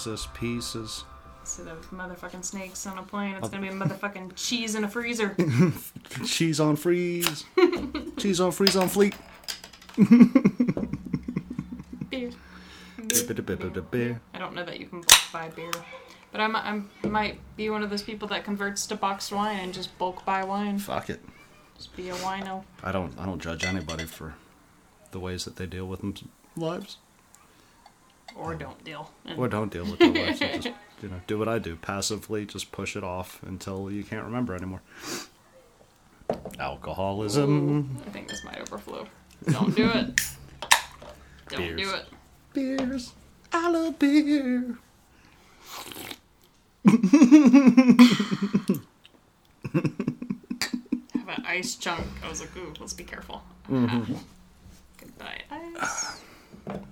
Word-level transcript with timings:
Jesus 0.00 0.28
pieces. 0.32 1.04
Instead 1.42 1.68
of 1.68 1.90
motherfucking 1.90 2.42
snakes 2.42 2.86
on 2.86 2.96
a 2.96 3.02
plane, 3.02 3.34
it's 3.34 3.50
gonna 3.50 3.68
be 3.68 3.74
motherfucking 3.74 4.32
cheese 4.34 4.74
in 4.74 4.84
a 4.84 4.88
freezer. 4.88 5.36
Cheese 6.24 6.58
on 6.58 6.76
freeze. 6.76 7.44
Cheese 8.16 8.40
on 8.40 8.50
freeze 8.52 8.76
on 8.76 8.88
fleet. 8.88 9.14
Beer. 12.08 12.30
Beer. 12.96 13.34
beer, 13.34 13.56
beer. 13.90 14.20
I 14.32 14.38
don't 14.38 14.54
know 14.54 14.64
that 14.64 14.80
you 14.80 14.86
can 14.86 15.00
bulk 15.00 15.32
buy 15.34 15.50
beer, 15.50 15.70
but 16.32 16.40
I'm, 16.40 16.56
I'm 16.56 16.88
might 17.02 17.38
be 17.58 17.68
one 17.68 17.82
of 17.82 17.90
those 17.90 18.02
people 18.02 18.26
that 18.28 18.42
converts 18.42 18.86
to 18.86 18.96
boxed 18.96 19.32
wine 19.32 19.60
and 19.60 19.74
just 19.74 19.96
bulk 19.98 20.24
buy 20.24 20.44
wine. 20.44 20.78
Fuck 20.78 21.10
it. 21.10 21.20
Just 21.76 21.94
be 21.94 22.08
a 22.08 22.14
wino. 22.14 22.64
I 22.82 22.90
don't. 22.90 23.12
I 23.18 23.26
don't 23.26 23.42
judge 23.42 23.64
anybody 23.64 24.06
for 24.06 24.34
the 25.10 25.20
ways 25.20 25.44
that 25.44 25.56
they 25.56 25.66
deal 25.66 25.84
with 25.84 26.00
them 26.00 26.14
lives, 26.56 26.96
Or 28.36 28.54
don't 28.54 28.82
deal. 28.84 29.10
Or 29.36 29.48
don't 29.48 29.72
deal 29.72 29.84
with 29.84 29.98
their 29.98 30.10
lives. 30.10 30.38
just 30.38 30.66
you 31.02 31.08
know, 31.08 31.20
do 31.26 31.38
what 31.38 31.48
I 31.48 31.58
do 31.58 31.76
passively. 31.76 32.46
Just 32.46 32.72
push 32.72 32.96
it 32.96 33.04
off 33.04 33.42
until 33.42 33.90
you 33.90 34.04
can't 34.04 34.24
remember 34.24 34.54
anymore. 34.54 34.82
Alcoholism. 36.58 37.98
I 38.06 38.10
think 38.10 38.28
this 38.28 38.44
might 38.44 38.60
overflow. 38.60 39.06
Don't 39.48 39.74
do 39.74 39.88
it. 39.88 40.20
Don't 41.48 41.58
Beers. 41.58 41.80
do 41.80 41.94
it. 41.94 42.06
Beers. 42.52 43.12
I 43.52 43.70
love 43.70 43.98
beer. 43.98 44.78
Have 46.86 46.98
an 51.28 51.44
ice 51.46 51.74
chunk. 51.76 52.06
I 52.22 52.28
was 52.28 52.40
like, 52.40 52.56
ooh, 52.56 52.72
let's 52.78 52.92
be 52.92 53.04
careful. 53.04 53.42
Mm-hmm. 53.68 54.14
Goodbye, 54.98 55.42
ice. 55.50 56.20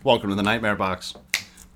Welcome 0.02 0.30
to 0.30 0.36
the 0.36 0.42
Nightmare 0.42 0.76
Box. 0.76 1.14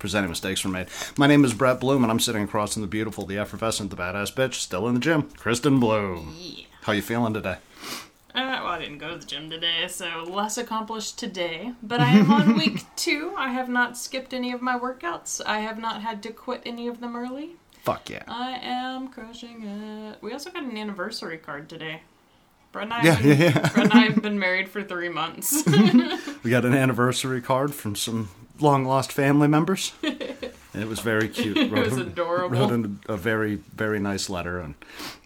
Presenting 0.03 0.31
mistakes 0.31 0.65
were 0.65 0.69
made. 0.69 0.87
My 1.17 1.27
name 1.27 1.45
is 1.45 1.53
Brett 1.53 1.79
Bloom, 1.79 2.03
and 2.03 2.11
I'm 2.11 2.19
sitting 2.19 2.43
across 2.43 2.73
from 2.73 2.81
the 2.81 2.89
beautiful, 2.89 3.25
the 3.25 3.37
effervescent, 3.37 3.89
the 3.89 3.95
badass 3.95 4.33
bitch, 4.33 4.55
still 4.55 4.85
in 4.89 4.95
the 4.95 4.99
gym, 4.99 5.29
Kristen 5.37 5.79
Bloom. 5.79 6.35
Yeah. 6.37 6.65
How 6.81 6.91
you 6.91 7.01
feeling 7.01 7.33
today? 7.33 7.55
Uh, 8.35 8.59
well, 8.61 8.65
I 8.65 8.79
didn't 8.79 8.97
go 8.97 9.11
to 9.11 9.17
the 9.17 9.25
gym 9.25 9.49
today, 9.49 9.87
so 9.87 10.25
less 10.27 10.57
accomplished 10.57 11.17
today. 11.17 11.71
But 11.81 12.01
I 12.01 12.09
am 12.09 12.29
on 12.33 12.57
week 12.57 12.83
two. 12.97 13.33
I 13.37 13.53
have 13.53 13.69
not 13.69 13.97
skipped 13.97 14.33
any 14.33 14.51
of 14.51 14.61
my 14.61 14.77
workouts. 14.77 15.39
I 15.45 15.59
have 15.59 15.79
not 15.79 16.01
had 16.01 16.21
to 16.23 16.31
quit 16.33 16.63
any 16.65 16.89
of 16.89 16.99
them 16.99 17.15
early. 17.15 17.51
Fuck 17.83 18.09
yeah. 18.09 18.23
I 18.27 18.59
am 18.61 19.07
crushing 19.07 19.63
it. 19.63 20.17
We 20.21 20.33
also 20.33 20.49
got 20.51 20.63
an 20.63 20.75
anniversary 20.77 21.37
card 21.37 21.69
today. 21.69 22.01
Brett 22.73 22.87
and 22.87 22.93
I, 22.93 23.03
Yeah, 23.03 23.21
been, 23.21 23.27
yeah, 23.27 23.35
yeah. 23.45 23.69
Brett 23.69 23.77
and 23.85 23.93
I 23.93 23.99
have 23.99 24.21
been 24.21 24.37
married 24.37 24.67
for 24.67 24.83
three 24.83 25.07
months. 25.07 25.63
We 26.43 26.51
got 26.51 26.65
an 26.65 26.73
anniversary 26.73 27.39
card 27.41 27.73
from 27.73 27.95
some 27.95 28.27
long 28.59 28.85
lost 28.85 29.11
family 29.11 29.47
members. 29.47 29.93
And 30.73 30.81
it 30.81 30.87
was 30.87 31.01
very 31.01 31.29
cute. 31.29 31.55
It 31.55 31.71
Wrote- 31.71 31.85
was 31.85 31.97
adorable. 31.97 32.57
Wrote 32.57 32.71
in 32.71 32.99
a 33.07 33.15
very, 33.15 33.55
very 33.75 33.99
nice 33.99 34.27
letter, 34.27 34.59
and 34.59 34.73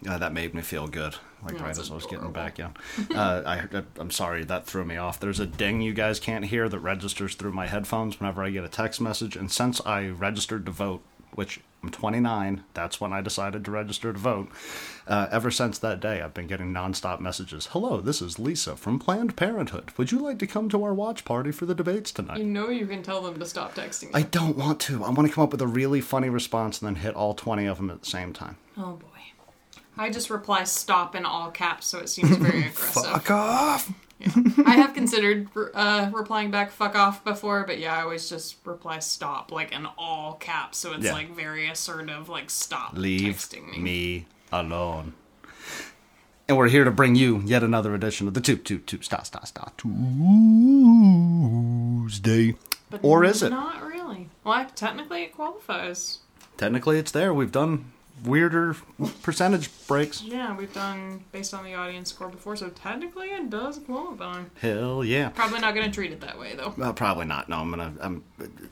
uh, 0.06 0.18
that 0.18 0.34
made 0.34 0.52
me 0.52 0.60
feel 0.60 0.86
good. 0.88 1.14
Like 1.42 1.54
right 1.54 1.66
That's 1.66 1.78
as 1.78 1.90
I 1.90 1.94
was 1.94 2.04
getting 2.04 2.32
back 2.32 2.58
yeah. 2.58 2.70
Uh, 3.14 3.42
I, 3.46 3.82
I'm 3.98 4.10
sorry 4.10 4.44
that 4.44 4.66
threw 4.66 4.84
me 4.84 4.96
off. 4.96 5.20
There's 5.20 5.40
a 5.40 5.46
ding 5.46 5.80
you 5.80 5.94
guys 5.94 6.20
can't 6.20 6.44
hear 6.44 6.68
that 6.68 6.80
registers 6.80 7.34
through 7.36 7.52
my 7.52 7.66
headphones 7.66 8.18
whenever 8.20 8.42
I 8.42 8.50
get 8.50 8.64
a 8.64 8.68
text 8.68 9.00
message. 9.00 9.36
And 9.36 9.50
since 9.50 9.80
I 9.86 10.08
registered 10.08 10.66
to 10.66 10.72
vote, 10.72 11.02
which 11.32 11.60
I'm 11.82 11.90
29, 11.90 12.64
that's 12.74 13.00
when 13.00 13.12
I 13.12 13.20
decided 13.20 13.64
to 13.64 13.70
register 13.70 14.12
to 14.12 14.18
vote. 14.18 14.48
Uh, 15.06 15.28
ever 15.30 15.50
since 15.50 15.78
that 15.78 16.00
day, 16.00 16.20
I've 16.20 16.34
been 16.34 16.48
getting 16.48 16.72
nonstop 16.72 17.20
messages. 17.20 17.66
Hello, 17.70 18.00
this 18.00 18.20
is 18.20 18.38
Lisa 18.38 18.74
from 18.74 18.98
Planned 18.98 19.36
Parenthood. 19.36 19.92
Would 19.96 20.10
you 20.10 20.18
like 20.18 20.40
to 20.40 20.46
come 20.48 20.68
to 20.70 20.82
our 20.82 20.92
watch 20.92 21.24
party 21.24 21.52
for 21.52 21.66
the 21.66 21.76
debates 21.76 22.10
tonight? 22.10 22.38
you 22.38 22.44
know 22.44 22.68
you 22.68 22.86
can 22.86 23.02
tell 23.04 23.22
them 23.22 23.38
to 23.38 23.46
stop 23.46 23.76
texting 23.76 24.04
you. 24.04 24.10
I 24.14 24.22
don't 24.22 24.56
want 24.56 24.80
to. 24.80 25.04
I 25.04 25.10
want 25.10 25.28
to 25.28 25.32
come 25.34 25.44
up 25.44 25.52
with 25.52 25.62
a 25.62 25.68
really 25.68 26.00
funny 26.00 26.28
response 26.28 26.82
and 26.82 26.88
then 26.88 26.96
hit 27.02 27.14
all 27.14 27.34
20 27.34 27.66
of 27.66 27.76
them 27.76 27.90
at 27.90 28.00
the 28.02 28.10
same 28.10 28.32
time. 28.32 28.56
Oh 28.76 28.94
boy. 28.94 29.06
I 29.96 30.10
just 30.10 30.30
reply 30.30 30.64
stop 30.64 31.14
in 31.14 31.24
all 31.24 31.50
caps, 31.50 31.86
so 31.86 31.98
it 31.98 32.08
seems 32.08 32.36
very 32.36 32.58
aggressive. 32.66 33.04
Fuck 33.04 33.30
off! 33.30 33.92
I 34.66 34.72
have 34.76 34.94
considered 34.94 35.48
uh, 35.74 36.10
replying 36.12 36.50
back 36.50 36.70
"fuck 36.72 36.96
off" 36.96 37.22
before, 37.24 37.64
but 37.66 37.78
yeah, 37.78 37.96
I 37.96 38.02
always 38.02 38.28
just 38.28 38.56
reply 38.66 38.98
"stop" 38.98 39.52
like 39.52 39.70
in 39.72 39.86
all 39.96 40.34
caps, 40.34 40.78
so 40.78 40.92
it's 40.92 41.04
Yeah. 41.04 41.12
like 41.12 41.34
very 41.34 41.68
assertive, 41.68 42.28
like 42.28 42.50
"stop 42.50 42.94
Leave 42.96 43.36
texting 43.36 43.70
me." 43.72 43.78
me 43.78 44.26
alone. 44.50 45.12
And 46.48 46.56
we're 46.56 46.68
here 46.68 46.84
to 46.84 46.90
bring 46.90 47.14
you 47.14 47.42
yet 47.44 47.62
another 47.62 47.94
edition 47.94 48.26
of 48.26 48.34
the 48.34 48.40
Two 48.40 48.56
Two 48.56 48.78
Two 48.78 49.02
Star 49.02 49.24
Star 49.24 49.44
Star 49.46 49.70
Tuesday. 52.08 52.56
But 52.90 53.00
Or 53.02 53.22
is 53.24 53.42
it? 53.42 53.50
Not 53.50 53.82
really. 53.86 54.30
Well, 54.44 54.66
technically, 54.74 55.24
it 55.24 55.34
qualifies. 55.34 56.20
Technically, 56.56 56.98
it's 56.98 57.12
there. 57.12 57.34
We've 57.34 57.52
done 57.52 57.92
weirder 58.24 58.76
percentage 59.22 59.70
breaks. 59.86 60.22
Yeah, 60.22 60.56
we've 60.56 60.72
done 60.72 61.24
based 61.32 61.54
on 61.54 61.64
the 61.64 61.74
audience 61.74 62.10
score 62.10 62.28
before, 62.28 62.56
so 62.56 62.68
technically, 62.70 63.28
it 63.28 63.50
does 63.50 63.78
qualify. 63.78 64.42
Hell 64.60 65.04
yeah. 65.04 65.30
Probably 65.30 65.60
not 65.60 65.74
going 65.74 65.86
to 65.86 65.92
treat 65.92 66.12
it 66.12 66.20
that 66.20 66.38
way 66.38 66.54
though. 66.54 66.74
Well, 66.76 66.92
probably 66.92 67.26
not. 67.26 67.48
No, 67.48 67.58
I'm 67.58 67.70
gonna. 67.70 67.92
I'm. 68.00 68.24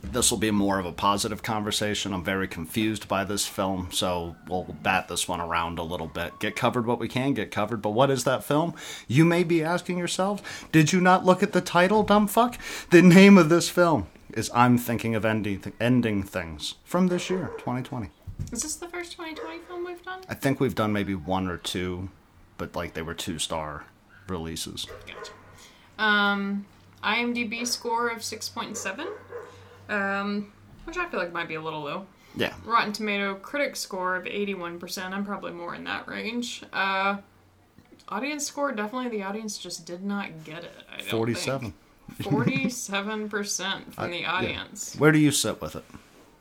This 0.03 0.31
will 0.31 0.39
be 0.39 0.51
more 0.51 0.79
of 0.79 0.87
a 0.87 0.93
positive 0.93 1.43
conversation. 1.43 2.12
I'm 2.12 2.25
very 2.25 2.49
confused 2.49 3.09
by 3.09 3.25
this 3.25 3.47
film, 3.47 3.89
so 3.93 4.37
we'll 4.49 4.77
bat 4.83 5.09
this 5.09 5.29
one 5.29 5.41
around 5.41 5.79
a 5.79 5.83
little 5.83 6.06
bit. 6.06 6.39
Get 6.39 6.56
covered 6.56 6.87
what 6.87 6.99
we 6.99 7.09
can 7.09 7.35
get 7.35 7.51
covered. 7.51 7.83
But 7.83 7.91
what 7.91 8.11
is 8.11 8.25
that 8.25 8.45
film? 8.45 8.75
You 9.09 9.25
may 9.25 9.45
be 9.45 9.62
asking 9.62 9.99
yourself, 9.99 10.69
did 10.73 10.93
you 10.93 11.01
not 11.01 11.25
look 11.25 11.43
at 11.43 11.53
the 11.53 11.61
title, 11.61 12.03
dumb 12.03 12.27
fuck? 12.27 12.59
The 12.91 13.03
name 13.03 13.39
of 13.39 13.49
this 13.49 13.69
film 13.69 14.06
is 14.35 14.51
"I'm 14.55 14.79
Thinking 14.79 15.15
of 15.15 15.25
Ending 15.25 15.73
Ending 15.81 16.23
Things" 16.23 16.75
from 16.85 17.09
this 17.09 17.31
year, 17.31 17.53
2020. 17.59 18.11
Is 18.53 18.63
this 18.63 18.77
the 18.77 18.89
first 18.89 19.13
2020 19.13 19.61
film 19.61 19.85
we've 19.85 20.03
done? 20.05 20.21
I 20.29 20.35
think 20.35 20.61
we've 20.61 20.75
done 20.75 20.93
maybe 20.93 21.15
one 21.15 21.49
or 21.49 21.57
two, 21.57 22.11
but 22.59 22.75
like 22.77 22.95
they 22.95 23.03
were 23.03 23.15
two 23.15 23.39
star 23.39 23.85
releases. 24.29 24.87
Gotcha. 25.07 25.33
Um, 25.99 26.67
IMDb 27.03 27.67
score 27.67 28.09
of 28.09 28.19
6.7, 28.19 29.07
um, 29.89 30.53
which 30.85 30.97
I 30.97 31.09
feel 31.09 31.21
like 31.21 31.33
might 31.33 31.49
be 31.49 31.55
a 31.55 31.61
little 31.61 31.83
low. 31.83 32.07
Yeah, 32.39 32.53
Rotten 32.67 32.93
Tomato 32.93 33.35
critic 33.37 33.77
score 33.77 34.15
of 34.15 34.25
81%. 34.25 35.13
I'm 35.13 35.25
probably 35.25 35.53
more 35.53 35.75
in 35.75 35.85
that 35.85 36.07
range. 36.07 36.63
Uh, 36.73 37.17
audience 38.09 38.47
score, 38.47 38.73
definitely 38.73 39.09
the 39.09 39.23
audience 39.25 39.57
just 39.57 39.87
did 39.87 40.05
not 40.05 40.45
get 40.45 40.63
it. 40.63 40.75
I 40.93 40.99
don't 40.99 41.09
47. 41.09 41.61
think. 41.61 41.75
47% 42.23 43.95
from 43.95 44.11
the 44.11 44.25
audience. 44.27 44.95
Where 44.97 45.13
do 45.13 45.19
you 45.19 45.31
sit 45.31 45.61
with 45.61 45.77
it? 45.77 45.85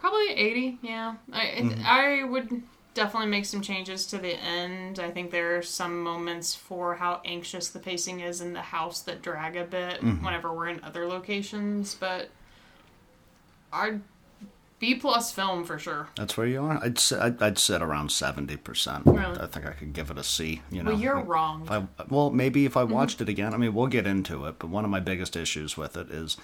Probably 0.06 0.34
80, 0.36 0.78
yeah. 0.84 1.16
I, 1.34 1.40
Mm-hmm. 1.58 1.82
I 1.84 2.24
would 2.26 2.62
definitely 2.94 3.28
make 3.30 3.46
some 3.46 3.62
changes 3.62 4.06
to 4.08 4.20
the 4.20 4.36
end. 4.40 5.00
I 5.00 5.10
think 5.10 5.32
there 5.32 5.58
are 5.58 5.64
some 5.64 6.04
moments 6.04 6.54
for 6.54 6.94
how 6.94 7.22
anxious 7.26 7.70
the 7.70 7.80
pacing 7.80 8.20
is 8.20 8.40
in 8.40 8.54
the 8.54 8.62
house 8.62 9.02
that 9.02 9.24
drag 9.24 9.56
a 9.56 9.64
bit 9.64 10.02
Mm-hmm. 10.02 10.24
whenever 10.24 10.54
we're 10.54 10.68
in 10.68 10.84
other 10.84 11.08
locations, 11.08 11.96
but 11.96 12.30
our 13.74 14.00
B 14.78 14.94
plus 14.94 15.32
film 15.32 15.64
for 15.66 15.80
sure. 15.80 16.10
That's 16.18 16.38
where 16.38 16.46
you 16.46 16.62
are. 16.64 16.78
I'd 16.84 17.00
sit, 17.00 17.20
I'd, 17.20 17.42
I'd 17.42 17.58
sit 17.58 17.82
around 17.82 18.12
seventy 18.12 18.58
percent. 18.58 19.08
Really? 19.08 19.40
I 19.40 19.48
think 19.48 19.66
I 19.66 19.72
could 19.72 19.94
give 19.94 20.12
it 20.12 20.18
a 20.20 20.24
C. 20.24 20.62
You 20.70 20.84
know. 20.84 20.92
Well, 20.92 21.00
you're 21.00 21.16
Like, 21.16 21.28
wrong. 21.28 21.68
I, 21.70 21.84
well, 22.10 22.30
maybe 22.30 22.66
if 22.66 22.78
I 22.78 22.84
watched 22.84 23.22
it 23.22 23.30
again. 23.30 23.54
I 23.54 23.58
mean, 23.58 23.74
we'll 23.74 23.88
get 23.88 24.06
into 24.06 24.46
it. 24.46 24.60
But 24.60 24.70
one 24.70 24.84
of 24.86 24.92
my 24.92 25.00
biggest 25.00 25.36
issues 25.36 25.76
with 25.78 25.96
it 25.98 26.12
is, 26.12 26.36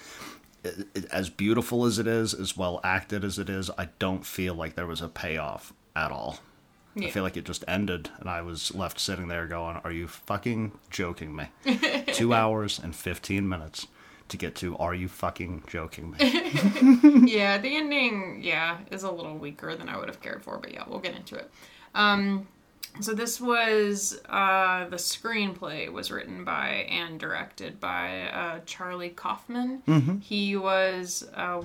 as 1.10 1.28
beautiful 1.28 1.84
as 1.84 1.98
it 1.98 2.06
is, 2.06 2.34
as 2.34 2.56
well 2.56 2.80
acted 2.84 3.24
as 3.24 3.38
it 3.38 3.48
is, 3.48 3.70
I 3.76 3.88
don't 3.98 4.24
feel 4.24 4.54
like 4.54 4.74
there 4.74 4.86
was 4.86 5.00
a 5.00 5.08
payoff 5.08 5.72
at 5.96 6.10
all. 6.10 6.38
I 6.94 7.08
feel 7.08 7.22
like 7.22 7.38
it 7.38 7.44
just 7.44 7.64
ended, 7.66 8.10
and 8.20 8.28
I 8.28 8.42
was 8.42 8.74
left 8.74 9.00
sitting 9.00 9.28
there 9.28 9.46
going, 9.46 9.76
"Are 9.78 9.90
you 9.92 10.06
fucking 10.06 10.72
joking 10.90 11.34
me?" 11.34 11.46
Two 12.08 12.34
hours 12.34 12.78
and 12.78 12.94
fifteen 12.94 13.48
minutes 13.48 13.86
to 14.28 14.36
get 14.36 14.54
to 14.56 14.76
"Are 14.76 14.94
you 14.94 15.08
fucking 15.08 15.64
joking 15.66 16.10
me?" 16.10 16.18
yeah, 17.32 17.56
the 17.56 17.76
ending, 17.76 18.40
yeah, 18.42 18.80
is 18.90 19.04
a 19.04 19.10
little 19.10 19.38
weaker 19.38 19.74
than 19.74 19.88
I 19.88 19.96
would 19.96 20.08
have 20.08 20.20
cared 20.20 20.42
for, 20.42 20.58
but 20.58 20.74
yeah, 20.74 20.84
we'll 20.86 20.98
get 20.98 21.16
into 21.16 21.36
it. 21.36 21.50
Um, 21.94 22.46
so 23.00 23.14
this 23.14 23.40
was 23.40 24.20
uh, 24.28 24.86
the 24.88 24.96
screenplay 24.96 25.90
was 25.90 26.10
written 26.10 26.44
by 26.44 26.86
and 26.90 27.18
directed 27.18 27.80
by 27.80 28.28
uh, 28.28 28.60
Charlie 28.66 29.08
Kaufman. 29.10 30.20
He 30.22 30.56
was 30.56 31.28
uh, 31.34 31.62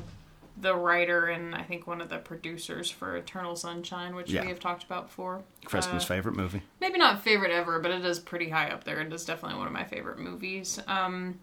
the 0.59 0.73
writer 0.75 1.25
and 1.27 1.53
I 1.53 1.61
think 1.63 1.85
one 1.85 2.01
of 2.01 2.09
the 2.09 2.17
producers 2.17 2.89
for 2.89 3.15
Eternal 3.15 3.55
Sunshine, 3.55 4.15
which 4.15 4.31
Yeah. 4.31 4.41
we 4.41 4.47
have 4.47 4.59
talked 4.59 4.83
about 4.83 5.07
before. 5.07 5.43
Kristen's 5.65 6.03
Uh, 6.03 6.07
favorite 6.07 6.35
movie. 6.35 6.61
maybe 6.79 6.97
not 6.97 7.21
favorite 7.21 7.51
ever, 7.51 7.79
but 7.79 7.91
it 7.91 8.03
is 8.05 8.19
pretty 8.19 8.49
high 8.49 8.69
up 8.69 8.83
there. 8.83 8.99
It 9.01 9.11
is 9.13 9.25
definitely 9.25 9.57
one 9.59 9.67
of 9.67 9.73
my 9.73 9.83
favorite 9.83 10.17
movies. 10.19 10.79
Um, 10.87 11.39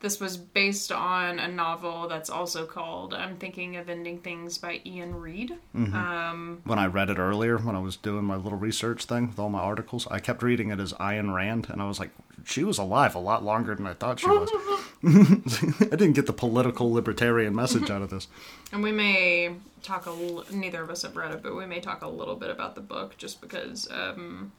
this 0.00 0.20
was 0.20 0.36
based 0.36 0.92
on 0.92 1.38
a 1.38 1.48
novel 1.48 2.06
that's 2.06 2.28
also 2.28 2.66
called 2.66 3.14
I'm 3.14 3.36
Thinking 3.36 3.76
of 3.76 3.88
Ending 3.88 4.18
Things 4.18 4.58
by 4.58 4.80
Iain 4.86 5.14
Reid. 5.14 5.56
Um, 5.74 6.60
when 6.64 6.78
I 6.78 6.86
read 6.86 7.08
it 7.10 7.18
earlier, 7.18 7.56
when 7.58 7.74
I 7.74 7.80
was 7.80 7.96
doing 7.96 8.24
my 8.24 8.36
little 8.36 8.58
research 8.58 9.04
thing 9.04 9.28
with 9.28 9.38
all 9.38 9.48
my 9.48 9.60
articles, 9.60 10.06
I 10.10 10.18
kept 10.20 10.42
reading 10.42 10.70
it 10.70 10.80
as 10.80 10.92
Ayn 10.94 11.34
Rand, 11.34 11.68
and 11.70 11.80
I 11.80 11.86
was 11.86 11.98
like, 11.98 12.10
she 12.44 12.62
was 12.62 12.78
alive 12.78 13.14
a 13.14 13.18
lot 13.18 13.42
longer 13.42 13.74
than 13.74 13.86
I 13.86 13.94
thought 13.94 14.20
she 14.20 14.28
was. 14.28 14.50
I 15.04 15.96
didn't 15.96 16.12
get 16.12 16.26
the 16.26 16.32
political 16.32 16.92
libertarian 16.92 17.54
message 17.54 17.90
out 17.90 18.02
of 18.02 18.10
this. 18.10 18.28
And 18.72 18.82
we 18.82 18.92
may 18.92 19.54
talk 19.82 20.06
a 20.06 20.10
l- 20.10 20.44
neither 20.50 20.82
of 20.82 20.90
us 20.90 21.02
have 21.02 21.16
read 21.16 21.32
it, 21.32 21.42
but 21.42 21.56
we 21.56 21.66
may 21.66 21.80
talk 21.80 22.02
a 22.02 22.08
little 22.08 22.36
bit 22.36 22.50
about 22.50 22.74
the 22.74 22.80
book 22.80 23.16
just 23.16 23.40
because 23.40 23.88
um, 23.90 24.52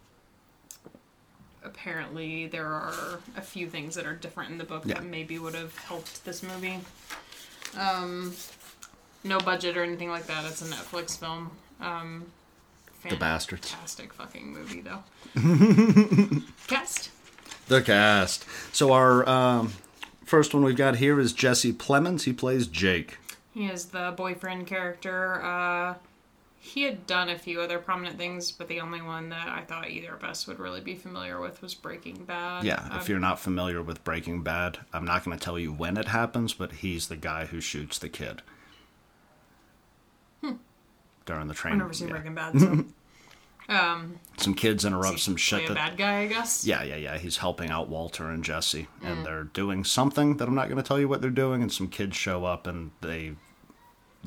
apparently 1.64 2.48
there 2.48 2.68
are 2.68 3.20
a 3.36 3.42
few 3.42 3.68
things 3.68 3.96
that 3.96 4.06
are 4.06 4.16
different 4.16 4.52
in 4.52 4.58
the 4.58 4.64
book 4.64 4.84
Yeah. 4.86 4.96
that 4.96 5.06
maybe 5.06 5.38
would 5.40 5.56
have 5.56 5.76
helped 5.78 6.24
this 6.26 6.44
movie. 6.44 6.80
Um, 7.78 8.34
no 9.24 9.40
budget 9.40 9.76
or 9.78 9.84
anything 9.84 10.10
like 10.10 10.28
that. 10.28 10.46
It's 10.46 10.62
a 10.62 10.66
Netflix 10.74 11.18
film. 11.20 11.52
Um, 11.82 12.26
The 13.10 13.16
Bastards. 13.16 13.70
Fantastic 13.72 14.14
fucking 14.14 14.54
movie 14.54 14.82
though. 14.82 15.04
Cast. 16.68 17.10
The 17.68 17.82
cast. 17.82 18.46
So 18.74 18.94
our 18.94 19.28
um, 19.28 19.74
first 20.26 20.54
one 20.54 20.64
we've 20.64 20.78
got 20.78 20.98
here 20.98 21.20
is 21.20 21.34
Jesse 21.34 21.74
Plemons. 21.74 22.24
He 22.24 22.32
plays 22.34 22.66
Jake. 22.68 23.18
He 23.54 23.66
is 23.66 23.86
the 23.86 24.14
boyfriend 24.16 24.68
character. 24.68 25.44
Uh, 25.44 25.96
he 26.68 26.84
had 26.84 27.08
done 27.08 27.30
a 27.30 27.38
few 27.38 27.62
other 27.62 27.80
prominent 27.80 28.18
things, 28.18 28.52
but 28.52 28.68
the 28.68 28.80
only 28.82 29.02
one 29.02 29.30
that 29.30 29.48
I 29.48 29.62
thought 29.62 29.90
either 29.90 30.14
of 30.14 30.24
us 30.24 30.46
would 30.48 30.60
really 30.60 30.82
be 30.82 30.96
familiar 30.96 31.40
with 31.40 31.62
was 31.62 31.74
Breaking 31.74 32.24
Bad. 32.26 32.64
Yeah, 32.64 32.88
Um, 32.92 33.00
if 33.00 33.08
you're 33.10 33.20
not 33.20 33.40
familiar 33.40 33.82
with 33.82 34.04
Breaking 34.04 34.44
Bad, 34.44 34.80
I'm 34.94 35.06
not 35.06 35.24
going 35.24 35.38
to 35.38 35.44
tell 35.44 35.58
you 35.58 35.72
when 35.74 35.98
it 35.98 36.08
happens, 36.10 36.54
but 36.54 36.72
he's 36.74 37.08
the 37.08 37.16
guy 37.18 37.46
who 37.46 37.62
shoots 37.62 37.98
the 38.00 38.10
kid 38.10 38.42
during 41.26 41.48
the 41.48 41.54
train. 41.54 41.74
I've 41.74 41.80
never 41.80 41.94
seen 41.94 42.08
yeah. 42.08 42.14
Breaking 42.14 42.36
Bad, 42.36 42.60
so 42.60 42.86
um, 43.70 44.20
Some 44.38 44.54
kids 44.54 44.86
interrupt 44.86 45.20
some 45.20 45.36
shit 45.36 45.68
that 45.68 45.76
bad 45.76 45.98
guy, 45.98 46.20
I 46.22 46.28
guess. 46.28 46.66
Yeah, 46.66 46.84
yeah, 46.84 46.96
yeah. 46.96 47.18
He's 47.18 47.38
helping 47.38 47.70
out 47.70 47.90
Walter 47.90 48.30
and 48.30 48.44
Jesse, 48.44 48.88
Mm. 49.04 49.08
and 49.12 49.26
they're 49.26 49.44
doing 49.44 49.84
something 49.84 50.38
that 50.38 50.48
I'm 50.48 50.56
not 50.56 50.70
going 50.70 50.82
to 50.82 50.88
tell 50.88 51.00
you 51.00 51.08
what 51.10 51.22
they're 51.22 51.30
doing. 51.30 51.62
And 51.62 51.72
some 51.72 51.88
kids 51.90 52.16
show 52.16 52.46
up, 52.46 52.66
and 52.66 52.92
they 53.02 53.34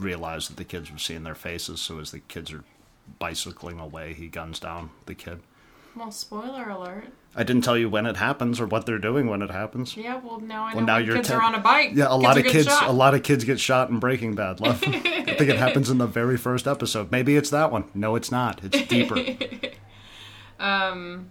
realize 0.00 0.48
that 0.48 0.56
the 0.56 0.64
kids 0.64 0.90
were 0.90 0.98
seeing 0.98 1.22
their 1.24 1.34
faces. 1.34 1.80
So 1.80 1.98
as 2.00 2.10
the 2.10 2.20
kids 2.20 2.52
are 2.52 2.64
bicycling 3.18 3.78
away, 3.78 4.14
he 4.14 4.28
guns 4.28 4.58
down 4.58 4.90
the 5.06 5.14
kid. 5.14 5.40
Well, 5.96 6.10
spoiler 6.12 6.68
alert. 6.68 7.08
I 7.34 7.42
didn't 7.44 7.62
tell 7.62 7.76
you 7.76 7.88
when 7.88 8.06
it 8.06 8.16
happens 8.16 8.60
or 8.60 8.66
what 8.66 8.86
they're 8.86 8.98
doing 8.98 9.28
when 9.28 9.42
it 9.42 9.50
happens. 9.50 9.96
Yeah, 9.96 10.16
well 10.22 10.40
now 10.40 10.64
I 10.64 10.70
know 10.70 10.76
Well, 10.78 10.86
now 10.86 10.96
you're 10.98 11.16
kids 11.16 11.28
ten- 11.28 11.38
are 11.38 11.42
on 11.42 11.54
a 11.54 11.60
bike. 11.60 11.92
Yeah, 11.94 12.06
a 12.08 12.16
lot 12.16 12.38
of 12.38 12.44
kids, 12.44 12.66
shot. 12.66 12.88
a 12.88 12.92
lot 12.92 13.14
of 13.14 13.22
kids 13.22 13.44
get 13.44 13.60
shot 13.60 13.88
in 13.90 13.98
Breaking 14.00 14.34
Bad. 14.34 14.60
Love. 14.60 14.82
I 14.86 14.90
think 14.90 15.40
it 15.50 15.56
happens 15.58 15.90
in 15.90 15.98
the 15.98 16.06
very 16.06 16.36
first 16.36 16.66
episode. 16.66 17.10
Maybe 17.12 17.36
it's 17.36 17.50
that 17.50 17.70
one. 17.70 17.84
No, 17.94 18.16
it's 18.16 18.30
not. 18.32 18.60
It's 18.64 18.82
deeper. 18.88 19.16
um, 20.58 21.30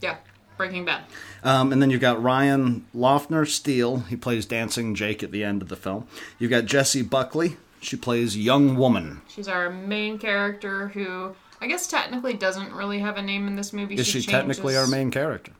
Yeah, 0.00 0.16
Breaking 0.56 0.84
Bad. 0.84 1.04
Um, 1.44 1.72
and 1.72 1.82
then 1.82 1.90
you've 1.90 2.00
got 2.00 2.22
Ryan 2.22 2.86
Loeffner 2.94 3.46
Steele. 3.46 4.00
He 4.00 4.16
plays 4.16 4.46
Dancing 4.46 4.94
Jake 4.94 5.22
at 5.22 5.30
the 5.32 5.44
end 5.44 5.60
of 5.62 5.68
the 5.68 5.76
film. 5.76 6.06
You've 6.38 6.50
got 6.50 6.64
Jessie 6.66 7.02
Buckley. 7.02 7.56
She 7.82 7.96
plays 7.96 8.36
Young 8.36 8.76
Woman. 8.76 9.20
She's 9.28 9.48
our 9.48 9.68
main 9.68 10.18
character 10.18 10.88
who 10.88 11.34
I 11.60 11.66
guess 11.66 11.86
technically 11.86 12.34
doesn't 12.34 12.72
really 12.72 13.00
have 13.00 13.16
a 13.18 13.22
name 13.22 13.46
in 13.46 13.56
this 13.56 13.72
movie. 13.72 13.96
Is 13.96 14.06
she, 14.06 14.22
technically 14.22 14.76
our 14.76 14.86
main 14.86 15.10
character? 15.10 15.52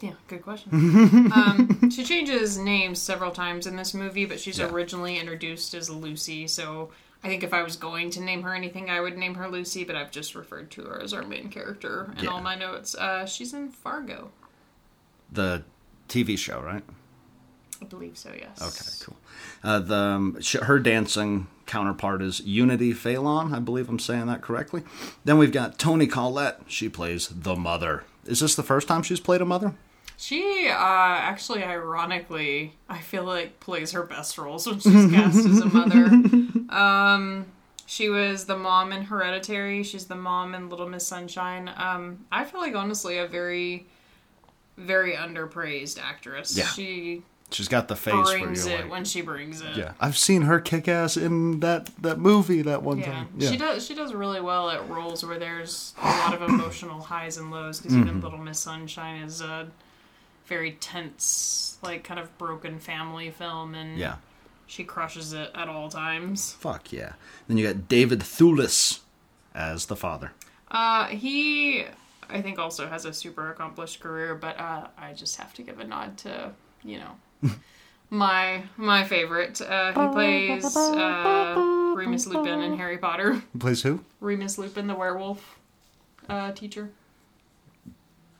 Yeah, 0.00 0.12
good 0.28 0.42
question. 0.42 0.70
um, 1.32 1.90
she 1.90 2.04
changes 2.04 2.56
names 2.58 3.02
several 3.02 3.32
times 3.32 3.66
in 3.66 3.74
this 3.76 3.92
movie, 3.94 4.24
but 4.24 4.38
she's 4.38 4.58
Yeah. 4.58 4.68
originally 4.70 5.18
introduced 5.18 5.74
as 5.74 5.90
Lucy. 5.90 6.46
So 6.46 6.90
I 7.24 7.28
think 7.28 7.42
if 7.42 7.52
I 7.52 7.62
was 7.64 7.74
going 7.76 8.10
to 8.12 8.20
name 8.20 8.42
her 8.42 8.54
anything, 8.54 8.88
I 8.90 9.00
would 9.00 9.16
name 9.18 9.34
her 9.34 9.48
Lucy. 9.48 9.82
But 9.82 9.96
I've 9.96 10.12
just 10.12 10.36
referred 10.36 10.70
to 10.72 10.82
her 10.84 11.02
as 11.02 11.12
our 11.12 11.22
main 11.24 11.48
character 11.50 12.12
in 12.18 12.24
Yeah. 12.24 12.30
all 12.30 12.40
my 12.40 12.54
notes. 12.54 12.94
Uh, 12.94 13.26
she's 13.26 13.52
in 13.52 13.70
Fargo, 13.70 14.30
The 15.32 15.64
TV 16.08 16.38
show, 16.38 16.60
right? 16.60 16.84
I 17.82 17.84
believe 17.84 18.16
so. 18.16 18.32
Yes. 18.36 18.60
Okay, 18.62 19.04
cool. 19.04 19.16
Uh, 19.62 19.78
the 19.80 19.96
um, 19.96 20.40
sh- 20.40 20.56
her 20.62 20.78
dancing 20.78 21.46
counterpart 21.66 22.22
is 22.22 22.40
Unity 22.40 22.92
Phelan. 22.92 23.52
I 23.54 23.58
believe 23.58 23.88
I'm 23.88 23.98
saying 23.98 24.26
that 24.26 24.40
correctly. 24.42 24.82
Then 25.24 25.38
we've 25.38 25.52
got 25.52 25.78
Toni 25.78 26.06
Collette. 26.06 26.62
She 26.66 26.88
plays 26.88 27.28
the 27.28 27.56
mother. 27.56 28.04
Is 28.24 28.40
this 28.40 28.54
the 28.54 28.62
first 28.62 28.88
time 28.88 29.02
she's 29.02 29.20
played 29.20 29.40
a 29.40 29.44
mother? 29.44 29.74
She 30.16 30.68
uh, 30.68 30.74
actually, 30.74 31.62
ironically, 31.62 32.72
I 32.88 32.98
feel 32.98 33.22
like 33.24 33.60
plays 33.60 33.92
her 33.92 34.02
best 34.02 34.36
roles 34.36 34.66
when 34.66 34.80
she's 34.80 35.10
cast 35.12 35.38
as 35.46 35.60
a 35.60 35.66
mother. 35.66 36.10
Um, 36.68 37.46
she 37.86 38.10
was 38.10 38.44
the 38.44 38.56
mom 38.58 38.92
in 38.92 39.04
Hereditary. 39.04 39.82
She's 39.82 40.04
the 40.04 40.14
mom 40.14 40.54
in 40.54 40.68
Little 40.68 40.86
Miss 40.86 41.06
Sunshine. 41.06 41.70
Um, 41.74 42.26
I 42.30 42.44
feel 42.44 42.60
like 42.60 42.74
honestly 42.74 43.16
a 43.16 43.26
very, 43.26 43.86
very 44.76 45.14
underpraised 45.14 45.98
actress. 45.98 46.54
Yeah. 46.54 46.66
She 46.66 47.22
She's 47.50 47.68
got 47.68 47.88
the 47.88 47.96
face 47.96 48.12
brings 48.30 48.66
you're 48.66 48.76
it 48.76 48.80
like, 48.82 48.90
when 48.90 49.04
she 49.06 49.22
brings 49.22 49.62
it. 49.62 49.74
yeah, 49.74 49.92
I've 49.98 50.18
seen 50.18 50.42
her 50.42 50.60
kick 50.60 50.86
ass 50.86 51.16
in 51.16 51.60
that 51.60 51.88
that 52.02 52.18
movie 52.18 52.60
that 52.62 52.82
one 52.82 52.98
Yeah. 52.98 53.06
time. 53.06 53.28
she 53.40 53.56
does. 53.56 53.86
She 53.86 53.94
does 53.94 54.12
really 54.12 54.40
well 54.42 54.68
at 54.68 54.86
roles 54.90 55.24
where 55.24 55.38
there's 55.38 55.94
a 56.02 56.06
lot 56.06 56.34
of 56.34 56.42
emotional 56.42 57.00
highs 57.00 57.38
and 57.38 57.50
lows. 57.50 57.80
Because 57.80 57.96
Mm-hmm. 57.96 58.08
even 58.08 58.20
Little 58.20 58.38
Miss 58.38 58.58
Sunshine 58.58 59.22
is 59.22 59.40
a 59.40 59.68
very 60.46 60.72
tense, 60.72 61.78
like 61.82 62.04
kind 62.04 62.20
of 62.20 62.36
broken 62.38 62.78
family 62.78 63.30
film, 63.30 63.74
and 63.74 63.98
Yeah. 63.98 64.16
she 64.66 64.84
crushes 64.84 65.32
it 65.32 65.50
at 65.54 65.68
all 65.68 65.88
times. 65.88 66.52
Fuck 66.52 66.92
yeah. 66.92 67.12
Then 67.46 67.56
you 67.56 67.66
got 67.66 67.88
David 67.88 68.20
Thewlis 68.20 69.00
as 69.54 69.86
the 69.86 69.96
father. 69.96 70.32
Uh, 70.70 71.06
he, 71.06 71.84
I 72.28 72.42
think, 72.42 72.58
also 72.58 72.88
has 72.88 73.06
a 73.06 73.12
super 73.14 73.50
accomplished 73.50 74.00
career, 74.00 74.34
but 74.34 74.58
uh, 74.60 74.88
I 74.98 75.14
just 75.14 75.36
have 75.36 75.54
to 75.54 75.62
give 75.62 75.80
a 75.80 75.84
nod 75.84 76.18
to 76.18 76.52
you 76.84 76.98
know. 76.98 77.16
My 78.10 78.62
my 78.76 79.04
favorite. 79.04 79.60
Uh, 79.60 79.88
he 79.92 80.12
plays 80.14 80.76
uh, 80.76 81.92
Remus 81.94 82.26
Lupin 82.26 82.60
in 82.62 82.76
Harry 82.78 82.96
Potter. 82.98 83.34
Who 83.34 83.58
plays 83.58 83.82
who? 83.82 84.00
Remus 84.20 84.56
Lupin, 84.56 84.86
the 84.86 84.94
werewolf 84.94 85.58
uh, 86.28 86.52
teacher. 86.52 86.90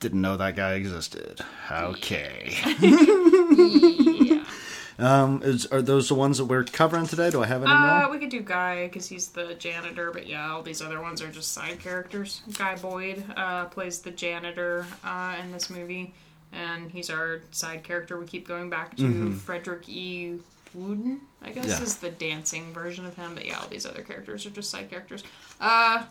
Didn't 0.01 0.21
know 0.23 0.37
that 0.37 0.57
guy 0.57 0.75
existed. 0.75 1.41
Okay. 1.71 2.55
yeah. 2.81 4.45
Um, 5.01 5.43
is, 5.45 5.65
are 5.67 5.81
those 5.81 6.09
the 6.09 6.17
ones 6.17 6.39
that 6.39 6.47
we're 6.47 6.65
covering 6.65 7.07
today? 7.07 7.31
Do 7.31 7.41
I 7.41 7.47
have 7.47 7.63
any 7.63 7.71
Uh, 7.71 8.01
more? 8.01 8.11
we 8.11 8.19
could 8.19 8.31
do 8.31 8.41
Guy 8.41 8.89
because 8.89 9.07
he's 9.09 9.29
the 9.29 9.55
janitor, 9.55 10.11
but 10.11 10.27
yeah, 10.27 10.51
all 10.51 10.61
these 10.61 10.83
other 10.83 11.01
ones 11.01 11.23
are 11.23 11.29
just 11.31 11.53
side 11.53 11.79
characters. 11.79 12.41
Guy 12.59 12.75
Boyd 12.75 13.23
uh, 13.37 13.67
plays 13.67 14.01
the 14.01 14.11
janitor 14.11 14.85
uh, 15.05 15.37
in 15.41 15.53
this 15.53 15.71
movie, 15.71 16.15
and 16.53 16.91
he's 16.91 17.11
our 17.11 17.41
side 17.51 17.83
character. 17.85 18.19
We 18.19 18.27
keep 18.27 18.47
going 18.49 18.71
back 18.71 18.97
to 18.97 19.33
Frederick 19.33 19.89
E. 19.89 20.39
Wooden, 20.75 21.21
I 21.43 21.51
guess, 21.51 21.67
Yeah. 21.67 21.83
is 21.83 21.97
the 21.97 22.11
dancing 22.11 22.73
version 22.75 23.07
of 23.07 23.15
him. 23.15 23.35
But 23.35 23.47
yeah, 23.47 23.59
all 23.59 23.69
these 23.69 23.87
other 23.87 24.03
characters 24.03 24.45
are 24.47 24.51
just 24.51 24.71
side 24.71 24.91
characters. 24.91 25.25
Uh, 25.61 26.05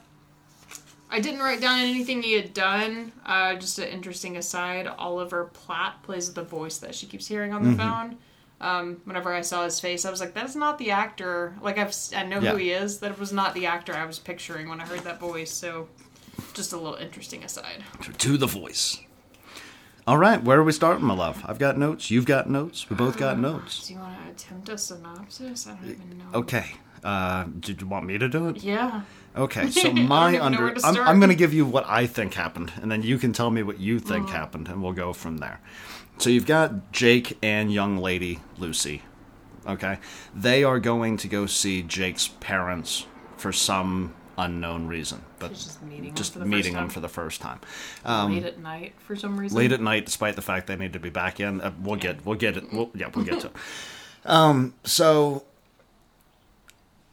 I 1.10 1.20
didn't 1.22 1.40
write 1.42 1.62
down 1.62 1.80
anything 1.80 2.22
he 2.24 2.34
had 2.34 2.54
done. 2.54 3.12
Uh, 3.26 3.56
just 3.56 3.80
an 3.80 3.88
interesting 3.88 4.36
aside. 4.36 4.88
Oliver 4.88 5.46
Platt 5.46 6.02
plays 6.04 6.34
the 6.34 6.44
voice 6.44 6.80
that 6.80 6.96
she 6.96 7.06
keeps 7.06 7.28
hearing 7.28 7.54
on 7.54 7.64
the 7.64 7.78
phone. 7.78 8.18
Um, 8.60 9.00
whenever 9.06 9.32
I 9.34 9.42
saw 9.42 9.64
his 9.64 9.80
face, 9.80 10.04
I 10.04 10.10
was 10.10 10.20
like, 10.20 10.34
"That's 10.34 10.56
not 10.56 10.80
the 10.80 10.90
actor." 10.92 11.56
Like 11.62 11.78
I've 11.78 11.96
I 12.16 12.24
know 12.24 12.40
Yeah. 12.40 12.52
who 12.52 12.58
he 12.58 12.72
is. 12.72 12.98
That 13.00 13.18
was 13.20 13.32
not 13.32 13.54
the 13.54 13.68
actor 13.68 13.94
I 13.94 14.06
was 14.06 14.18
picturing 14.18 14.68
when 14.68 14.82
I 14.82 14.86
heard 14.86 15.02
that 15.02 15.20
voice. 15.20 15.52
So, 15.54 15.88
just 16.56 16.74
a 16.74 16.78
little 16.78 16.96
interesting 16.98 17.44
aside. 17.44 17.84
To 18.18 18.36
the 18.38 18.48
voice. 18.48 19.00
All 20.08 20.18
right, 20.18 20.42
where 20.42 20.58
are 20.58 20.64
we 20.64 20.72
starting, 20.72 21.04
my 21.04 21.14
love? 21.14 21.44
I've 21.46 21.60
got 21.60 21.78
notes. 21.78 22.10
You've 22.10 22.26
got 22.26 22.50
notes. 22.50 22.90
We 22.90 22.96
both 22.96 23.18
got 23.18 23.38
notes. 23.38 23.86
Do 23.86 23.94
you 23.94 24.00
want 24.00 24.16
to 24.24 24.32
attempt 24.32 24.70
a 24.70 24.78
synopsis? 24.78 25.68
I 25.68 25.72
don't 25.74 25.84
even 25.84 26.18
know. 26.18 26.26
Okay. 26.34 26.66
Uh, 27.04 27.44
did 27.60 27.82
you 27.82 27.88
want 27.88 28.06
me 28.06 28.18
to 28.18 28.30
do 28.30 28.48
it? 28.48 28.64
Yeah. 28.64 29.02
Okay, 29.36 29.70
so 29.70 29.92
my 29.92 30.40
under, 30.40 30.74
I'm, 30.82 30.98
I'm 30.98 31.20
going 31.20 31.30
to 31.30 31.36
give 31.36 31.54
you 31.54 31.66
what 31.66 31.86
I 31.90 32.08
think 32.08 32.36
happened, 32.36 32.72
and 32.82 32.90
then 32.90 33.04
you 33.04 33.18
can 33.18 33.34
tell 33.34 33.52
me 33.52 33.64
what 33.64 33.82
you 33.82 34.00
think 34.00 34.30
happened, 34.30 34.70
and 34.70 34.82
we'll 34.82 34.94
go 34.94 35.12
from 35.12 35.40
there. 35.40 35.60
So 36.20 36.30
you've 36.30 36.46
got 36.46 36.94
Jake 36.94 37.38
and 37.44 37.74
young 37.74 37.98
lady 37.98 38.40
Lucy. 38.58 39.02
Okay, 39.68 40.00
they 40.34 40.64
are 40.64 40.80
going 40.80 41.18
to 41.18 41.28
go 41.28 41.48
see 41.48 41.84
Jake's 41.84 42.30
parents 42.30 43.08
for 43.36 43.52
some 43.52 44.16
unknown 44.38 44.88
reason, 44.88 45.22
but 45.40 45.50
He's 45.50 45.64
just 45.66 45.82
meeting 45.84 46.14
just 46.16 46.34
them 46.34 46.42
for 46.44 46.46
the 46.50 46.56
meeting 46.56 46.74
first 46.74 46.76
them 46.76 46.84
time. 46.84 46.90
for 46.90 47.00
the 47.00 47.10
first 47.10 47.42
time. 47.42 47.60
late 48.06 48.44
at 48.46 48.60
night 48.60 48.94
for 49.00 49.16
some 49.16 49.38
reason. 49.40 49.58
late 49.58 49.72
at 49.72 49.82
night, 49.82 50.06
despite 50.06 50.36
the 50.36 50.42
fact 50.42 50.68
they 50.68 50.76
need 50.76 50.94
to 50.94 51.00
be 51.00 51.10
back 51.10 51.40
in. 51.40 51.60
Uh, 51.62 51.72
we'll 51.82 51.96
get, 51.96 52.26
we'll 52.26 52.38
get 52.38 52.58
it. 52.58 52.72
We'll, 52.72 52.90
yeah, 52.94 53.10
we'll 53.14 53.26
get 53.26 53.40
to 53.42 53.48
it. 53.48 53.54
Um, 54.26 54.74
so 54.84 55.46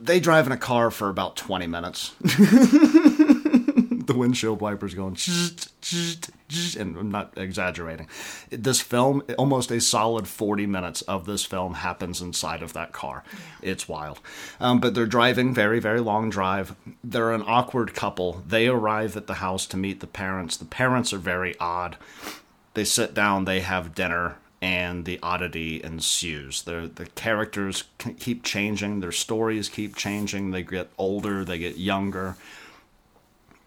they 0.01 0.19
drive 0.19 0.47
in 0.47 0.53
a 0.53 0.57
car 0.57 0.91
for 0.91 1.09
about 1.09 1.37
twenty 1.37 1.69
minutes. 1.69 2.13
the 4.07 4.15
windshield 4.15 4.61
wipers 4.61 4.95
going, 4.95 5.17
and 6.79 6.97
I'm 6.97 7.11
not 7.11 7.33
exaggerating. 7.37 8.09
This 8.51 8.81
film, 8.81 9.23
almost 9.39 9.71
a 9.71 9.81
solid 9.81 10.29
forty 10.29 10.67
minutes 10.67 11.03
of 11.03 11.27
this 11.27 11.45
film 11.45 11.75
happens 11.75 12.21
inside 12.21 12.63
of 12.63 12.73
that 12.73 12.93
car. 12.93 13.25
It's 13.63 13.89
wild. 13.89 14.21
Um, 14.61 14.81
but 14.81 14.95
they're 14.95 15.07
driving 15.07 15.55
very, 15.55 15.81
very 15.81 16.01
long 16.01 16.31
drive. 16.31 16.75
They're 17.03 17.33
an 17.33 17.45
awkward 17.47 17.95
couple. 17.95 18.43
They 18.47 18.69
arrive 18.69 19.17
at 19.17 19.27
the 19.27 19.35
house 19.35 19.67
to 19.67 19.77
meet 19.77 20.01
the 20.01 20.07
parents. 20.07 20.57
The 20.57 20.65
parents 20.65 21.13
are 21.13 21.19
very 21.19 21.59
odd 21.59 21.97
they 22.75 22.85
sit 22.85 23.15
down, 23.15 23.45
they 23.45 23.61
have 23.61 23.95
dinner, 23.95 24.37
and 24.61 25.05
the 25.05 25.19
oddity 25.23 25.83
ensues. 25.83 26.63
The 26.63 26.91
the 26.93 27.07
characters 27.07 27.85
keep 28.19 28.43
changing, 28.45 29.01
their 29.01 29.13
stories 29.13 29.69
keep 29.69 29.97
changing. 29.97 30.51
They 30.51 30.63
get 30.63 30.91
older, 30.99 31.45
they 31.45 31.59
get 31.59 31.79
younger. 31.79 32.37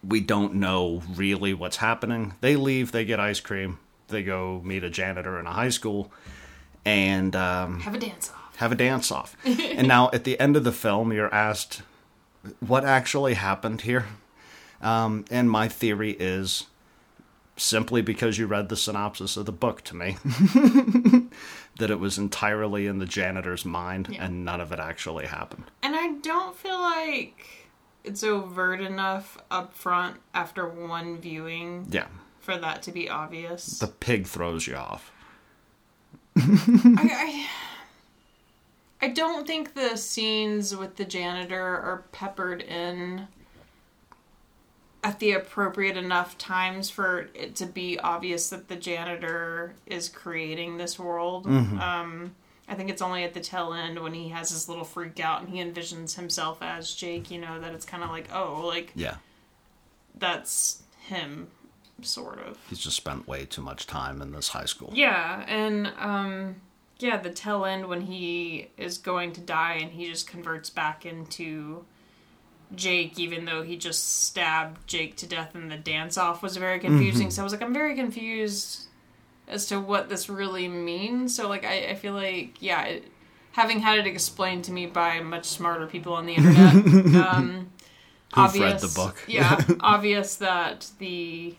We 0.06 0.20
don't 0.20 0.54
know 0.54 1.02
really 1.14 1.54
what's 1.54 1.76
happening. 1.78 2.34
They 2.40 2.56
leave, 2.56 2.92
they 2.92 3.04
get 3.04 3.18
ice 3.20 3.40
cream, 3.40 3.78
they 4.08 4.22
go 4.22 4.60
meet 4.64 4.84
a 4.84 4.90
janitor 4.90 5.38
in 5.40 5.46
a 5.46 5.52
high 5.52 5.70
school, 5.70 6.12
and 6.84 7.34
um, 7.34 7.80
Have 7.80 7.94
a 7.94 7.98
dance 7.98 8.30
off. 8.30 8.56
have 8.56 8.72
a 8.72 8.76
dance 8.76 9.10
off. 9.10 9.36
and 9.44 9.88
now 9.88 10.08
at 10.12 10.24
the 10.24 10.38
end 10.38 10.56
of 10.56 10.64
the 10.64 10.72
film, 10.72 11.12
you're 11.12 11.32
asked 11.34 11.82
what 12.60 12.84
actually 12.84 13.34
happened 13.34 13.80
here. 13.82 14.06
Um, 14.80 15.24
and 15.30 15.50
my 15.50 15.66
theory 15.68 16.12
is 16.12 16.66
simply 17.56 18.00
because 18.00 18.38
you 18.38 18.46
read 18.46 18.68
the 18.68 18.76
synopsis 18.76 19.36
of 19.36 19.44
the 19.44 19.50
book 19.52 19.82
to 19.82 19.96
me 19.96 20.16
that 21.78 21.90
it 21.90 21.98
was 21.98 22.16
entirely 22.18 22.86
in 22.86 22.98
the 23.00 23.04
janitor's 23.06 23.64
mind 23.64 24.08
Yeah. 24.10 24.26
and 24.26 24.44
none 24.44 24.60
of 24.60 24.70
it 24.72 24.78
actually 24.78 25.26
happened. 25.26 25.64
And 25.82 25.96
I 25.96 26.12
don't 26.22 26.56
feel 26.56 26.78
like 26.80 27.57
it's 28.08 28.24
overt 28.24 28.80
enough 28.80 29.38
up 29.50 29.74
front 29.74 30.16
after 30.34 30.66
one 30.68 31.18
viewing 31.18 31.86
Yeah. 31.90 32.06
for 32.40 32.56
that 32.56 32.82
to 32.84 32.92
be 32.92 33.08
obvious. 33.08 33.78
The 33.78 33.86
pig 33.86 34.26
throws 34.26 34.66
you 34.66 34.76
off. 34.76 35.12
I, 36.36 37.46
I, 39.02 39.06
I 39.06 39.08
don't 39.08 39.46
think 39.46 39.74
the 39.74 39.96
scenes 39.96 40.74
with 40.74 40.96
the 40.96 41.04
janitor 41.04 41.60
are 41.62 42.04
peppered 42.12 42.62
in 42.62 43.28
at 45.04 45.20
the 45.20 45.32
appropriate 45.32 45.96
enough 45.96 46.36
times 46.38 46.90
for 46.90 47.28
it 47.34 47.54
to 47.56 47.66
be 47.66 47.98
obvious 48.00 48.50
that 48.50 48.68
the 48.68 48.76
janitor 48.76 49.74
is 49.86 50.08
creating 50.08 50.76
this 50.76 50.98
world. 50.98 51.46
Um, 51.46 52.34
I 52.68 52.74
think 52.74 52.90
it's 52.90 53.00
only 53.02 53.24
at 53.24 53.32
the 53.34 53.40
tail 53.40 53.72
end 53.72 53.98
when 53.98 54.12
he 54.12 54.28
has 54.28 54.50
his 54.50 54.68
little 54.68 54.84
freak 54.84 55.18
out 55.20 55.40
and 55.40 55.48
he 55.48 55.58
envisions 55.62 56.16
himself 56.16 56.58
as 56.60 56.94
Jake, 56.94 57.30
you 57.30 57.40
know, 57.40 57.58
that 57.60 57.72
it's 57.72 57.86
kind 57.86 58.02
of 58.04 58.10
like, 58.10 58.28
oh, 58.32 58.66
like 58.66 58.92
Yeah. 58.94 59.16
that's 60.16 60.82
him, 61.06 61.48
sort 62.02 62.38
of. 62.40 62.58
He's 62.68 62.78
just 62.78 62.96
spent 62.96 63.26
way 63.26 63.44
too 63.46 63.62
much 63.62 63.86
time 63.86 64.20
in 64.20 64.32
this 64.32 64.48
high 64.48 64.66
school. 64.66 64.90
Yeah, 64.94 65.44
and 65.48 65.92
um 65.98 66.56
yeah, 67.00 67.16
the 67.16 67.30
tail 67.30 67.64
end 67.64 67.86
when 67.86 68.02
he 68.02 68.68
is 68.76 68.98
going 68.98 69.32
to 69.34 69.40
die 69.40 69.74
and 69.74 69.92
he 69.92 70.06
just 70.10 70.26
converts 70.26 70.68
back 70.68 71.06
into 71.06 71.84
Jake 72.74 73.18
even 73.18 73.44
though 73.46 73.62
he 73.62 73.76
just 73.76 74.24
stabbed 74.26 74.86
Jake 74.86 75.16
to 75.16 75.26
death 75.26 75.54
in 75.54 75.68
the 75.68 75.76
dance 75.76 76.18
off 76.18 76.42
was 76.42 76.56
very 76.56 76.78
confusing. 76.80 77.30
So 77.30 77.40
I 77.40 77.44
was 77.44 77.52
like 77.52 77.62
I'm 77.62 77.72
very 77.72 77.94
confused 77.94 78.87
as 79.48 79.66
to 79.66 79.80
what 79.80 80.08
this 80.08 80.28
really 80.28 80.68
means. 80.68 81.34
So 81.34 81.48
like 81.48 81.64
I, 81.64 81.88
I 81.90 81.94
feel 81.94 82.12
like 82.14 82.60
yeah, 82.60 82.84
it, 82.84 83.04
having 83.52 83.80
had 83.80 83.98
it 83.98 84.06
explained 84.06 84.64
to 84.64 84.72
me 84.72 84.86
by 84.86 85.20
much 85.20 85.46
smarter 85.46 85.86
people 85.86 86.12
on 86.12 86.26
the 86.26 86.34
internet 86.34 86.74
um 87.26 87.70
Who've 88.34 88.54
read 88.54 88.78
the 88.80 88.92
book. 88.94 89.24
yeah, 89.26 89.58
obvious 89.80 90.36
that 90.36 90.90
the 90.98 91.54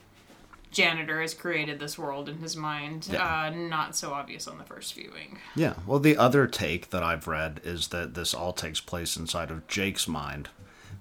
janitor 0.71 1.19
has 1.19 1.33
created 1.33 1.79
this 1.79 1.97
world 1.97 2.29
in 2.29 2.37
his 2.37 2.55
mind. 2.55 3.07
Yeah. 3.11 3.45
Uh, 3.47 3.49
not 3.49 3.95
so 3.95 4.11
obvious 4.13 4.47
on 4.47 4.59
the 4.59 4.63
first 4.63 4.93
viewing. 4.93 5.39
Yeah. 5.55 5.73
Well, 5.87 5.97
the 5.99 6.15
other 6.15 6.45
take 6.45 6.91
that 6.91 7.01
I've 7.01 7.27
read 7.27 7.59
is 7.63 7.87
that 7.87 8.13
this 8.13 8.35
all 8.35 8.53
takes 8.53 8.79
place 8.79 9.17
inside 9.17 9.49
of 9.49 9.67
Jake's 9.67 10.07
mind, 10.07 10.49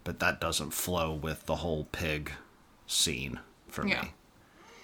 but 0.04 0.20
that 0.20 0.40
doesn't 0.40 0.70
flow 0.72 1.12
with 1.12 1.44
the 1.44 1.56
whole 1.56 1.84
pig 1.92 2.32
scene 2.86 3.40
for 3.68 3.86
Yeah. 3.86 4.02
me. 4.04 4.12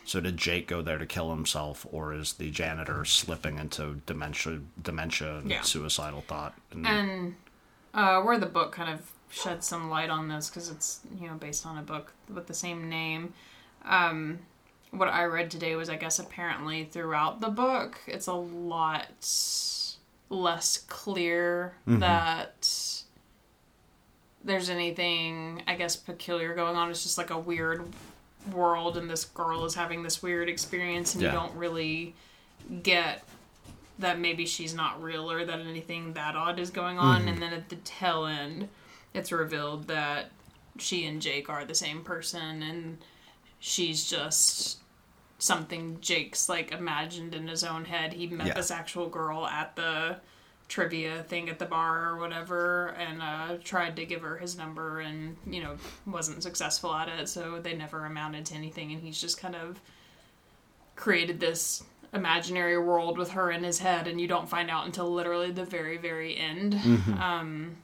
So 0.06 0.20
did 0.20 0.36
Jake 0.36 0.66
go 0.68 0.82
there 0.82 0.98
to 0.98 1.06
kill 1.06 1.30
himself, 1.30 1.86
or 1.90 2.12
is 2.12 2.34
the 2.34 2.50
janitor 2.50 3.04
slipping 3.04 3.58
into 3.58 4.00
dementia, 4.06 4.60
dementia 4.82 5.38
and 5.38 5.50
Yeah. 5.50 5.62
suicidal 5.62 6.20
thought? 6.22 6.54
And, 6.70 6.86
And 6.86 7.34
uh, 7.94 8.20
where 8.22 8.38
the 8.38 8.46
book 8.46 8.72
kind 8.72 8.92
of 8.92 9.10
sheds 9.30 9.66
some 9.66 9.88
light 9.90 10.10
on 10.10 10.28
this 10.28 10.48
because 10.50 10.68
it's 10.70 11.00
you 11.20 11.26
know 11.28 11.34
based 11.34 11.66
on 11.66 11.78
a 11.78 11.82
book 11.82 12.12
with 12.32 12.46
the 12.46 12.54
same 12.54 12.88
name. 12.88 13.32
Um, 13.84 14.40
what 14.90 15.08
I 15.08 15.24
read 15.24 15.50
today 15.50 15.74
was 15.74 15.88
I 15.88 15.96
guess 15.96 16.18
apparently 16.20 16.84
throughout 16.84 17.40
the 17.40 17.48
book 17.48 17.98
it's 18.06 18.26
a 18.28 18.32
lot 18.34 19.06
less 20.30 20.84
clear 20.88 21.74
that 21.86 22.68
there's 24.44 24.68
anything 24.68 25.62
I 25.66 25.74
guess 25.74 25.96
peculiar 25.96 26.54
going 26.54 26.76
on. 26.76 26.90
It's 26.90 27.02
just 27.02 27.18
like 27.18 27.30
a 27.30 27.38
weird 27.38 27.84
world 28.52 28.96
and 28.96 29.08
this 29.08 29.24
girl 29.24 29.64
is 29.64 29.74
having 29.74 30.02
this 30.02 30.22
weird 30.22 30.48
experience 30.48 31.14
and 31.14 31.22
Yeah. 31.22 31.30
you 31.30 31.34
don't 31.34 31.54
really 31.54 32.14
get 32.82 33.22
that 33.98 34.18
maybe 34.18 34.44
she's 34.46 34.74
not 34.74 35.02
real 35.02 35.30
or 35.30 35.44
that 35.44 35.60
anything 35.60 36.14
that 36.14 36.34
odd 36.36 36.58
is 36.58 36.70
going 36.70 36.98
on 36.98 37.20
mm-hmm. 37.20 37.28
and 37.28 37.42
then 37.42 37.52
at 37.52 37.68
the 37.68 37.76
tail 37.76 38.26
end 38.26 38.68
it's 39.12 39.30
revealed 39.30 39.86
that 39.86 40.30
she 40.78 41.06
and 41.06 41.22
Jake 41.22 41.48
are 41.48 41.64
the 41.64 41.74
same 41.74 42.02
person 42.02 42.62
and 42.62 42.98
she's 43.60 44.08
just 44.08 44.78
something 45.38 45.98
Jake's 46.00 46.48
like 46.48 46.72
imagined 46.72 47.34
in 47.34 47.46
his 47.48 47.62
own 47.64 47.84
head. 47.84 48.12
He 48.12 48.26
met 48.26 48.48
Yeah. 48.48 48.54
this 48.54 48.70
actual 48.70 49.08
girl 49.08 49.46
at 49.46 49.76
the 49.76 50.16
trivia 50.68 51.22
thing 51.24 51.48
at 51.48 51.58
the 51.58 51.64
bar 51.64 52.10
or 52.10 52.16
whatever 52.18 52.88
and 52.98 53.20
uh, 53.20 53.56
tried 53.62 53.94
to 53.96 54.04
give 54.04 54.22
her 54.22 54.38
his 54.38 54.56
number 54.56 55.00
and 55.00 55.36
you 55.46 55.62
know 55.62 55.76
wasn't 56.06 56.42
successful 56.42 56.92
at 56.94 57.08
it 57.08 57.28
so 57.28 57.60
they 57.60 57.74
never 57.74 58.06
amounted 58.06 58.46
to 58.46 58.54
anything 58.54 58.92
and 58.92 59.02
he's 59.02 59.20
just 59.20 59.38
kind 59.38 59.54
of 59.54 59.80
created 60.96 61.38
this 61.38 61.82
imaginary 62.12 62.78
world 62.78 63.18
with 63.18 63.32
her 63.32 63.50
in 63.50 63.62
his 63.62 63.80
head 63.80 64.06
and 64.06 64.20
you 64.20 64.26
don't 64.26 64.48
find 64.48 64.70
out 64.70 64.86
until 64.86 65.12
literally 65.12 65.50
the 65.50 65.64
very 65.64 65.96
very 65.96 66.36
end. 66.36 66.74
Um, 67.20 67.76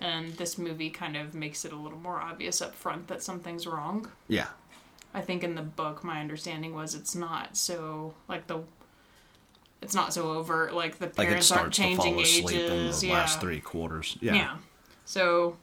and 0.00 0.32
this 0.34 0.58
movie 0.58 0.90
kind 0.90 1.16
of 1.16 1.34
makes 1.34 1.64
it 1.64 1.72
a 1.72 1.76
little 1.76 1.98
more 1.98 2.20
obvious 2.20 2.60
up 2.60 2.74
front 2.74 3.06
that 3.06 3.22
something's 3.22 3.64
wrong. 3.64 4.10
Yeah, 4.26 4.48
i 5.14 5.20
think 5.20 5.44
in 5.44 5.54
the 5.54 5.62
book 5.62 6.02
my 6.02 6.20
understanding 6.20 6.74
was 6.74 6.94
it's 6.94 7.14
not 7.14 7.56
so 7.56 8.14
like 8.28 8.48
the 8.48 8.60
it's 9.84 9.94
not 9.94 10.12
so 10.12 10.32
overt 10.32 10.74
like 10.74 10.98
the 10.98 11.06
like 11.06 11.28
parents 11.28 11.50
aren't 11.50 11.74
starts 11.74 11.76
to 11.76 11.82
changing 11.82 12.14
fall 12.14 12.22
asleep 12.22 12.58
in 12.58 12.72
ages 12.72 13.00
the 13.00 13.06
yeah 13.08 13.12
last 13.12 13.40
three 13.40 13.60
quarters. 13.60 14.16
Yeah. 14.20 14.34
yeah 14.34 14.56
so 15.04 15.56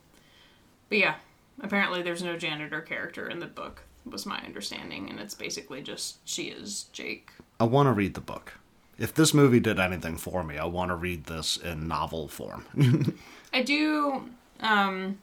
but 0.90 0.98
yeah 0.98 1.16
apparently 1.62 2.02
there's 2.02 2.24
no 2.24 2.38
janitor 2.38 2.82
character 2.82 3.28
in 3.30 3.40
the 3.40 3.48
book 3.48 3.84
was 4.06 4.26
my 4.26 4.40
understanding 4.42 5.10
and 5.10 5.20
it's 5.20 5.36
basically 5.36 5.82
just 5.82 6.18
she 6.28 6.44
is 6.44 6.86
jake 6.94 7.32
I 7.62 7.66
want 7.66 7.86
to 7.86 7.94
read 7.94 8.16
the 8.16 8.22
book. 8.22 8.54
If 8.98 9.14
this 9.14 9.36
movie 9.36 9.60
did 9.60 9.80
anything 9.80 10.18
for 10.18 10.44
me, 10.44 10.58
I 10.58 10.66
want 10.66 10.90
to 10.90 10.96
read 10.96 11.26
this 11.26 11.58
in 11.58 11.88
novel 11.88 12.28
form. 12.28 12.66
I 13.54 13.62
do. 13.62 14.30
Um, 14.62 15.20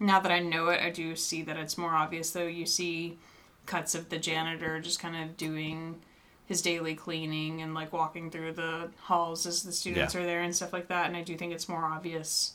now 0.00 0.18
that 0.18 0.32
I 0.32 0.38
know 0.38 0.70
it, 0.70 0.80
I 0.80 0.88
do 0.88 1.14
see 1.14 1.42
that 1.42 1.58
it's 1.58 1.76
more 1.76 1.94
obvious. 1.94 2.30
Though 2.30 2.46
you 2.46 2.64
see 2.64 3.18
cuts 3.66 3.94
of 3.94 4.08
the 4.08 4.16
janitor 4.18 4.80
just 4.80 5.00
kind 5.00 5.22
of 5.22 5.36
doing 5.36 5.96
his 6.52 6.60
daily 6.62 6.94
cleaning 6.94 7.62
and 7.62 7.72
like 7.74 7.92
walking 7.92 8.30
through 8.30 8.52
the 8.52 8.90
halls 9.08 9.46
as 9.46 9.62
the 9.62 9.72
students 9.72 10.14
Yeah. 10.14 10.20
are 10.20 10.24
there 10.26 10.42
and 10.42 10.54
stuff 10.54 10.72
like 10.72 10.88
that. 10.88 11.06
And 11.06 11.16
I 11.16 11.22
do 11.22 11.34
think 11.36 11.52
it's 11.52 11.68
more 11.68 11.84
obvious, 11.84 12.52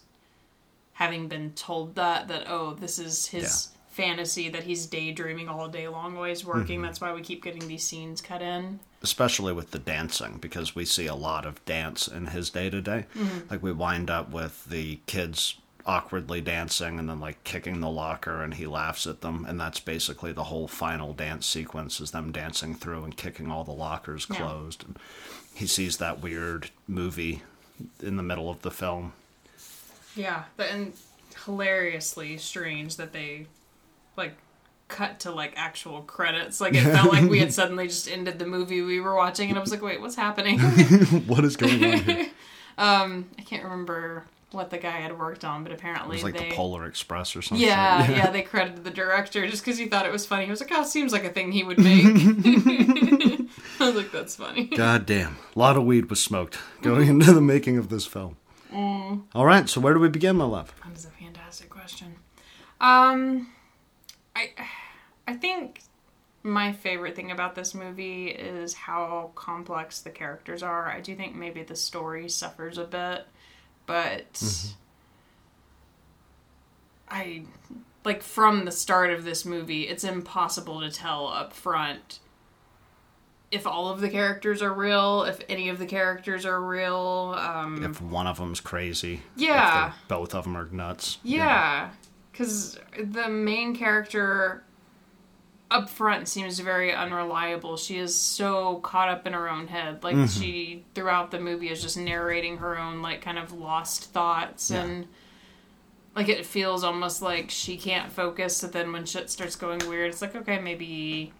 having 0.93 1.27
been 1.27 1.51
told 1.53 1.95
that 1.95 2.27
that 2.27 2.43
oh, 2.47 2.73
this 2.79 2.99
is 2.99 3.25
his 3.27 3.69
fantasy 3.89 4.47
that 4.49 4.63
he's 4.63 4.85
daydreaming 4.85 5.49
all 5.49 5.67
day 5.67 5.87
long 5.87 6.13
while 6.15 6.25
he's 6.25 6.45
working. 6.45 6.77
Mm-hmm. 6.77 6.83
That's 6.85 7.01
why 7.01 7.11
we 7.13 7.21
keep 7.21 7.43
getting 7.43 7.67
these 7.67 7.83
scenes 7.83 8.21
cut 8.21 8.41
in. 8.43 8.79
especially 9.01 9.53
with 9.53 9.71
the 9.71 9.79
dancing 9.79 10.37
because 10.39 10.75
we 10.75 10.85
see 10.85 11.07
a 11.07 11.15
lot 11.15 11.45
of 11.45 11.63
dance 11.65 12.07
in 12.07 12.27
his 12.27 12.49
day 12.51 12.69
to 12.69 12.81
day. 12.81 13.05
Like 13.49 13.63
we 13.63 13.71
wind 13.71 14.09
up 14.11 14.29
with 14.31 14.65
the 14.65 14.99
kids 15.07 15.55
awkwardly 15.88 16.41
dancing 16.41 17.00
and 17.00 17.08
then 17.10 17.20
like 17.20 17.41
kicking 17.46 17.79
the 17.79 17.89
locker 17.89 18.44
and 18.44 18.56
he 18.56 18.67
laughs 18.67 19.08
at 19.08 19.22
them 19.22 19.46
and 19.48 19.60
that's 19.60 19.79
basically 19.79 20.34
the 20.34 20.44
whole 20.44 20.67
final 20.67 21.13
dance 21.13 21.46
sequence 21.48 22.00
is 22.01 22.12
them 22.12 22.32
dancing 22.32 22.75
through 22.75 23.03
and 23.06 23.15
kicking 23.15 23.50
all 23.50 23.63
the 23.63 23.72
lockers 23.72 24.27
Yeah. 24.29 24.36
closed. 24.38 24.84
And 24.86 25.00
he 25.56 25.65
sees 25.65 25.98
that 25.98 26.22
weird 26.22 26.70
movie 26.88 27.41
in 28.01 28.17
the 28.17 28.24
middle 28.24 28.50
of 28.50 28.62
the 28.63 28.72
film. 28.72 29.13
Yeah, 30.15 30.44
but 30.58 30.70
and 30.72 30.94
hilariously 31.46 32.38
strange 32.38 32.98
that 32.98 33.13
they 33.13 33.48
like 34.15 34.36
cut 34.88 35.20
to 35.22 35.32
like 35.32 35.53
actual 35.56 36.01
credits. 36.01 36.60
Like 36.60 36.74
it 36.75 36.84
felt 36.84 37.12
like 37.13 37.29
we 37.29 37.39
had 37.39 37.53
suddenly 37.60 37.88
just 37.88 38.10
ended 38.10 38.39
the 38.39 38.46
movie 38.46 38.82
we 38.82 39.00
were 39.00 39.15
watching, 39.15 39.50
and 39.50 39.58
I 39.58 39.62
was 39.62 39.72
like, 39.72 39.82
"Wait, 39.82 40.01
what's 40.01 40.15
happening?" 40.15 40.60
what 41.27 41.44
is 41.46 41.56
going 41.56 41.84
on 41.84 42.00
here? 42.00 42.27
Um, 42.79 43.29
I 43.39 43.41
can't 43.41 43.63
remember 43.63 44.25
what 44.51 44.69
the 44.69 44.77
guy 44.77 44.91
had 45.01 45.19
worked 45.19 45.43
on, 45.43 45.63
but 45.63 45.73
apparently 45.73 46.17
It 46.17 46.23
was 46.23 46.23
like 46.23 46.37
they. 46.37 46.49
the 46.49 46.55
Polar 46.55 46.85
Express 46.85 47.35
or 47.35 47.41
something. 47.41 47.65
yeah, 47.67 48.09
yeah, 48.09 48.29
they 48.31 48.41
credited 48.43 48.83
the 48.83 48.89
director 48.91 49.45
just 49.47 49.63
because 49.63 49.77
he 49.77 49.87
thought 49.87 50.05
it 50.05 50.11
was 50.11 50.25
funny. 50.25 50.45
He 50.45 50.51
was 50.51 50.61
like, 50.61 50.71
"Oh, 50.71 50.81
it 50.81 50.87
seems 50.87 51.11
like 51.11 51.25
a 51.25 51.29
thing 51.29 51.51
he 51.51 51.63
would 51.63 51.77
make." 51.79 52.05
I 53.79 53.85
was 53.85 53.95
like, 53.95 54.11
"That's 54.11 54.35
funny." 54.35 54.65
God 54.65 55.05
damn. 55.05 55.37
A 55.55 55.59
lot 55.59 55.75
of 55.77 55.83
weed 55.83 56.09
was 56.09 56.23
smoked 56.23 56.57
going 56.81 57.07
into 57.09 57.33
the 57.33 57.41
making 57.41 57.77
of 57.77 57.89
this 57.89 58.05
film. 58.05 58.37
All 58.73 59.45
right, 59.45 59.67
so 59.69 59.79
where 59.81 59.93
do 59.93 59.99
we 59.99 60.09
begin, 60.09 60.35
my 60.35 60.45
love? 60.45 60.73
That 60.85 60.95
is 60.95 61.05
a 61.05 61.09
fantastic 61.09 61.69
question. 61.69 62.15
Um, 62.79 63.49
I, 64.35 64.51
I 65.27 65.33
think 65.33 65.81
my 66.43 66.71
favorite 66.73 67.15
thing 67.15 67.31
about 67.31 67.55
this 67.55 67.73
movie 67.73 68.27
is 68.27 68.73
how 68.73 69.31
complex 69.35 70.01
the 70.01 70.09
characters 70.11 70.61
are. 70.63 70.87
I 70.87 70.99
do 71.01 71.15
think 71.15 71.33
maybe 71.35 71.63
the 71.63 71.75
story 71.75 72.29
suffers 72.29 72.77
a 72.77 72.83
bit, 72.83 73.25
but 73.88 74.34
Mm-hmm. 74.34 74.74
I 77.10 77.44
like 78.03 78.22
from 78.22 78.65
the 78.65 78.72
start 78.72 79.12
of 79.12 79.24
this 79.24 79.46
movie, 79.46 79.84
it's 79.84 80.03
impossible 80.03 80.82
to 80.82 80.91
tell 80.91 81.27
up 81.27 81.53
front 81.53 82.20
if 83.50 83.65
all 83.65 83.88
of 83.89 84.01
the 84.01 84.10
characters 84.10 84.62
are 84.62 84.74
real, 84.74 85.24
if 85.24 85.39
any 85.48 85.70
of 85.70 85.79
the 85.79 85.86
characters 85.86 86.46
are 86.46 86.62
real. 86.62 87.34
Um, 87.38 87.82
If 87.84 88.01
one 88.01 88.27
of 88.27 88.38
them's 88.38 88.60
crazy, 88.60 89.22
Yeah. 89.38 89.94
both 90.10 90.36
of 90.36 90.44
them 90.44 90.58
are 90.58 90.65
nuts. 90.70 91.17
Yeah, 91.24 91.91
because 92.32 92.77
the 93.01 93.29
main 93.29 93.74
character 93.74 94.63
up 95.69 95.89
front 95.89 96.27
seems 96.29 96.59
very 96.59 96.93
unreliable. 96.93 97.75
She 97.77 97.97
is 97.97 98.15
so 98.15 98.77
caught 98.77 99.09
up 99.09 99.27
in 99.27 99.33
her 99.33 99.50
own 99.50 99.67
head. 99.67 100.03
Like 100.03 100.15
Mm-hmm. 100.15 100.41
she 100.41 100.86
throughout 100.95 101.31
the 101.31 101.39
movie 101.39 101.69
is 101.69 101.81
just 101.81 101.97
narrating 101.97 102.57
her 102.57 102.77
own 102.77 103.01
like 103.01 103.21
kind 103.21 103.38
of 103.38 103.51
lost 103.51 104.05
thoughts 104.13 104.71
Yeah. 104.71 104.83
and 104.83 105.07
like 106.15 106.29
it 106.29 106.45
feels 106.45 106.83
almost 106.83 107.21
like 107.21 107.50
she 107.51 107.75
can't 107.77 108.12
focus. 108.12 108.55
So 108.57 108.67
then 108.67 108.91
when 108.93 109.05
shit 109.05 109.29
starts 109.29 109.55
going 109.55 109.79
weird, 109.89 110.09
it's 110.12 110.21
like 110.21 110.36
okay, 110.36 110.59
maybe 110.59 111.33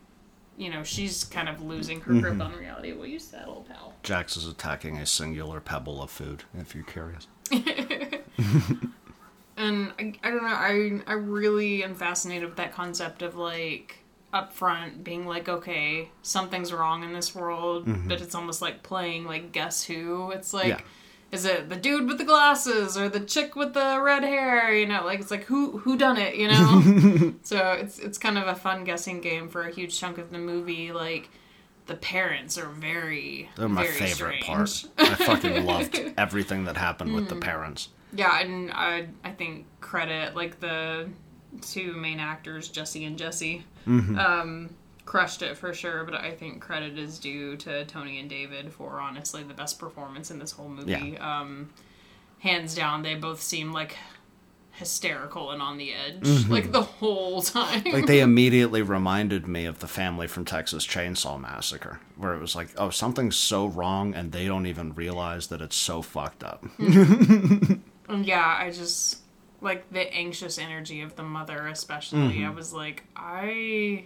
you 0.58 0.70
know 0.72 0.84
she's 0.84 1.24
kind 1.24 1.48
of 1.48 1.62
losing 1.62 2.02
her 2.02 2.12
Mm-hmm. 2.12 2.22
grip 2.22 2.42
on 2.42 2.54
reality. 2.56 2.92
Will 2.92 3.08
you 3.08 3.20
settle, 3.20 3.66
pal? 3.70 3.94
Jax 4.04 4.36
is 4.38 4.46
attacking 4.48 4.98
a 4.98 5.06
singular 5.06 5.60
pebble 5.62 6.02
of 6.02 6.10
food. 6.12 6.44
If 6.58 6.76
you're 6.76 6.84
curious. 6.84 7.28
and 9.58 9.92
I, 9.98 10.14
I 10.24 10.30
don't 10.30 10.44
know 10.44 10.50
I, 10.50 11.02
I 11.08 11.14
really 11.14 11.84
am 11.84 11.96
fascinated 11.96 12.48
with 12.50 12.58
that 12.58 12.74
concept 12.74 13.22
of 13.22 13.36
like 13.36 14.00
upfront 14.34 15.04
being 15.04 15.26
like 15.26 15.48
okay 15.48 16.10
something's 16.22 16.74
wrong 16.74 17.04
in 17.04 17.14
this 17.14 17.34
world 17.34 17.86
but 18.08 18.20
it's 18.22 18.36
almost 18.36 18.62
like 18.62 18.84
playing 18.84 19.26
like 19.26 19.52
guess 19.52 19.84
who 19.84 20.32
it's 20.32 20.54
like 20.54 20.68
Yeah. 20.68 20.82
is 21.32 21.46
it 21.46 21.70
the 21.70 21.78
dude 21.78 22.08
with 22.08 22.18
the 22.18 22.26
glasses 22.26 22.98
or 22.98 23.08
the 23.08 23.22
chick 23.22 23.56
with 23.56 23.74
the 23.74 24.00
red 24.02 24.24
hair 24.24 24.74
you 24.74 24.86
know 24.86 25.06
like 25.06 25.22
it's 25.22 25.32
like 25.32 25.46
who 25.46 25.78
who 25.80 25.98
done 25.98 26.18
it 26.18 26.36
you 26.36 26.50
know 26.50 27.34
so 27.42 27.72
it's 27.74 28.00
it's 28.00 28.18
kind 28.18 28.38
of 28.38 28.48
a 28.48 28.56
fun 28.56 28.84
guessing 28.84 29.22
game 29.22 29.48
for 29.48 29.62
a 29.64 29.72
huge 29.74 29.98
chunk 29.98 30.18
of 30.18 30.30
the 30.32 30.38
movie 30.40 30.92
like 30.92 31.30
the 31.86 31.96
parents 31.96 32.58
are 32.58 32.68
very 32.68 33.50
They're 33.56 33.70
my 33.70 33.84
very 33.84 33.94
favorite 33.94 34.44
strange. 34.44 34.46
part. 34.46 34.86
I 34.98 35.16
fucking 35.16 35.66
loved 35.74 35.98
everything 36.18 36.66
that 36.66 36.76
happened 36.76 37.14
with 37.16 37.30
the 37.30 37.36
Mm. 37.36 37.42
parents. 37.42 37.88
Yeah, 38.12 38.42
and 38.42 38.72
I 38.74 39.08
I 39.24 39.32
think 39.32 39.68
credit 39.80 40.36
like 40.36 40.60
the 40.60 41.08
two 41.62 41.94
main 41.94 42.20
actors, 42.20 42.70
Jesse 42.70 43.06
and 43.06 43.18
Jesse, 43.18 43.64
um, 43.88 44.70
crushed 45.06 45.42
it 45.42 45.58
for 45.58 45.74
sure. 45.74 46.04
But 46.04 46.16
I 46.16 46.32
think 46.32 46.62
credit 46.62 46.98
is 46.98 47.20
due 47.20 47.56
to 47.58 47.86
Toni 47.86 48.20
and 48.20 48.30
David 48.30 48.72
for 48.74 49.00
honestly 49.00 49.44
the 49.44 49.54
best 49.54 49.80
performance 49.80 50.32
in 50.32 50.40
this 50.40 50.52
whole 50.52 50.70
movie. 50.70 51.18
Um, 51.18 51.70
hands 52.40 52.76
down, 52.76 53.02
they 53.02 53.16
both 53.16 53.42
seem 53.42 53.72
like 53.74 53.96
hysterical 54.72 55.50
and 55.50 55.60
on 55.60 55.78
the 55.78 55.92
edge 55.92 56.48
like 56.50 56.72
the 56.72 56.84
whole 56.84 57.42
time. 57.58 57.84
Like 57.84 58.06
they 58.06 58.20
immediately 58.20 58.84
reminded 58.84 59.48
me 59.48 59.66
of 59.66 59.80
the 59.80 59.88
family 59.88 60.28
from 60.28 60.46
Texas 60.46 60.86
Chainsaw 60.86 61.40
Massacre, 61.42 62.00
where 62.16 62.36
it 62.36 62.40
was 62.40 62.56
like, 62.56 62.70
oh, 62.78 62.92
something's 62.92 63.36
so 63.36 63.66
wrong, 63.66 64.14
and 64.14 64.32
they 64.32 64.46
don't 64.46 64.68
even 64.68 64.94
realize 64.94 65.48
that 65.48 65.62
it's 65.62 65.76
so 65.76 66.02
fucked 66.04 66.44
up. 66.44 66.64
Yeah, 68.24 68.58
I 68.58 68.72
just 68.72 69.18
like 69.62 69.90
the 69.92 70.12
anxious 70.14 70.58
energy 70.60 71.02
of 71.02 71.16
the 71.16 71.24
mother, 71.24 71.68
especially. 71.68 72.20
Mm-hmm. 72.20 72.46
I 72.46 72.50
was 72.50 72.74
like, 72.74 73.04
I 73.16 74.06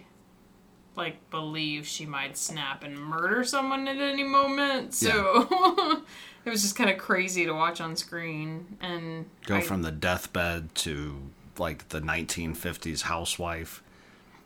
like 0.96 1.30
believe 1.30 1.86
she 1.86 2.04
might 2.06 2.36
snap 2.36 2.84
and 2.84 2.98
murder 2.98 3.44
someone 3.44 3.88
at 3.88 3.96
any 3.98 4.24
moment. 4.24 4.92
So 4.94 5.48
it 6.44 6.50
was 6.50 6.62
just 6.62 6.76
kind 6.76 6.90
of 6.90 6.98
crazy 6.98 7.46
to 7.46 7.52
watch 7.52 7.80
on 7.80 7.96
screen 7.96 8.76
and 8.80 9.26
Go 9.46 9.56
I- 9.56 9.60
from 9.62 9.82
the 9.82 9.92
deathbed 9.92 10.74
to 10.76 11.16
like 11.58 11.88
the 11.90 12.00
1950s 12.00 13.02
housewife. 13.02 13.82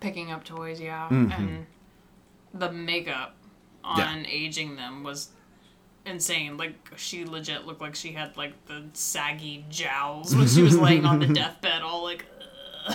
picking 0.00 0.30
up 0.30 0.44
toys, 0.44 0.80
yeah, 0.80 1.08
Mm-hmm. 1.10 1.32
and 1.32 1.66
the 2.54 2.70
makeup 2.72 3.34
on 3.84 4.26
aging 4.26 4.74
them 4.76 5.02
was 5.04 5.28
insane. 6.06 6.56
Like 6.56 6.74
she 6.96 7.24
legit 7.24 7.66
looked 7.66 7.80
like 7.80 7.94
she 7.94 8.12
had 8.12 8.36
like 8.36 8.66
the 8.66 8.84
saggy 8.92 9.64
jowls 9.68 10.34
when 10.34 10.46
she 10.48 10.62
was 10.62 10.78
laying 10.78 11.04
on 11.04 11.18
the 11.18 11.26
deathbed, 11.34 11.82
all 11.82 12.04
like. 12.04 12.24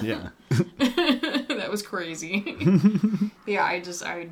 Yeah. 0.01 0.29
that 0.49 1.67
was 1.69 1.81
crazy. 1.81 2.57
yeah, 3.45 3.65
I 3.65 3.81
just 3.81 4.03
I 4.03 4.29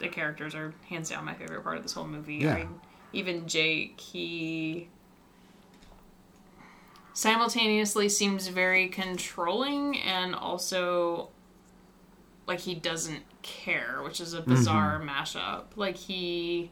the 0.00 0.08
characters 0.08 0.54
are 0.54 0.74
hands 0.88 1.10
down 1.10 1.24
my 1.24 1.34
favorite 1.34 1.62
part 1.62 1.76
of 1.76 1.82
this 1.82 1.92
whole 1.92 2.06
movie. 2.06 2.36
Yeah. 2.36 2.54
I, 2.54 2.66
even 3.12 3.46
Jake, 3.46 4.00
he 4.00 4.88
simultaneously 7.12 8.08
seems 8.08 8.48
very 8.48 8.88
controlling 8.88 9.98
and 9.98 10.34
also 10.34 11.30
like 12.46 12.60
he 12.60 12.74
doesn't 12.74 13.22
care, 13.42 14.00
which 14.02 14.20
is 14.20 14.34
a 14.34 14.40
mm-hmm. 14.40 14.50
bizarre 14.50 15.00
mashup. 15.00 15.64
Like 15.76 15.96
he 15.96 16.70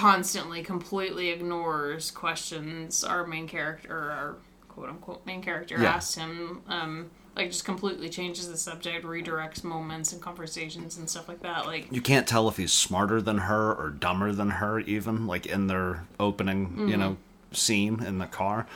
constantly 0.00 0.62
completely 0.62 1.28
ignores 1.30 2.10
questions 2.10 3.04
our 3.04 3.26
main 3.26 3.46
character 3.46 4.10
our 4.10 4.36
quote 4.68 4.88
unquote 4.88 5.24
main 5.26 5.42
character 5.42 5.76
Yeah. 5.78 5.94
asks 5.96 6.14
him 6.14 6.62
um 6.68 7.10
like 7.36 7.48
just 7.50 7.64
completely 7.64 8.08
changes 8.08 8.48
the 8.48 8.56
subject 8.56 9.04
redirects 9.04 9.62
moments 9.62 10.12
and 10.12 10.20
conversations 10.22 10.96
and 10.96 11.08
stuff 11.08 11.28
like 11.28 11.42
that 11.42 11.66
like 11.66 11.92
You 11.92 12.00
can't 12.00 12.26
tell 12.26 12.48
if 12.48 12.56
he's 12.56 12.72
smarter 12.72 13.20
than 13.20 13.38
her 13.38 13.72
or 13.74 13.90
dumber 13.90 14.32
than 14.32 14.50
her, 14.50 14.80
even 14.80 15.26
like 15.26 15.46
in 15.46 15.66
their 15.68 16.06
opening, 16.18 16.88
you 16.88 16.96
know, 16.96 17.16
scene 17.52 18.02
in 18.02 18.18
the 18.18 18.26
car. 18.26 18.66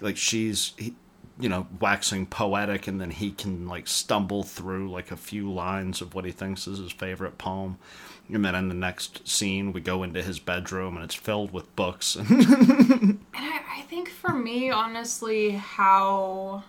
Like 0.00 0.16
she's, 0.16 0.72
he, 0.76 0.94
you 1.38 1.48
know, 1.48 1.68
waxing 1.80 2.26
poetic, 2.26 2.88
and 2.88 3.00
then 3.00 3.10
he 3.10 3.30
can 3.30 3.68
like 3.68 3.86
stumble 3.86 4.42
through 4.42 4.90
like 4.90 5.10
a 5.12 5.16
few 5.16 5.50
lines 5.50 6.00
of 6.02 6.12
what 6.14 6.24
he 6.24 6.32
thinks 6.32 6.66
is 6.66 6.78
his 6.78 6.92
favorite 6.92 7.38
poem. 7.38 7.78
And 8.34 8.44
then 8.44 8.54
in 8.54 8.68
the 8.68 8.74
next 8.74 9.26
scene, 9.28 9.72
we 9.72 9.80
go 9.80 10.02
into 10.02 10.22
his 10.22 10.38
bedroom, 10.38 10.96
and 10.96 11.04
it's 11.04 11.14
filled 11.14 11.52
with 11.52 11.74
books. 11.76 12.16
And 12.30 13.18
I, 13.34 13.60
I 13.78 13.82
think 13.82 14.08
for 14.08 14.32
me, 14.34 14.70
honestly, 14.70 15.50
how 15.52 16.64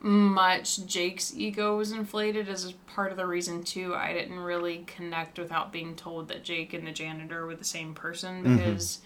much 0.00 0.84
Jake's 0.86 1.32
ego 1.36 1.76
was 1.76 1.92
inflated 1.92 2.48
is 2.48 2.72
part 2.86 3.10
of 3.12 3.16
the 3.16 3.26
reason 3.26 3.62
too. 3.62 3.94
I 3.94 4.12
didn't 4.12 4.38
really 4.38 4.84
connect 4.86 5.38
without 5.38 5.72
being 5.72 5.94
told 5.94 6.28
that 6.28 6.42
Jake 6.44 6.74
and 6.74 6.86
the 6.86 6.92
janitor 6.92 7.46
were 7.46 7.54
the 7.54 7.64
same 7.64 7.94
person 7.94 8.42
mm-hmm. 8.42 8.56
because 8.56 8.98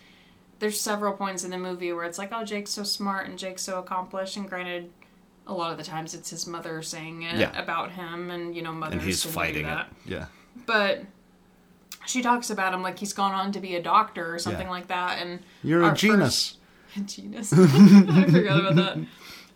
there's 0.59 0.81
several 0.81 1.13
points 1.13 1.45
in 1.45 1.51
the 1.51 1.59
movie 1.59 1.93
where 1.93 2.05
it's 2.05 2.19
like, 2.19 2.31
oh, 2.33 2.45
Jake's 2.45 2.71
so 2.71 2.83
smart 2.83 3.29
and 3.29 3.39
Jake's 3.39 3.63
so 3.63 3.79
accomplished, 3.79 4.37
and 4.37 4.49
granted. 4.49 4.91
A 5.49 5.55
lot 5.55 5.71
of 5.71 5.79
the 5.79 5.85
times 5.85 6.13
it's 6.13 6.31
his 6.31 6.45
mother 6.45 6.83
saying 6.83 7.23
it 7.23 7.37
Yeah. 7.37 7.57
about 7.57 7.93
him, 7.93 8.33
and 8.33 8.57
you 8.57 8.63
know, 8.63 8.73
mothers 8.73 8.95
and 8.95 9.03
he's 9.03 9.23
fighting 9.23 9.67
it. 9.67 9.87
Yeah. 10.05 10.27
but 10.67 11.05
she 12.07 12.23
talks 12.23 12.51
about 12.51 12.73
him 12.73 12.83
like 12.83 12.99
he's 12.99 13.13
gone 13.13 13.33
on 13.33 13.53
to 13.53 13.61
be 13.61 13.75
a 13.77 13.83
doctor 13.83 14.35
or 14.35 14.39
something 14.39 14.67
Yeah. 14.67 14.71
like 14.73 14.87
that 14.89 15.21
and 15.21 15.41
You're 15.63 15.83
a 15.91 15.95
genus. 15.95 16.57
first- 16.95 17.07
genus 17.07 17.53
i 17.53 18.25
forgot 18.31 18.61
about 18.61 18.77
that 18.77 18.99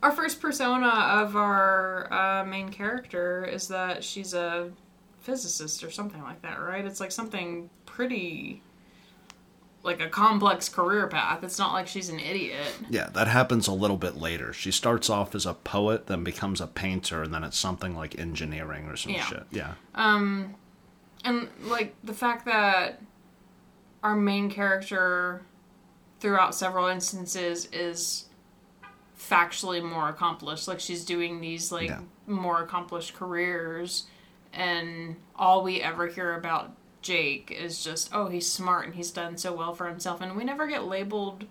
our 0.02 0.12
first 0.12 0.40
persona 0.40 0.88
of 0.88 1.36
our 1.36 2.12
uh, 2.12 2.44
main 2.44 2.68
character 2.70 3.44
is 3.44 3.68
that 3.68 4.02
she's 4.04 4.34
a 4.34 4.70
physicist 5.20 5.84
or 5.84 5.90
something 5.90 6.22
like 6.22 6.40
that 6.42 6.58
right 6.60 6.84
it's 6.84 7.00
like 7.00 7.12
something 7.12 7.68
pretty 7.86 8.62
like 9.82 10.00
a 10.00 10.08
complex 10.10 10.68
career 10.68 11.06
path 11.06 11.42
it's 11.42 11.58
not 11.58 11.72
like 11.72 11.86
she's 11.86 12.10
an 12.10 12.18
idiot 12.20 12.66
Yeah, 12.90 13.08
that 13.14 13.28
happens 13.28 13.66
a 13.66 13.72
little 13.72 13.96
bit 13.96 14.16
later. 14.16 14.52
She 14.52 14.70
starts 14.70 15.08
off 15.08 15.34
as 15.34 15.46
a 15.46 15.54
poet, 15.54 16.06
then 16.06 16.22
becomes 16.22 16.60
a 16.60 16.66
painter, 16.66 17.22
and 17.22 17.32
then 17.32 17.42
it's 17.44 17.56
something 17.56 17.96
like 17.96 18.18
engineering 18.18 18.86
or 18.88 18.96
some 18.96 19.12
Yeah. 19.12 19.24
shit. 19.24 19.44
Yeah. 19.50 19.74
And 21.24 21.48
like 21.64 21.94
the 22.04 22.14
fact 22.14 22.44
that 22.46 23.00
our 24.02 24.16
main 24.16 24.50
character 24.50 25.42
throughout 26.20 26.54
several 26.54 26.86
instances 26.86 27.66
is 27.72 28.26
factually 29.18 29.82
more 29.82 30.08
accomplished 30.08 30.66
like 30.66 30.80
she's 30.80 31.04
doing 31.04 31.40
these 31.40 31.70
like 31.70 31.88
Yeah. 31.90 32.00
more 32.26 32.62
accomplished 32.62 33.14
careers 33.14 34.06
and 34.52 35.16
all 35.36 35.62
we 35.62 35.80
ever 35.80 36.06
hear 36.06 36.34
about 36.34 36.72
Jake 37.02 37.50
is 37.50 37.84
just 37.84 38.10
oh 38.14 38.28
he's 38.28 38.46
smart 38.46 38.86
and 38.86 38.94
he's 38.94 39.10
done 39.10 39.36
so 39.36 39.52
well 39.54 39.74
for 39.74 39.88
himself 39.88 40.20
and 40.20 40.36
we 40.36 40.44
never 40.44 40.66
get 40.66 40.84
labeled 40.84 41.44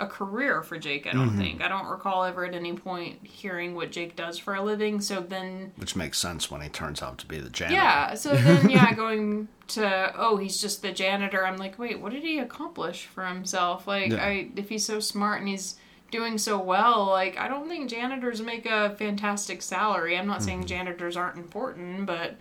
a 0.00 0.06
career 0.06 0.62
for 0.62 0.78
Jake 0.78 1.06
I 1.06 1.12
don't 1.12 1.36
think 1.36 1.62
I 1.62 1.68
don't 1.68 1.86
recall 1.86 2.24
ever 2.24 2.44
at 2.44 2.54
any 2.54 2.72
point 2.72 3.18
hearing 3.22 3.74
what 3.74 3.92
Jake 3.92 4.16
does 4.16 4.38
for 4.38 4.54
a 4.54 4.62
living 4.62 5.00
so 5.00 5.20
then 5.20 5.72
Which 5.76 5.94
makes 5.94 6.18
sense 6.18 6.50
when 6.50 6.60
he 6.62 6.68
turns 6.68 7.02
out 7.02 7.18
to 7.18 7.26
be 7.26 7.38
the 7.38 7.50
janitor. 7.50 7.76
yeah. 7.76 8.14
So 8.14 8.34
then, 8.34 8.70
yeah, 8.76 8.92
going 8.94 9.48
to 9.68 10.12
oh, 10.16 10.36
he's 10.38 10.60
just 10.60 10.82
the 10.82 10.90
janitor. 10.92 11.46
I'm 11.46 11.56
like, 11.56 11.78
wait, 11.78 12.00
what 12.00 12.12
did 12.12 12.22
he 12.22 12.38
accomplish 12.38 13.06
for 13.06 13.24
himself? 13.26 13.86
Like, 13.86 14.10
Yeah. 14.10 14.24
I 14.24 14.48
if 14.56 14.68
he's 14.68 14.84
so 14.84 14.98
smart 15.00 15.40
and 15.40 15.48
he's 15.48 15.76
doing 16.10 16.38
so 16.38 16.58
well, 16.58 17.06
like, 17.06 17.38
I 17.38 17.46
don't 17.46 17.68
think 17.68 17.88
janitors 17.88 18.42
make 18.42 18.66
a 18.66 18.90
fantastic 18.98 19.62
salary. 19.62 20.16
I'm 20.18 20.26
not 20.26 20.38
Mm-hmm. 20.38 20.44
saying 20.46 20.64
janitors 20.66 21.16
aren't 21.16 21.36
important, 21.36 22.06
but 22.06 22.36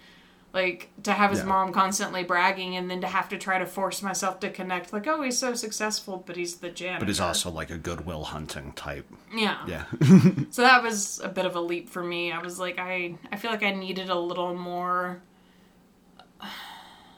Like 0.51 0.89
to 1.03 1.13
have 1.13 1.29
his 1.29 1.39
Yeah. 1.41 1.45
mom 1.45 1.71
constantly 1.71 2.23
bragging, 2.23 2.75
and 2.75 2.89
then 2.89 3.01
to 3.01 3.07
have 3.07 3.29
to 3.29 3.38
try 3.38 3.59
to 3.59 3.67
force 3.67 4.01
myself 4.01 4.39
to 4.39 4.49
connect. 4.49 4.91
Like, 4.91 5.05
oh, 5.05 5.21
he's 5.21 5.38
so 5.38 5.53
successful, 5.53 6.23
but 6.25 6.35
he's 6.38 6.55
the 6.55 6.69
janitor. 6.69 6.99
But 7.01 7.07
he's 7.07 7.19
also 7.19 7.51
like 7.51 7.69
a 7.69 7.77
goodwill 7.77 8.23
hunting 8.23 8.71
type. 8.73 9.05
yeah. 9.33 9.57
Yeah. 9.67 9.85
So 10.49 10.63
that 10.63 10.81
was 10.81 11.19
a 11.23 11.29
bit 11.29 11.45
of 11.45 11.55
a 11.55 11.62
leap 11.62 11.88
for 11.88 12.03
me. 12.03 12.31
I 12.31 12.39
was 12.39 12.57
like, 12.59 12.79
I 12.79 13.15
I 13.31 13.35
feel 13.35 13.51
like 13.51 13.62
I 13.63 13.71
needed 13.71 14.09
a 14.09 14.17
little 14.19 14.55
more. 14.55 15.21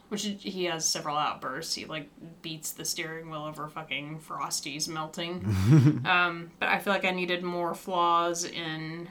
Which 0.09 0.23
he 0.41 0.65
has 0.65 0.85
several 0.85 1.15
outbursts. 1.15 1.73
He 1.73 1.85
like 1.85 2.09
beats 2.41 2.71
the 2.71 2.83
steering 2.83 3.29
wheel 3.29 3.43
over 3.45 3.69
fucking 3.69 4.19
Frosty's 4.19 4.89
melting. 4.89 5.45
um, 6.05 6.51
but 6.59 6.67
I 6.67 6.79
feel 6.79 6.91
like 6.91 7.05
I 7.05 7.11
needed 7.11 7.43
more 7.45 7.73
flaws 7.73 8.43
in 8.43 9.07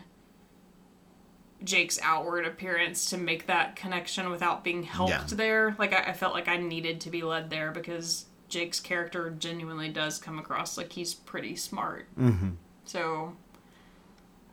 Jake's 1.62 1.98
outward 2.02 2.46
appearance 2.46 3.10
to 3.10 3.18
make 3.18 3.46
that 3.46 3.76
connection 3.76 4.30
without 4.30 4.64
being 4.64 4.82
helped 4.82 5.10
Yeah. 5.12 5.24
there. 5.30 5.76
Like 5.78 5.92
I, 5.92 6.10
I 6.10 6.12
felt 6.12 6.34
like 6.34 6.48
I 6.48 6.56
needed 6.56 7.00
to 7.02 7.10
be 7.10 7.22
led 7.22 7.50
there 7.50 7.70
because 7.70 8.26
Jake's 8.48 8.80
character 8.80 9.30
genuinely 9.30 9.88
does 9.90 10.18
come 10.18 10.38
across 10.38 10.76
like 10.78 10.92
he's 10.92 11.14
pretty 11.14 11.56
smart. 11.56 12.06
Mm-hmm. 12.18 12.50
So 12.84 13.36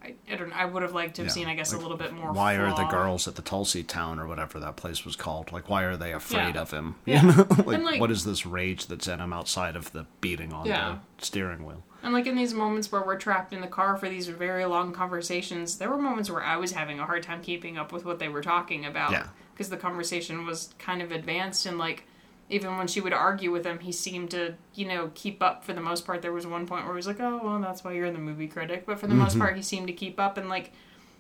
I, 0.04 0.14
I 0.32 0.36
don't. 0.36 0.52
I 0.54 0.66
would 0.66 0.84
have 0.84 0.94
liked 0.94 1.16
to 1.16 1.22
have 1.24 1.30
Yeah. 1.30 1.34
seen, 1.34 1.48
I 1.48 1.56
guess, 1.56 1.74
a 1.74 1.78
little 1.78 1.98
bit 1.98 2.14
more. 2.14 2.32
Why 2.32 2.54
are 2.56 2.76
the 2.76 2.86
girls 2.86 3.28
at 3.28 3.36
the 3.36 3.42
Tulsey 3.42 3.86
Town 3.86 4.20
or 4.20 4.28
whatever 4.28 4.60
that 4.60 4.76
place 4.76 5.04
was 5.04 5.16
called? 5.16 5.52
Like, 5.52 5.70
why 5.70 5.84
are 5.84 5.98
they 5.98 6.14
afraid 6.14 6.56
Yeah. 6.56 6.62
of 6.62 6.72
him? 6.72 6.96
Yeah. 7.06 7.22
You 7.24 7.28
know? 7.32 7.48
like, 7.66 7.82
like- 7.84 8.00
what 8.00 8.12
is 8.12 8.24
this 8.24 8.46
rage 8.46 8.86
that's 8.88 9.08
in 9.08 9.20
him 9.20 9.34
outside 9.34 9.76
of 9.76 9.92
the 9.94 10.06
beating 10.22 10.54
on 10.54 10.68
the 10.68 11.00
steering 11.24 11.66
wheel? 11.66 11.84
And 12.04 12.14
like 12.14 12.28
in 12.28 12.36
these 12.36 12.54
moments 12.54 12.92
where 12.92 13.02
we're 13.02 13.18
trapped 13.18 13.54
in 13.54 13.62
the 13.62 13.68
car 13.68 13.98
for 13.98 14.08
these 14.08 14.28
very 14.28 14.66
long 14.66 14.94
conversations, 14.94 15.78
there 15.78 15.90
were 15.90 15.98
moments 15.98 16.30
where 16.30 16.44
I 16.44 16.58
was 16.58 16.72
having 16.72 17.00
a 17.00 17.06
hard 17.06 17.24
time 17.24 17.42
keeping 17.42 17.78
up 17.78 17.92
with 17.92 18.06
what 18.06 18.20
they 18.20 18.30
were 18.30 18.42
talking 18.42 18.86
about. 18.86 19.12
Yeah. 19.12 19.28
Because 19.54 19.70
the 19.70 19.78
conversation 19.78 20.46
was 20.46 20.74
kind 20.78 21.02
of 21.02 21.12
advanced 21.12 21.66
and 21.66 21.78
like 21.78 22.06
even 22.50 22.78
when 22.78 22.88
she 22.88 23.02
would 23.02 23.14
argue 23.14 23.52
with 23.52 23.66
him, 23.66 23.80
he 23.80 23.92
seemed 23.92 24.32
to, 24.32 24.54
you 24.74 24.88
know, 24.88 25.12
keep 25.16 25.42
up 25.42 25.66
for 25.66 25.74
the 25.74 25.82
most 25.82 26.06
part. 26.06 26.22
There 26.22 26.32
was 26.32 26.48
one 26.48 26.66
point 26.66 26.86
where 26.86 26.94
he 26.94 26.98
was 26.98 27.08
like, 27.08 27.20
Oh, 27.20 27.42
well, 27.44 27.60
that's 27.60 27.84
why 27.84 27.94
you're 27.94 28.12
the 28.12 28.20
movie 28.20 28.48
critic. 28.48 28.86
But 28.86 29.00
for 29.00 29.08
the 29.08 29.16
most 29.16 29.32
mm-hmm. 29.32 29.42
part 29.42 29.56
he 29.56 29.62
seemed 29.62 29.88
to 29.88 29.94
keep 29.94 30.20
up 30.20 30.38
and 30.38 30.50
like 30.50 30.72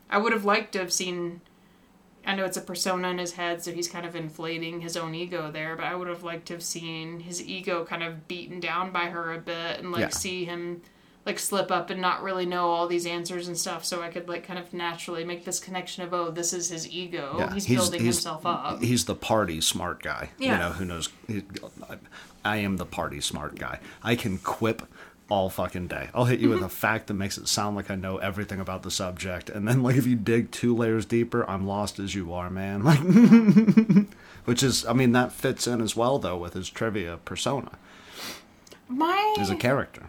I 0.09 0.19
would 0.19 0.31
have 0.31 0.45
liked 0.45 0.73
to 0.73 0.79
have 0.79 0.93
seen 0.93 1.41
I 2.27 2.35
know 2.35 2.45
it's 2.45 2.57
a 2.57 2.61
persona 2.61 3.07
in 3.09 3.17
his 3.17 3.31
head, 3.33 3.63
so 3.63 3.71
he's 3.71 3.87
kind 3.87 4.05
of 4.05 4.15
inflating 4.15 4.81
his 4.81 4.95
own 4.97 5.15
ego 5.15 5.49
there, 5.49 5.75
but 5.75 5.85
I 5.85 5.95
would 5.95 6.07
have 6.09 6.23
liked 6.23 6.45
to 6.47 6.53
have 6.53 6.63
seen 6.63 7.21
his 7.21 7.41
ego 7.43 7.85
kind 7.85 8.03
of 8.03 8.27
beaten 8.27 8.59
down 8.59 8.91
by 8.91 9.05
her 9.05 9.33
a 9.33 9.39
bit 9.39 9.79
and 9.79 9.91
like 9.91 10.01
Yeah. 10.01 10.09
see 10.09 10.45
him 10.45 10.81
like 11.25 11.39
slip 11.39 11.71
up 11.71 11.89
and 11.89 11.99
not 12.01 12.23
really 12.23 12.45
know 12.45 12.69
all 12.69 12.87
these 12.87 13.05
answers 13.05 13.49
and 13.49 13.57
stuff 13.57 13.83
so 13.83 14.01
I 14.01 14.07
could 14.07 14.29
like 14.29 14.45
kind 14.47 14.57
of 14.57 14.73
naturally 14.73 15.25
make 15.25 15.43
this 15.43 15.59
connection 15.59 16.03
of 16.03 16.13
oh 16.13 16.31
this 16.31 16.53
is 16.53 16.69
his 16.69 16.89
ego. 16.89 17.35
Yeah, 17.37 17.53
he's, 17.53 17.67
building 17.67 18.03
himself 18.03 18.45
up. 18.45 18.81
He's 18.81 19.03
the 19.05 19.15
party 19.15 19.59
smart 19.59 20.01
guy. 20.03 20.29
yeah. 20.37 20.51
You 20.53 20.57
know, 20.59 20.69
who 20.71 20.85
knows? 20.85 21.09
I 22.45 22.57
am 22.57 22.77
the 22.77 22.85
party 22.85 23.19
smart 23.19 23.55
guy. 23.59 23.79
I 24.03 24.15
can 24.15 24.37
quip 24.37 24.83
all 25.29 25.49
fucking 25.49 25.87
day. 25.87 26.09
I'll 26.13 26.25
hit 26.25 26.39
you 26.39 26.49
with 26.49 26.61
a 26.61 26.69
fact 26.69 27.07
that 27.07 27.13
makes 27.15 27.37
it 27.37 27.47
sound 27.47 27.75
like 27.75 27.91
I 27.91 27.95
know 27.95 28.17
everything 28.17 28.59
about 28.59 28.83
the 28.83 28.91
subject, 28.91 29.49
and 29.49 29.67
then 29.67 29.83
like 29.83 29.95
if 29.95 30.07
you 30.07 30.15
dig 30.15 30.51
two 30.51 30.75
layers 30.75 31.05
deeper, 31.05 31.47
I'm 31.49 31.67
lost 31.67 31.99
as 31.99 32.15
you 32.15 32.33
are, 32.33 32.49
man. 32.49 32.83
Like, 32.87 34.07
which 34.45 34.63
is, 34.63 34.85
I 34.85 34.93
mean, 34.93 35.11
that 35.11 35.33
fits 35.33 35.67
in 35.67 35.81
as 35.81 35.95
well 35.95 36.19
though 36.19 36.37
with 36.37 36.53
his 36.53 36.69
trivia 36.69 37.17
persona 37.25 37.71
My 38.87 39.35
as 39.39 39.49
a 39.49 39.55
character. 39.55 40.07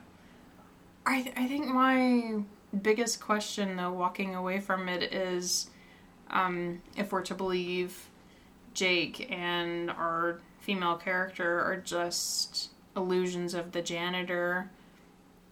I 1.05 1.23
th- 1.23 1.35
I 1.37 1.47
think 1.49 1.67
my 1.67 2.43
biggest 2.83 3.21
question 3.21 3.77
though 3.77 3.93
walking 3.93 4.35
away 4.35 4.61
from 4.61 4.89
it 4.89 5.13
is 5.13 5.71
um 6.31 6.83
if 6.97 7.11
we're 7.11 7.23
to 7.23 7.35
believe 7.35 8.09
Jake 8.75 9.29
and 9.31 9.91
our 9.91 10.41
female 10.61 10.97
character 10.97 11.61
are 11.61 11.79
just 11.79 12.71
illusions 12.95 13.55
of 13.55 13.73
the 13.73 13.83
janitor 13.83 14.71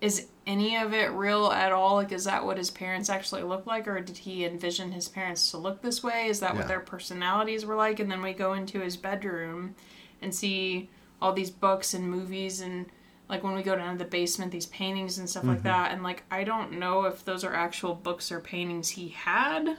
is 0.01 0.27
any 0.47 0.77
of 0.77 0.93
it 0.93 1.11
real 1.13 1.51
at 1.51 1.73
all? 1.73 1.95
Like 1.97 2.13
is 2.13 2.25
that 2.25 2.45
what 2.45 2.59
his 2.59 2.71
parents 2.71 3.11
actually 3.11 3.43
look 3.43 3.67
like? 3.67 3.89
Or 3.89 4.01
did 4.01 4.19
he 4.19 4.45
envision 4.45 4.93
his 4.93 5.09
parents 5.09 5.51
to 5.51 5.59
look 5.59 5.83
this 5.83 6.03
way? 6.03 6.29
Is 6.29 6.41
that 6.41 6.53
Yeah. 6.53 6.59
what 6.61 6.69
their 6.69 6.81
personalities 6.81 7.65
were 7.65 7.75
like? 7.75 7.99
And 8.01 8.11
then 8.11 8.23
we 8.23 8.33
go 8.33 8.53
into 8.53 8.81
his 8.81 8.97
bedroom 8.97 9.75
and 10.23 10.35
see 10.35 10.89
all 11.21 11.33
these 11.33 11.51
books 11.51 11.95
and 11.95 12.09
movies 12.11 12.61
and 12.61 12.87
like 13.29 13.43
when 13.43 13.55
we 13.55 13.63
go 13.63 13.75
down 13.75 13.93
to 13.93 14.05
the 14.05 14.09
basement 14.09 14.53
these 14.53 14.67
paintings 14.67 15.19
and 15.19 15.29
stuff 15.29 15.45
like 15.45 15.59
mm-hmm. 15.59 15.69
that. 15.69 15.93
And 15.93 16.03
like 16.03 16.23
i 16.31 16.45
don't 16.45 16.73
know 16.79 17.05
if 17.05 17.25
those 17.25 17.43
are 17.43 17.55
actual 17.55 17.95
books 17.95 18.31
or 18.31 18.41
paintings 18.41 18.91
he 18.91 19.09
had. 19.09 19.77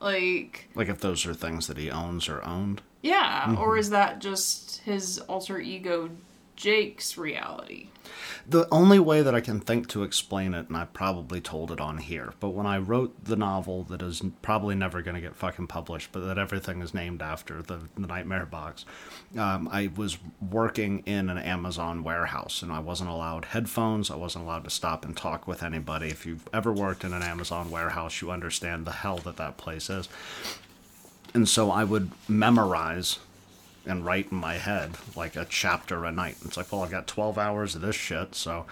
Like 0.00 0.68
Like 0.74 0.88
if 0.88 1.00
those 1.00 1.24
are 1.24 1.34
things 1.34 1.68
that 1.68 1.78
he 1.78 1.90
owns 1.90 2.28
or 2.28 2.44
owned. 2.44 2.82
yeah. 3.02 3.42
Mm-hmm. 3.44 3.58
Or 3.58 3.78
is 3.78 3.90
that 3.90 4.18
just 4.18 4.78
his 4.78 5.20
alter 5.20 5.60
ego 5.60 6.10
jake's 6.56 7.16
reality 7.16 7.88
The 8.46 8.66
only 8.70 8.98
way 8.98 9.22
that 9.22 9.34
I 9.34 9.40
can 9.40 9.60
think 9.60 9.88
to 9.90 10.02
explain 10.02 10.54
it, 10.54 10.68
and 10.68 10.76
I 10.76 10.84
probably 10.84 11.40
told 11.40 11.70
it 11.70 11.80
on 11.80 11.98
here, 11.98 12.34
but 12.40 12.50
when 12.50 12.66
I 12.66 12.78
wrote 12.78 13.24
the 13.24 13.36
novel 13.36 13.84
that 13.84 14.02
is 14.02 14.22
probably 14.42 14.74
never 14.74 15.00
going 15.02 15.14
to 15.14 15.20
get 15.20 15.36
fucking 15.36 15.68
published, 15.68 16.10
but 16.12 16.20
that 16.26 16.38
everything 16.38 16.82
is 16.82 16.92
named 16.92 17.22
after 17.22 17.62
the, 17.62 17.80
the 17.96 18.06
Nightmare 18.06 18.46
Box, 18.46 18.84
um, 19.38 19.68
I 19.70 19.90
was 19.94 20.18
working 20.40 21.02
in 21.06 21.30
an 21.30 21.38
Amazon 21.38 22.02
warehouse, 22.02 22.62
and 22.62 22.72
I 22.72 22.80
wasn't 22.80 23.10
allowed 23.10 23.46
headphones. 23.46 24.10
I 24.10 24.16
wasn't 24.16 24.44
allowed 24.44 24.64
to 24.64 24.70
stop 24.70 25.04
and 25.04 25.16
talk 25.16 25.46
with 25.46 25.62
anybody. 25.62 26.08
If 26.08 26.26
you've 26.26 26.48
ever 26.52 26.72
worked 26.72 27.04
in 27.04 27.12
an 27.12 27.22
Amazon 27.22 27.70
warehouse, 27.70 28.20
you 28.20 28.30
understand 28.30 28.86
the 28.86 28.92
hell 28.92 29.18
that 29.18 29.36
that 29.36 29.56
place 29.56 29.88
is. 29.88 30.08
And 31.34 31.48
so 31.48 31.70
I 31.70 31.84
would 31.84 32.10
memorize 32.28 33.18
and 33.86 34.04
write 34.04 34.30
in 34.30 34.38
my 34.38 34.54
head 34.54 34.92
like 35.16 35.36
a 35.36 35.44
chapter 35.44 36.04
a 36.04 36.12
night. 36.12 36.36
It's 36.44 36.56
like, 36.56 36.72
well, 36.72 36.82
I 36.82 36.88
got 36.88 37.06
12 37.06 37.38
hours 37.38 37.74
of 37.74 37.80
this 37.80 37.96
shit, 37.96 38.34
so, 38.34 38.66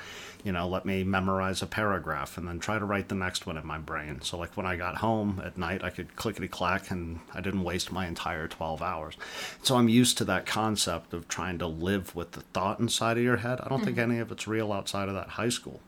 you 0.44 0.52
know, 0.52 0.68
let 0.68 0.84
me 0.84 1.04
memorize 1.04 1.62
a 1.62 1.66
paragraph 1.66 2.38
and 2.38 2.46
then 2.46 2.58
try 2.58 2.78
to 2.78 2.84
write 2.84 3.08
the 3.08 3.14
next 3.14 3.46
one 3.46 3.56
in 3.56 3.66
my 3.66 3.78
brain. 3.78 4.20
So, 4.22 4.38
like, 4.38 4.56
when 4.56 4.66
I 4.66 4.76
got 4.76 4.96
home 4.96 5.42
at 5.44 5.58
night, 5.58 5.82
I 5.82 5.90
could 5.90 6.16
clickety 6.16 6.48
clack 6.48 6.90
and 6.90 7.20
I 7.34 7.40
didn't 7.40 7.64
waste 7.64 7.92
my 7.92 8.06
entire 8.06 8.48
12 8.48 8.82
hours. 8.82 9.16
So, 9.62 9.76
I'm 9.76 9.88
used 9.88 10.18
to 10.18 10.24
that 10.24 10.46
concept 10.46 11.12
of 11.12 11.28
trying 11.28 11.58
to 11.58 11.66
live 11.66 12.14
with 12.14 12.32
the 12.32 12.42
thought 12.42 12.80
inside 12.80 13.18
of 13.18 13.24
your 13.24 13.38
head. 13.38 13.60
I 13.60 13.68
don't 13.68 13.84
think 13.84 13.96
mm-hmm. 13.96 14.12
any 14.12 14.20
of 14.20 14.30
it's 14.32 14.46
real 14.46 14.72
outside 14.72 15.08
of 15.08 15.14
that 15.14 15.28
high 15.28 15.48
school. 15.48 15.80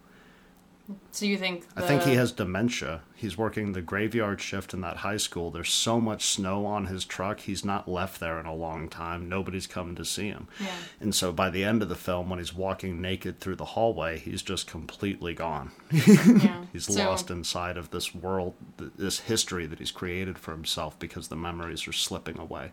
So 1.10 1.24
you 1.26 1.38
think 1.38 1.66
I 1.76 1.82
think 1.82 2.02
he 2.02 2.14
has 2.14 2.32
dementia. 2.32 3.02
He's 3.14 3.38
working 3.38 3.72
the 3.72 3.82
graveyard 3.82 4.40
shift 4.40 4.74
in 4.74 4.80
that 4.80 4.98
high 4.98 5.16
school. 5.16 5.50
There's 5.52 5.70
so 5.70 6.00
much 6.00 6.24
snow 6.26 6.66
on 6.66 6.86
his 6.86 7.04
truck. 7.04 7.40
He's 7.40 7.64
not 7.64 7.88
left 7.88 8.18
there 8.18 8.40
in 8.40 8.46
a 8.46 8.54
long 8.54 8.88
time. 8.88 9.28
Nobody's 9.28 9.68
come 9.68 9.94
to 9.94 10.04
see 10.04 10.26
him. 10.28 10.48
Yeah. 10.60 10.66
And 11.00 11.14
so 11.14 11.32
by 11.32 11.48
the 11.50 11.62
end 11.62 11.82
of 11.82 11.88
the 11.88 11.94
film, 11.94 12.28
when 12.30 12.40
he's 12.40 12.52
walking 12.52 13.00
naked 13.00 13.38
through 13.38 13.56
the 13.56 13.64
hallway, 13.64 14.18
he's 14.18 14.42
just 14.42 14.66
completely 14.66 15.34
gone. 15.34 15.70
yeah. 15.92 16.64
He's 16.72 16.86
So- 16.86 16.94
lost 17.08 17.30
inside 17.30 17.76
of 17.76 17.90
this 17.90 18.14
world, 18.14 18.54
this 18.78 19.20
history 19.20 19.66
that 19.66 19.78
he's 19.78 19.90
created 19.92 20.38
for 20.38 20.50
himself 20.52 20.98
because 20.98 21.28
the 21.28 21.36
memories 21.36 21.86
are 21.86 21.92
slipping 21.92 22.38
away. 22.38 22.72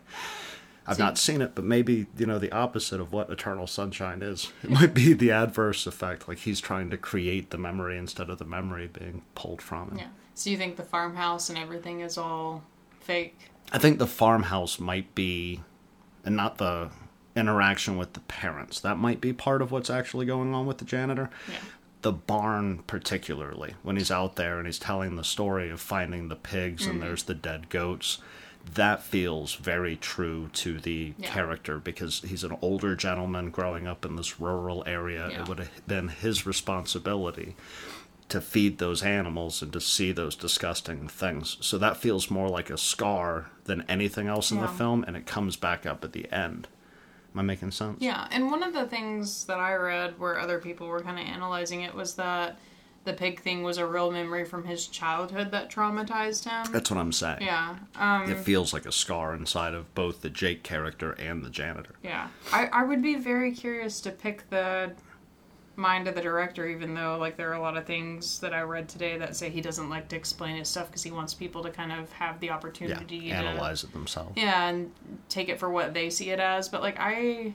I've 0.90 0.96
See- 0.96 1.02
not 1.02 1.16
seen 1.18 1.40
it, 1.40 1.54
but 1.54 1.64
maybe, 1.64 2.06
you 2.18 2.26
know, 2.26 2.38
the 2.38 2.52
opposite 2.52 3.00
of 3.00 3.12
what 3.12 3.30
Eternal 3.30 3.66
Sunshine 3.66 4.20
is. 4.22 4.52
It 4.62 4.70
might 4.70 4.92
be 4.92 5.12
the 5.12 5.30
adverse 5.30 5.86
effect, 5.86 6.28
like 6.28 6.38
he's 6.38 6.60
trying 6.60 6.90
to 6.90 6.96
create 6.96 7.50
the 7.50 7.58
memory 7.58 7.96
instead 7.96 8.28
of 8.28 8.38
the 8.38 8.44
memory 8.44 8.88
being 8.92 9.22
pulled 9.34 9.62
from 9.62 9.90
him. 9.92 9.98
yeah 9.98 10.06
so 10.34 10.48
you 10.50 10.56
think 10.56 10.76
the 10.76 10.82
farmhouse 10.82 11.48
and 11.50 11.58
everything 11.58 12.00
is 12.00 12.16
all 12.18 12.62
fake 13.00 13.38
I 13.72 13.78
think 13.78 13.98
the 13.98 14.06
farmhouse 14.06 14.80
might 14.80 15.14
be, 15.14 15.60
and 16.24 16.34
not 16.36 16.58
the 16.58 16.90
interaction 17.36 17.96
with 17.96 18.14
the 18.14 18.20
parents. 18.20 18.80
That 18.80 18.96
might 18.98 19.20
be 19.20 19.32
part 19.32 19.62
of 19.62 19.70
what's 19.70 19.90
actually 19.90 20.26
going 20.26 20.52
on 20.54 20.66
with 20.66 20.78
the 20.78 20.84
janitor. 20.84 21.30
yeah 21.48 21.58
The 22.02 22.12
barn, 22.12 22.82
particularly, 22.86 23.74
when 23.82 23.96
he's 23.96 24.10
out 24.10 24.36
there 24.36 24.58
and 24.58 24.66
he's 24.66 24.78
telling 24.78 25.14
the 25.16 25.22
story 25.24 25.70
of 25.70 25.80
finding 25.80 26.28
the 26.28 26.36
pigs 26.36 26.84
and 26.86 26.94
mm-hmm. 26.94 27.04
there's 27.06 27.22
the 27.24 27.34
dead 27.34 27.68
goats, 27.68 28.18
that 28.74 29.02
feels 29.02 29.54
very 29.54 29.96
true 29.96 30.48
to 30.52 30.78
the 30.78 31.14
Yeah. 31.18 31.28
character 31.32 31.78
because 31.78 32.20
he's 32.20 32.44
an 32.44 32.56
older 32.62 32.94
gentleman 32.94 33.50
growing 33.50 33.86
up 33.86 34.04
in 34.04 34.16
this 34.16 34.38
rural 34.40 34.84
area. 34.86 35.28
Yeah. 35.30 35.42
It 35.42 35.48
would 35.48 35.58
have 35.58 35.86
been 35.86 36.08
his 36.08 36.46
responsibility 36.46 37.56
to 38.28 38.40
feed 38.40 38.78
those 38.78 39.02
animals 39.02 39.60
and 39.60 39.72
to 39.72 39.80
see 39.80 40.12
those 40.12 40.36
disgusting 40.36 41.08
things. 41.08 41.56
So 41.60 41.78
that 41.78 41.96
feels 41.96 42.30
more 42.30 42.48
like 42.48 42.70
a 42.70 42.78
scar 42.78 43.50
than 43.64 43.82
anything 43.88 44.28
else 44.28 44.52
in 44.52 44.60
the 44.60 44.68
film, 44.68 45.02
and 45.04 45.16
it 45.16 45.26
comes 45.26 45.56
back 45.56 45.84
up 45.84 46.04
at 46.04 46.12
the 46.12 46.30
end. 46.32 46.68
Am 47.34 47.40
I 47.40 47.42
making 47.42 47.72
sense? 47.72 48.00
Yeah, 48.00 48.28
and 48.30 48.50
one 48.50 48.62
of 48.62 48.72
the 48.72 48.86
things 48.86 49.44
that 49.46 49.58
I 49.58 49.74
read 49.74 50.18
where 50.20 50.38
other 50.38 50.58
people 50.60 50.86
were 50.86 51.00
kind 51.00 51.18
of 51.18 51.26
analyzing 51.26 51.80
it 51.82 51.94
was 51.94 52.14
that 52.14 52.56
the 53.04 53.12
pig 53.14 53.40
thing 53.40 53.62
was 53.62 53.78
a 53.78 53.86
real 53.86 54.10
memory 54.10 54.44
from 54.44 54.64
his 54.64 54.86
childhood 54.86 55.50
that 55.52 55.70
traumatized 55.70 56.44
him. 56.48 56.70
That's 56.72 56.90
what 56.90 56.98
I'm 57.00 57.12
saying. 57.12 57.38
Yeah. 57.42 57.76
Um, 57.96 58.30
It 58.30 58.38
feels 58.38 58.72
like 58.74 58.84
a 58.86 58.92
scar 58.92 59.34
inside 59.34 59.72
of 59.74 59.94
both 59.94 60.20
the 60.20 60.28
Jake 60.30 60.62
character 60.62 61.12
and 61.12 61.42
the 61.44 61.50
janitor. 61.50 61.94
yeah. 62.02 62.28
I, 62.52 62.66
I 62.66 62.84
would 62.84 63.00
be 63.02 63.14
very 63.14 63.52
curious 63.52 64.00
to 64.02 64.10
pick 64.10 64.48
the 64.50 64.92
mind 65.76 66.08
of 66.08 66.14
the 66.14 66.20
director, 66.20 66.66
even 66.68 66.92
though, 66.92 67.16
like, 67.16 67.38
there 67.38 67.48
are 67.48 67.54
a 67.54 67.60
lot 67.60 67.74
of 67.78 67.86
things 67.86 68.38
that 68.40 68.52
I 68.52 68.60
read 68.60 68.86
today 68.86 69.16
that 69.16 69.34
say 69.34 69.48
he 69.48 69.62
doesn't 69.62 69.88
like 69.88 70.08
to 70.08 70.16
explain 70.16 70.56
his 70.56 70.68
stuff 70.68 70.88
because 70.88 71.02
he 71.02 71.10
wants 71.10 71.32
people 71.32 71.62
to 71.62 71.70
kind 71.70 71.90
of 71.92 72.12
have 72.12 72.38
the 72.40 72.48
Yeah, 72.48 72.54
opportunity 72.54 73.20
to. 73.20 73.30
analyze 73.30 73.82
it 73.82 73.92
themselves. 73.94 74.32
Yeah, 74.36 74.68
and 74.68 74.92
take 75.30 75.48
it 75.48 75.58
for 75.58 75.70
what 75.70 75.94
they 75.94 76.10
see 76.10 76.30
it 76.30 76.38
as. 76.40 76.68
But 76.68 76.82
like 76.82 76.96
I, 77.00 77.54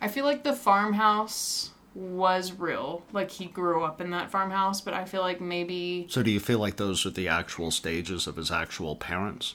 I 0.00 0.08
feel 0.08 0.24
like 0.24 0.44
the 0.44 0.54
farmhouse 0.54 1.72
was 1.96 2.52
real. 2.52 3.02
Like 3.12 3.30
he 3.30 3.46
grew 3.46 3.82
up 3.82 4.02
in 4.02 4.10
that 4.10 4.30
farmhouse, 4.30 4.82
but 4.82 4.92
I 4.92 5.06
feel 5.06 5.22
like 5.22 5.40
maybe 5.40 6.06
So 6.10 6.22
do 6.22 6.30
you 6.30 6.40
feel 6.40 6.58
like 6.58 6.76
those 6.76 7.06
are 7.06 7.10
the 7.10 7.26
actual 7.26 7.70
stages 7.70 8.26
of 8.26 8.36
his 8.36 8.50
actual 8.50 8.96
parents? 8.96 9.54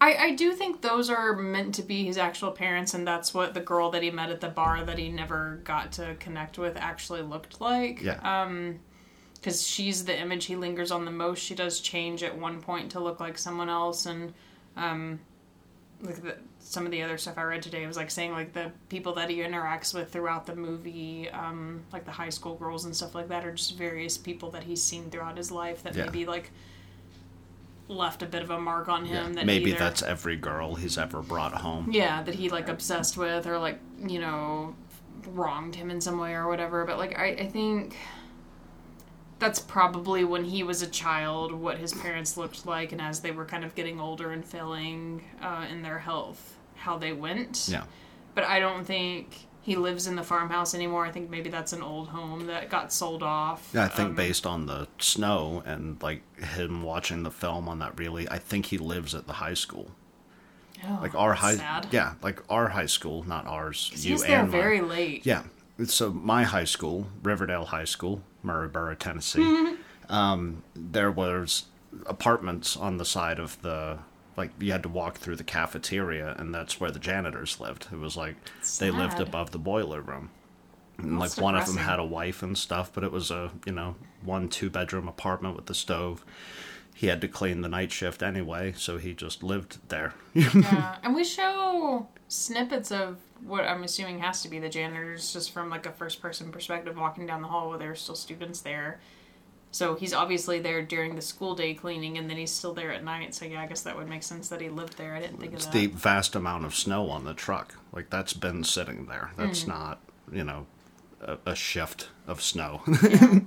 I, 0.00 0.14
I 0.14 0.34
do 0.34 0.52
think 0.52 0.82
those 0.82 1.10
are 1.10 1.34
meant 1.34 1.74
to 1.76 1.82
be 1.82 2.04
his 2.04 2.18
actual 2.18 2.52
parents, 2.52 2.94
and 2.94 3.06
that's 3.06 3.34
what 3.34 3.54
the 3.54 3.60
girl 3.60 3.90
that 3.90 4.02
he 4.02 4.10
met 4.10 4.30
at 4.30 4.40
the 4.40 4.48
bar 4.48 4.84
that 4.84 4.96
he 4.98 5.08
never 5.08 5.60
got 5.64 5.90
to 5.92 6.14
connect 6.20 6.56
with 6.56 6.76
actually 6.76 7.22
looked 7.22 7.60
like. 7.60 8.02
Yeah. 8.02 8.20
Um, 8.22 8.80
because 9.34 9.64
she's 9.64 10.04
the 10.04 10.18
image 10.18 10.46
he 10.46 10.56
lingers 10.56 10.90
on 10.90 11.04
the 11.04 11.12
most. 11.12 11.40
She 11.40 11.54
does 11.54 11.80
change 11.80 12.24
at 12.24 12.36
one 12.36 12.60
point 12.60 12.90
to 12.92 13.00
look 13.00 13.18
like 13.18 13.38
someone 13.38 13.68
else, 13.68 14.06
and 14.06 14.34
um, 14.76 15.20
like 16.02 16.22
the, 16.22 16.36
some 16.68 16.84
of 16.84 16.92
the 16.92 17.02
other 17.02 17.16
stuff 17.16 17.38
I 17.38 17.44
read 17.44 17.62
today 17.62 17.86
was 17.86 17.96
like 17.96 18.10
saying 18.10 18.32
like 18.32 18.52
the 18.52 18.70
people 18.90 19.14
that 19.14 19.30
he 19.30 19.36
interacts 19.38 19.94
with 19.94 20.12
throughout 20.12 20.44
the 20.44 20.54
movie, 20.54 21.30
um, 21.30 21.82
like 21.94 22.04
the 22.04 22.10
high 22.10 22.28
school 22.28 22.56
girls 22.56 22.84
and 22.84 22.94
stuff 22.94 23.14
like 23.14 23.28
that, 23.28 23.46
are 23.46 23.52
just 23.52 23.78
various 23.78 24.18
people 24.18 24.50
that 24.50 24.64
he's 24.64 24.82
seen 24.82 25.08
throughout 25.10 25.38
his 25.38 25.50
life 25.50 25.82
that 25.84 25.94
Yeah. 25.94 26.04
maybe 26.04 26.26
like 26.26 26.50
left 27.88 28.22
a 28.22 28.26
bit 28.26 28.42
of 28.42 28.50
a 28.50 28.60
mark 28.60 28.86
on 28.86 29.06
him. 29.06 29.32
That 29.32 29.46
Maybe 29.46 29.70
either, 29.70 29.78
that's 29.78 30.02
every 30.02 30.36
girl 30.36 30.74
he's 30.74 30.98
ever 30.98 31.22
brought 31.22 31.54
home. 31.54 31.88
yeah, 31.90 32.22
that 32.22 32.34
he 32.34 32.50
like 32.50 32.68
obsessed 32.68 33.16
with 33.16 33.46
or 33.46 33.58
like, 33.58 33.78
you 34.06 34.20
know, 34.20 34.74
wronged 35.28 35.74
him 35.74 35.90
in 35.90 36.02
some 36.02 36.18
way 36.18 36.34
or 36.34 36.48
whatever. 36.48 36.84
But 36.84 36.98
like 36.98 37.18
I, 37.18 37.28
I 37.28 37.46
think 37.48 37.96
that's 39.38 39.58
probably 39.58 40.22
when 40.24 40.44
he 40.44 40.62
was 40.62 40.82
a 40.82 40.86
child 40.86 41.52
what 41.52 41.78
his 41.78 41.94
parents 41.94 42.36
looked 42.36 42.66
like 42.66 42.92
and 42.92 43.00
as 43.00 43.20
they 43.20 43.30
were 43.30 43.44
kind 43.46 43.64
of 43.64 43.74
getting 43.74 44.00
older 44.00 44.32
and 44.32 44.44
failing 44.44 45.24
uh, 45.40 45.64
in 45.70 45.80
their 45.80 46.00
health, 46.00 46.56
how 46.88 46.98
they 46.98 47.12
went. 47.12 47.68
Yeah. 47.70 47.84
But 48.34 48.44
I 48.44 48.58
don't 48.60 48.84
think 48.84 49.46
he 49.60 49.76
lives 49.76 50.06
in 50.06 50.16
the 50.16 50.22
farmhouse 50.22 50.74
anymore. 50.74 51.04
I 51.04 51.10
think 51.10 51.28
maybe 51.28 51.50
that's 51.50 51.72
an 51.74 51.82
old 51.82 52.08
home 52.08 52.46
that 52.46 52.70
got 52.70 52.92
sold 52.92 53.22
off. 53.22 53.68
Yeah, 53.74 53.84
I 53.84 53.88
think 53.88 54.08
Um, 54.10 54.14
based 54.14 54.46
on 54.46 54.66
the 54.66 54.88
snow 54.98 55.62
and 55.66 56.02
like 56.02 56.22
him 56.42 56.82
watching 56.82 57.22
the 57.22 57.30
film 57.30 57.68
on 57.68 57.78
that 57.80 57.98
really, 57.98 58.28
I 58.30 58.38
think 58.38 58.66
he 58.66 58.78
lives 58.78 59.14
at 59.14 59.26
the 59.26 59.34
high 59.34 59.54
school. 59.54 59.90
oh, 60.84 60.98
Like 61.02 61.14
our 61.14 61.34
high 61.34 61.56
sad. 61.56 61.88
Yeah, 61.90 62.14
like 62.22 62.42
our 62.48 62.68
high 62.68 62.86
school, 62.86 63.24
not 63.24 63.46
ours. 63.46 63.90
You 63.94 64.12
He's 64.12 64.22
there 64.22 64.42
mine. 64.42 64.50
very 64.50 64.80
late. 64.80 65.26
Yeah. 65.26 65.42
So 65.84 66.10
my 66.10 66.44
high 66.44 66.64
school, 66.64 67.06
Riverdale 67.22 67.66
High 67.66 67.84
School, 67.84 68.22
Murfreesboro, 68.42 68.94
Tennessee. 68.94 69.74
Um, 70.10 70.62
there 70.74 71.10
was 71.10 71.66
apartments 72.06 72.78
on 72.78 72.96
the 72.96 73.04
side 73.04 73.38
of 73.38 73.60
the 73.60 73.98
like 74.38 74.50
you 74.58 74.72
had 74.72 74.82
to 74.84 74.88
walk 74.88 75.18
through 75.18 75.36
the 75.36 75.44
cafeteria 75.44 76.34
and 76.38 76.54
that's 76.54 76.80
where 76.80 76.90
the 76.90 76.98
janitors 76.98 77.60
lived. 77.60 77.88
It 77.92 77.98
was 77.98 78.16
like 78.16 78.36
they 78.78 78.90
lived 78.90 79.20
above 79.20 79.50
the 79.50 79.58
boiler 79.58 80.00
room. 80.00 80.30
And 80.96 81.20
That's 81.20 81.36
like 81.36 81.44
one 81.44 81.54
of 81.56 81.66
them 81.66 81.76
had 81.76 81.98
a 81.98 82.04
wife 82.04 82.42
and 82.42 82.56
stuff, 82.56 82.90
but 82.92 83.04
it 83.04 83.12
was 83.12 83.30
a, 83.30 83.52
you 83.66 83.72
know, 83.72 83.96
one 84.22 84.48
two 84.48 84.70
bedroom 84.70 85.06
apartment 85.08 85.54
with 85.56 85.66
the 85.66 85.74
stove. 85.74 86.24
He 86.94 87.06
had 87.06 87.20
to 87.20 87.28
clean 87.28 87.60
the 87.60 87.68
night 87.68 87.92
shift 87.92 88.22
anyway, 88.24 88.74
so 88.76 88.98
he 88.98 89.14
just 89.14 89.42
lived 89.42 89.78
there. 89.88 90.14
Yeah, 90.34 90.96
and 91.04 91.14
we 91.14 91.22
show 91.22 92.08
snippets 92.26 92.90
of 92.90 93.18
what 93.44 93.64
I'm 93.64 93.84
assuming 93.84 94.18
has 94.18 94.42
to 94.42 94.48
be 94.48 94.58
the 94.58 94.68
janitors, 94.68 95.32
just 95.32 95.52
from 95.52 95.70
like 95.70 95.86
a 95.86 95.92
first 95.92 96.20
person 96.20 96.50
perspective, 96.50 96.96
walking 96.96 97.26
down 97.26 97.42
the 97.42 97.48
hall 97.48 97.68
where 97.68 97.78
there 97.78 97.92
are 97.92 97.96
still 97.96 98.16
students 98.16 98.60
there. 98.60 98.98
So 99.70 99.94
he's 99.94 100.14
obviously 100.14 100.60
there 100.60 100.80
during 100.82 101.14
the 101.14 101.20
school 101.22 101.54
day 101.54 101.74
cleaning, 101.74 102.16
and 102.18 102.28
then 102.28 102.36
he's 102.38 102.50
still 102.50 102.72
there 102.72 102.90
at 102.92 103.04
night. 103.04 103.34
So 103.34 103.44
yeah, 103.44 103.62
I 103.62 103.66
guess 103.66 103.82
that 103.82 103.96
would 103.96 104.08
make 104.08 104.22
sense 104.22 104.48
that 104.48 104.60
he 104.60 104.68
lived 104.70 104.96
there. 104.96 105.14
I 105.14 105.20
didn't 105.20 105.38
think 105.38 105.52
of 105.52 105.56
It's 105.58 105.66
that. 105.66 105.72
the 105.74 105.86
vast 105.88 106.34
amount 106.34 106.64
of 106.64 106.74
snow 106.74 107.10
on 107.10 107.24
the 107.24 107.34
truck. 107.34 107.74
Like 107.92 108.08
that's 108.10 108.32
been 108.32 108.64
sitting 108.64 109.06
there. 109.06 109.32
That's 109.36 109.64
Mm. 109.64 109.68
not, 109.68 110.00
you 110.32 110.44
know, 110.44 110.66
a, 111.20 111.36
a 111.46 111.54
shift 111.54 112.08
of 112.26 112.40
snow. 112.42 112.82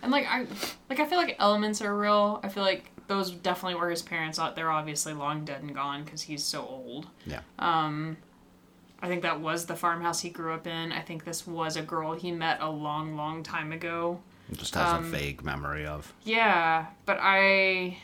And 0.00 0.12
like 0.12 0.26
I, 0.28 0.46
like 0.88 1.00
I 1.00 1.06
feel 1.06 1.18
like 1.18 1.34
elements 1.40 1.82
are 1.82 1.92
real. 1.98 2.38
I 2.44 2.48
feel 2.48 2.62
like 2.62 2.88
those 3.08 3.32
definitely 3.32 3.74
were 3.80 3.90
his 3.90 4.00
parents. 4.00 4.38
Out 4.38 4.54
They're 4.54 4.70
obviously 4.70 5.12
long 5.12 5.44
dead 5.44 5.60
and 5.62 5.74
gone 5.74 6.04
because 6.04 6.22
he's 6.22 6.44
so 6.44 6.60
old. 6.64 7.08
yeah. 7.26 7.40
Um, 7.58 8.16
I 9.02 9.08
think 9.08 9.22
that 9.22 9.40
was 9.40 9.66
the 9.66 9.74
farmhouse 9.74 10.20
he 10.20 10.30
grew 10.30 10.52
up 10.52 10.68
in. 10.68 10.92
I 10.92 11.00
think 11.00 11.24
this 11.24 11.46
was 11.48 11.76
a 11.76 11.82
girl 11.82 12.12
he 12.14 12.30
met 12.30 12.58
a 12.60 12.70
long, 12.70 13.16
long 13.16 13.42
time 13.42 13.72
ago. 13.72 14.20
Just 14.54 14.74
has 14.74 14.92
um, 14.92 15.04
a 15.04 15.08
vague 15.08 15.44
memory 15.44 15.86
of. 15.86 16.12
Yeah, 16.24 16.86
but 17.04 17.18
I 17.20 17.98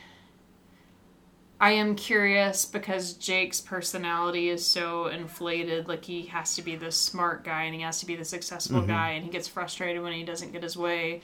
I 1.60 1.70
am 1.70 1.94
curious 1.96 2.66
because 2.66 3.14
Jake's 3.14 3.60
personality 3.60 4.50
is 4.50 4.66
so 4.66 5.06
inflated. 5.06 5.88
Like 5.88 6.04
he 6.04 6.26
has 6.26 6.56
to 6.56 6.62
be 6.62 6.76
the 6.76 6.92
smart 6.92 7.44
guy 7.44 7.62
and 7.62 7.74
he 7.74 7.80
has 7.80 8.00
to 8.00 8.06
be 8.06 8.16
the 8.16 8.24
successful 8.24 8.82
guy 8.82 9.10
and 9.10 9.24
he 9.24 9.30
gets 9.30 9.48
frustrated 9.48 10.02
when 10.02 10.12
he 10.12 10.24
doesn't 10.24 10.52
get 10.52 10.62
his 10.62 10.76
way. 10.76 11.22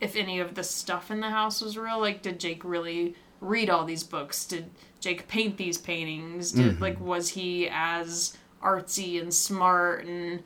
If 0.00 0.14
any 0.16 0.38
of 0.38 0.54
the 0.54 0.62
stuff 0.62 1.10
in 1.10 1.20
the 1.20 1.30
house 1.30 1.60
was 1.60 1.76
real, 1.76 1.98
like 1.98 2.22
did 2.22 2.38
Jake 2.38 2.62
really 2.64 3.16
read 3.40 3.70
all 3.70 3.84
these 3.84 4.04
books? 4.04 4.46
Did 4.46 4.70
Jake 5.00 5.26
paint 5.26 5.56
these 5.56 5.78
paintings? 5.78 6.52
Did 6.52 6.80
like 6.80 7.00
was 7.00 7.30
he 7.30 7.68
as 7.68 8.36
artsy 8.62 9.20
and 9.20 9.34
smart 9.34 10.04
and 10.06 10.42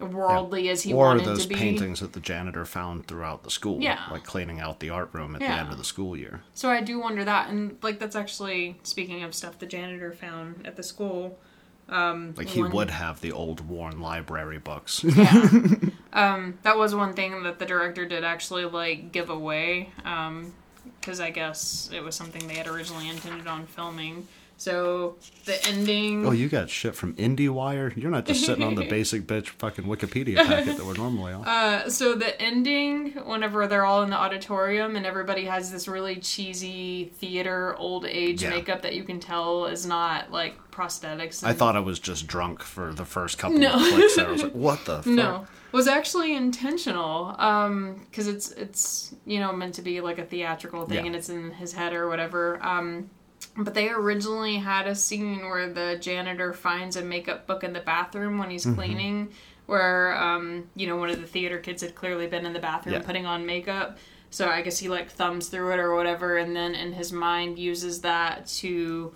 worldly 0.00 0.68
as 0.68 0.82
he 0.82 0.92
or 0.92 0.96
wanted 1.06 1.24
those 1.24 1.42
to 1.42 1.48
be? 1.48 1.54
Or 1.54 1.58
those 1.58 1.62
paintings 1.62 2.00
that 2.00 2.12
the 2.12 2.20
janitor 2.20 2.64
found 2.64 3.06
throughout 3.06 3.42
the 3.44 3.50
school. 3.50 3.80
Yeah. 3.80 4.00
Like 4.10 4.24
cleaning 4.24 4.60
out 4.60 4.80
the 4.80 4.90
art 4.90 5.10
room 5.12 5.34
at 5.34 5.40
the 5.40 5.46
end 5.48 5.70
of 5.70 5.78
the 5.78 5.84
school 5.84 6.16
year. 6.16 6.42
So 6.54 6.70
I 6.70 6.80
do 6.80 6.98
wonder 7.00 7.24
that, 7.24 7.50
and 7.50 7.76
like 7.82 7.98
that's 7.98 8.16
actually 8.16 8.78
speaking 8.82 9.22
of 9.22 9.34
stuff 9.34 9.58
the 9.58 9.66
janitor 9.66 10.12
found 10.12 10.66
at 10.66 10.76
the 10.76 10.82
school. 10.82 11.38
um, 11.88 12.34
Like 12.36 12.48
he 12.48 12.62
One- 12.62 12.70
would 12.72 12.90
have 12.90 13.20
the 13.20 13.32
old 13.32 13.66
worn 13.68 14.00
library 14.00 14.58
books. 14.58 15.02
Yeah, 15.04 15.48
um, 16.12 16.58
that 16.62 16.76
was 16.76 16.94
one 16.94 17.14
thing 17.14 17.42
that 17.44 17.58
the 17.58 17.66
director 17.66 18.04
did 18.06 18.24
actually 18.24 18.66
like 18.66 19.10
give 19.12 19.30
away, 19.30 19.90
because 21.00 21.18
I 21.20 21.30
guess 21.30 21.90
it 21.92 22.02
was 22.02 22.14
something 22.14 22.46
they 22.46 22.54
had 22.56 22.66
originally 22.66 23.08
intended 23.08 23.46
on 23.46 23.66
filming. 23.66 24.28
So 24.60 25.14
the 25.44 25.64
ending. 25.68 26.26
oh, 26.26 26.32
you 26.32 26.48
got 26.48 26.68
shit 26.68 26.96
from 26.96 27.14
IndieWire? 27.14 27.96
You're 27.96 28.10
not 28.10 28.26
just 28.26 28.44
sitting 28.44 28.64
on 28.64 28.74
the 28.74 28.84
basic 28.90 29.22
bitch 29.24 29.46
fucking 29.50 29.84
Wikipedia 29.84 30.36
packet 30.44 30.76
that 30.76 30.84
we're 30.84 30.94
normally 30.96 31.32
on. 31.32 31.44
Uh, 31.48 31.88
so 31.88 32.14
the 32.16 32.38
ending, 32.42 33.12
whenever 33.24 33.68
they're 33.68 33.84
all 33.86 34.02
in 34.02 34.10
the 34.10 34.16
auditorium 34.16 34.96
and 34.96 35.06
everybody 35.06 35.44
has 35.44 35.70
this 35.70 35.86
really 35.86 36.16
cheesy 36.16 37.04
theater 37.18 37.76
old 37.76 38.04
age 38.04 38.42
Yeah. 38.42 38.50
makeup 38.50 38.82
that 38.82 38.94
you 38.96 39.04
can 39.04 39.20
tell 39.20 39.66
is 39.66 39.86
not 39.86 40.32
like 40.32 40.56
prosthetics. 40.72 41.44
I 41.44 41.52
thought 41.52 41.76
I 41.76 41.80
was 41.80 42.00
just 42.00 42.26
drunk 42.26 42.62
for 42.62 42.92
the 42.92 43.04
first 43.04 43.38
couple 43.38 43.58
No. 43.58 43.74
of 43.74 43.80
clicks 43.92 44.16
there. 44.16 44.26
I 44.28 44.32
was 44.32 44.42
like, 44.42 44.52
what 44.66 44.84
the 44.84 44.96
fuck? 45.04 45.06
No, 45.06 45.46
was 45.70 45.86
actually 45.86 46.34
intentional. 46.34 47.34
Um, 47.38 48.04
because 48.10 48.26
it's 48.26 48.50
it's 48.52 49.14
you 49.24 49.38
know 49.38 49.52
meant 49.52 49.74
to 49.76 49.82
be 49.82 50.00
like 50.00 50.18
a 50.18 50.24
theatrical 50.24 50.84
thing, 50.86 50.98
Yeah. 50.98 51.04
and 51.06 51.16
it's 51.16 51.28
in 51.28 51.52
his 51.52 51.72
head 51.72 51.92
or 51.92 52.08
whatever. 52.08 52.60
Um, 52.64 53.10
but 53.58 53.74
they 53.74 53.88
originally 53.90 54.56
had 54.56 54.86
a 54.86 54.94
scene 54.94 55.40
where 55.40 55.68
the 55.72 55.98
janitor 56.00 56.52
finds 56.52 56.96
a 56.96 57.02
makeup 57.02 57.46
book 57.46 57.64
in 57.64 57.72
the 57.72 57.80
bathroom 57.80 58.38
when 58.38 58.50
he's 58.50 58.64
Mm-hmm. 58.64 58.74
cleaning, 58.74 59.28
where 59.66 60.16
um, 60.16 60.68
you 60.76 60.86
know 60.86 60.96
one 60.96 61.10
of 61.10 61.20
the 61.20 61.26
theater 61.26 61.58
kids 61.58 61.82
had 61.82 61.94
clearly 61.94 62.26
been 62.26 62.46
in 62.46 62.52
the 62.52 62.58
bathroom 62.60 62.94
Yeah. 62.94 63.02
putting 63.02 63.26
on 63.26 63.44
makeup. 63.44 63.98
So 64.30 64.48
I 64.48 64.62
guess 64.62 64.78
he 64.78 64.88
like 64.88 65.10
thumbs 65.10 65.48
through 65.48 65.72
it 65.72 65.78
or 65.78 65.94
whatever, 65.94 66.36
and 66.36 66.54
then 66.54 66.74
in 66.74 66.92
his 66.92 67.12
mind 67.12 67.58
uses 67.58 68.00
that 68.02 68.46
to 68.58 69.14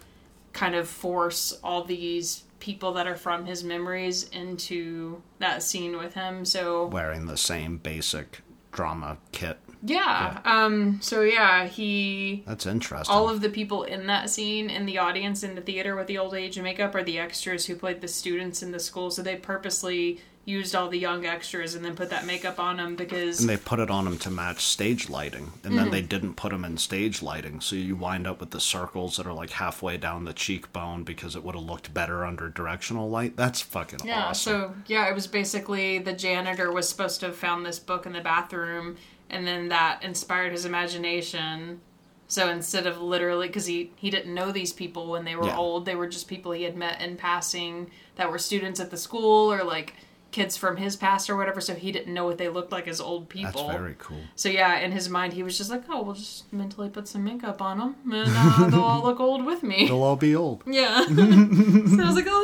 kind 0.52 0.74
of 0.74 0.88
force 0.88 1.58
all 1.62 1.84
these 1.84 2.44
people 2.60 2.92
that 2.92 3.06
are 3.06 3.16
from 3.16 3.44
his 3.46 3.64
memories 3.64 4.28
into 4.30 5.20
that 5.38 5.62
scene 5.62 5.96
with 5.98 6.14
him. 6.14 6.44
So 6.44 6.86
Wearing 6.86 7.26
the 7.26 7.36
same 7.36 7.78
basic 7.78 8.40
drama 8.70 9.18
kit. 9.32 9.58
Yeah, 9.82 10.40
um 10.44 11.00
so 11.02 11.22
yeah, 11.22 11.66
he 11.66 12.42
That's 12.46 12.66
interesting. 12.66 13.12
all 13.14 13.28
of 13.28 13.40
the 13.40 13.48
people 13.50 13.82
in 13.82 14.06
that 14.06 14.30
scene 14.30 14.70
in 14.70 14.86
the 14.86 14.98
audience 14.98 15.42
in 15.42 15.54
the 15.54 15.60
theater 15.60 15.96
with 15.96 16.06
the 16.06 16.18
old 16.18 16.34
age 16.34 16.56
and 16.56 16.64
makeup 16.64 16.94
are 16.94 17.02
the 17.02 17.18
extras 17.18 17.66
who 17.66 17.74
played 17.74 18.00
the 18.00 18.08
students 18.08 18.62
in 18.62 18.70
the 18.72 18.80
school. 18.80 19.10
So 19.10 19.22
they 19.22 19.36
purposely 19.36 20.20
used 20.44 20.74
all 20.74 20.88
the 20.88 20.98
young 20.98 21.24
extras 21.24 21.76
and 21.76 21.84
then 21.84 21.94
put 21.94 22.10
that 22.10 22.26
makeup 22.26 22.58
on 22.58 22.76
them 22.76 22.96
because 22.96 23.38
and 23.40 23.48
they 23.48 23.56
put 23.56 23.78
it 23.78 23.88
on 23.90 24.04
them 24.04 24.18
to 24.18 24.28
match 24.28 24.64
stage 24.64 25.08
lighting 25.08 25.52
and 25.62 25.74
Mm-hmm. 25.74 25.76
then 25.76 25.90
they 25.90 26.02
didn't 26.02 26.34
put 26.34 26.50
them 26.50 26.64
in 26.64 26.76
stage 26.78 27.22
lighting 27.22 27.60
so 27.60 27.76
you 27.76 27.94
wind 27.94 28.26
up 28.26 28.40
with 28.40 28.50
the 28.50 28.58
circles 28.60 29.16
that 29.18 29.26
are 29.26 29.32
like 29.32 29.50
halfway 29.50 29.96
down 29.96 30.24
the 30.24 30.32
cheekbone 30.32 31.04
because 31.04 31.36
it 31.36 31.44
would 31.44 31.54
have 31.54 31.62
looked 31.62 31.94
better 31.94 32.24
under 32.24 32.48
directional 32.48 33.08
light 33.08 33.36
that's 33.36 33.60
fucking 33.60 34.00
awesome. 34.00 34.08
Yeah, 34.08 34.24
awesome 34.26 34.52
so 34.52 34.74
yeah, 34.88 35.08
it 35.08 35.14
was 35.14 35.28
basically 35.28 35.98
the 36.00 36.12
janitor 36.12 36.72
was 36.72 36.88
supposed 36.88 37.20
to 37.20 37.26
have 37.26 37.36
found 37.36 37.64
this 37.64 37.78
book 37.78 38.04
in 38.04 38.12
the 38.12 38.20
bathroom, 38.20 38.96
and 39.32 39.46
then 39.46 39.68
that 39.68 40.02
inspired 40.04 40.52
his 40.52 40.64
imagination. 40.64 41.80
So 42.28 42.48
instead 42.48 42.86
of 42.86 43.00
literally, 43.00 43.48
because 43.48 43.66
he 43.66 43.90
he 43.96 44.08
didn't 44.10 44.34
know 44.34 44.52
these 44.52 44.72
people 44.72 45.10
when 45.10 45.24
they 45.24 45.34
were 45.36 45.46
Yeah. 45.46 45.58
old, 45.58 45.84
they 45.84 45.94
were 45.96 46.06
just 46.06 46.28
people 46.28 46.52
he 46.52 46.62
had 46.62 46.76
met 46.76 47.00
in 47.00 47.16
passing 47.16 47.90
that 48.16 48.30
were 48.30 48.38
students 48.38 48.80
at 48.80 48.90
the 48.90 48.96
school 48.96 49.52
or 49.52 49.64
like 49.64 49.94
kids 50.32 50.56
from 50.56 50.76
his 50.78 50.96
past 50.96 51.30
or 51.30 51.36
whatever. 51.36 51.60
So 51.60 51.74
he 51.74 51.92
didn't 51.92 52.12
know 52.12 52.24
what 52.24 52.38
they 52.38 52.48
looked 52.48 52.72
like 52.72 52.88
as 52.88 53.00
old 53.00 53.28
people. 53.28 53.66
that's 53.68 53.76
very 53.78 53.94
cool 53.98 54.18
So 54.34 54.48
yeah, 54.48 54.78
in 54.78 54.92
his 54.92 55.08
mind, 55.08 55.34
he 55.34 55.42
was 55.42 55.56
just 55.56 55.70
like, 55.70 55.84
"Oh, 55.88 56.02
we'll 56.02 56.14
just 56.14 56.52
mentally 56.52 56.88
put 56.88 57.06
some 57.06 57.22
makeup 57.24 57.62
on 57.62 57.78
them, 57.78 57.96
and 58.12 58.32
uh, 58.34 58.68
they'll 58.70 58.80
all 58.82 59.02
look 59.02 59.20
old 59.20 59.44
with 59.44 59.62
me." 59.62 59.86
they'll 59.86 60.02
all 60.02 60.16
be 60.16 60.34
old 60.34 60.62
Yeah. 60.66 61.04
so 61.06 61.12
I 61.12 62.06
was 62.06 62.14
like, 62.16 62.26
oh, 62.28 62.42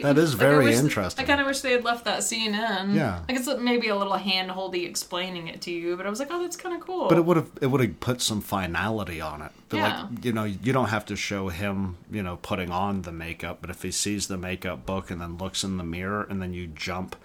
right? 0.00 0.14
That 0.14 0.18
is 0.18 0.34
Like, 0.34 0.42
I 0.42 0.50
very 0.50 0.64
wish- 0.66 0.78
interesting. 0.78 1.24
I 1.24 1.26
kind 1.26 1.40
of 1.40 1.46
wish 1.46 1.60
they 1.60 1.72
had 1.72 1.84
left 1.84 2.04
that 2.04 2.22
scene 2.22 2.54
in. 2.54 2.94
Yeah. 2.94 3.20
Like 3.28 3.38
it's 3.38 3.48
maybe 3.58 3.88
a 3.88 3.96
little 3.96 4.14
hand 4.14 4.50
holdy 4.50 4.84
explaining 4.86 5.48
it 5.48 5.60
to 5.62 5.70
you, 5.70 5.96
but 5.96 6.06
I 6.06 6.10
was 6.10 6.18
like, 6.18 6.28
oh, 6.30 6.40
that's 6.42 6.56
kind 6.56 6.74
of 6.74 6.80
cool. 6.80 7.08
But 7.08 7.18
it 7.18 7.24
would 7.24 7.36
have 7.36 7.50
it 7.60 7.66
would 7.66 7.80
have 7.80 8.00
put 8.00 8.20
some 8.22 8.40
finality 8.40 9.20
on 9.20 9.42
it. 9.42 9.52
But 9.70 9.76
Yeah. 9.78 10.02
Like 10.10 10.24
you 10.24 10.32
know, 10.32 10.44
you 10.44 10.72
don't 10.72 10.88
have 10.90 11.06
to 11.06 11.16
show 11.16 11.48
him, 11.48 11.96
you 12.10 12.22
know, 12.22 12.36
putting 12.42 12.70
on 12.70 13.02
the 13.02 13.12
makeup. 13.12 13.58
But 13.60 13.70
if 13.70 13.82
he 13.82 13.90
sees 13.90 14.26
the 14.26 14.36
makeup 14.36 14.84
book 14.84 15.10
and 15.10 15.20
then 15.20 15.38
looks 15.38 15.64
in 15.64 15.76
the 15.78 15.84
mirror, 15.84 16.26
and 16.28 16.42
then 16.42 16.52
you 16.52 16.66
jump 16.66 17.16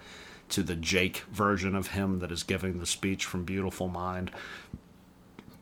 to 0.50 0.62
the 0.62 0.76
Jake 0.76 1.24
version 1.32 1.74
of 1.74 1.88
him 1.88 2.20
that 2.20 2.30
is 2.32 2.42
giving 2.44 2.78
the 2.78 2.86
speech 2.86 3.24
from 3.24 3.44
Beautiful 3.44 3.88
Mind, 3.88 4.30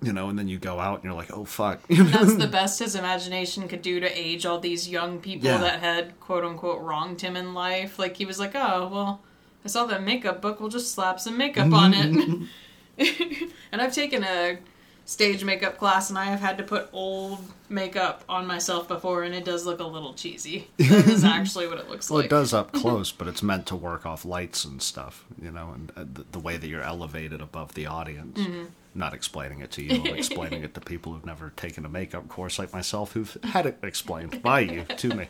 you 0.02 0.12
know, 0.12 0.28
and 0.28 0.38
then 0.38 0.46
you 0.46 0.58
go 0.58 0.78
out 0.78 0.96
and 0.96 1.04
you're 1.04 1.14
like, 1.14 1.32
oh 1.32 1.46
fuck, 1.46 1.80
that's 1.88 2.34
the 2.36 2.46
best 2.46 2.80
his 2.80 2.94
imagination 2.94 3.66
could 3.66 3.80
do 3.80 3.98
to 4.00 4.18
age 4.18 4.44
all 4.44 4.58
these 4.58 4.86
young 4.86 5.20
people 5.20 5.48
Yeah. 5.48 5.56
that 5.58 5.80
had 5.80 6.20
quote 6.20 6.44
unquote 6.44 6.82
wronged 6.82 7.22
him 7.22 7.34
in 7.36 7.54
life. 7.54 7.98
Like 7.98 8.16
he 8.18 8.26
was 8.26 8.38
like, 8.38 8.54
oh 8.54 8.88
well, 8.92 9.22
I 9.64 9.68
saw 9.68 9.86
that 9.86 10.02
makeup 10.02 10.42
book. 10.42 10.60
We'll 10.60 10.68
just 10.68 10.92
slap 10.92 11.18
some 11.18 11.38
makeup 11.38 11.72
on 11.72 11.94
it. 11.94 12.48
and 13.72 13.80
I've 13.80 13.94
taken 13.94 14.22
a 14.22 14.58
stage 15.06 15.44
makeup 15.44 15.76
class, 15.78 16.08
and 16.10 16.18
I 16.18 16.24
have 16.26 16.40
had 16.40 16.56
to 16.58 16.64
put 16.64 16.88
old 16.92 17.40
makeup 17.68 18.24
on 18.28 18.46
myself 18.46 18.88
before, 18.88 19.22
and 19.24 19.34
it 19.34 19.44
does 19.44 19.66
look 19.66 19.80
a 19.80 19.84
little 19.84 20.14
cheesy. 20.14 20.68
That 20.78 21.06
is 21.08 21.24
actually 21.24 21.66
what 21.68 21.78
it 21.78 21.88
looks 21.90 22.08
Well, 22.10 22.18
like. 22.18 22.26
it 22.26 22.30
does 22.30 22.54
up 22.54 22.72
close, 22.80 23.12
but 23.12 23.28
it's 23.28 23.42
meant 23.42 23.66
to 23.66 23.76
work 23.76 24.06
off 24.06 24.24
lights 24.24 24.64
and 24.64 24.80
stuff, 24.80 25.24
you 25.40 25.50
know, 25.50 25.72
and 25.74 25.92
uh, 25.96 26.04
the, 26.10 26.24
the 26.32 26.38
way 26.38 26.56
that 26.56 26.66
you're 26.68 26.82
elevated 26.82 27.40
above 27.40 27.74
the 27.74 27.86
audience. 27.86 28.38
Mm-hmm. 28.38 28.64
Not 28.96 29.12
explaining 29.12 29.60
it 29.60 29.72
to 29.72 29.82
you, 29.82 30.04
explaining 30.14 30.62
it 30.62 30.72
to 30.74 30.80
people 30.92 31.12
who've 31.12 31.26
never 31.26 31.50
taken 31.56 31.84
a 31.84 31.88
makeup 31.88 32.28
course 32.28 32.58
like 32.60 32.72
myself, 32.72 33.12
who've 33.12 33.36
had 33.42 33.66
it 33.66 33.78
explained 33.82 34.40
by 34.40 34.60
you 34.60 34.84
to 34.84 35.08
me. 35.14 35.28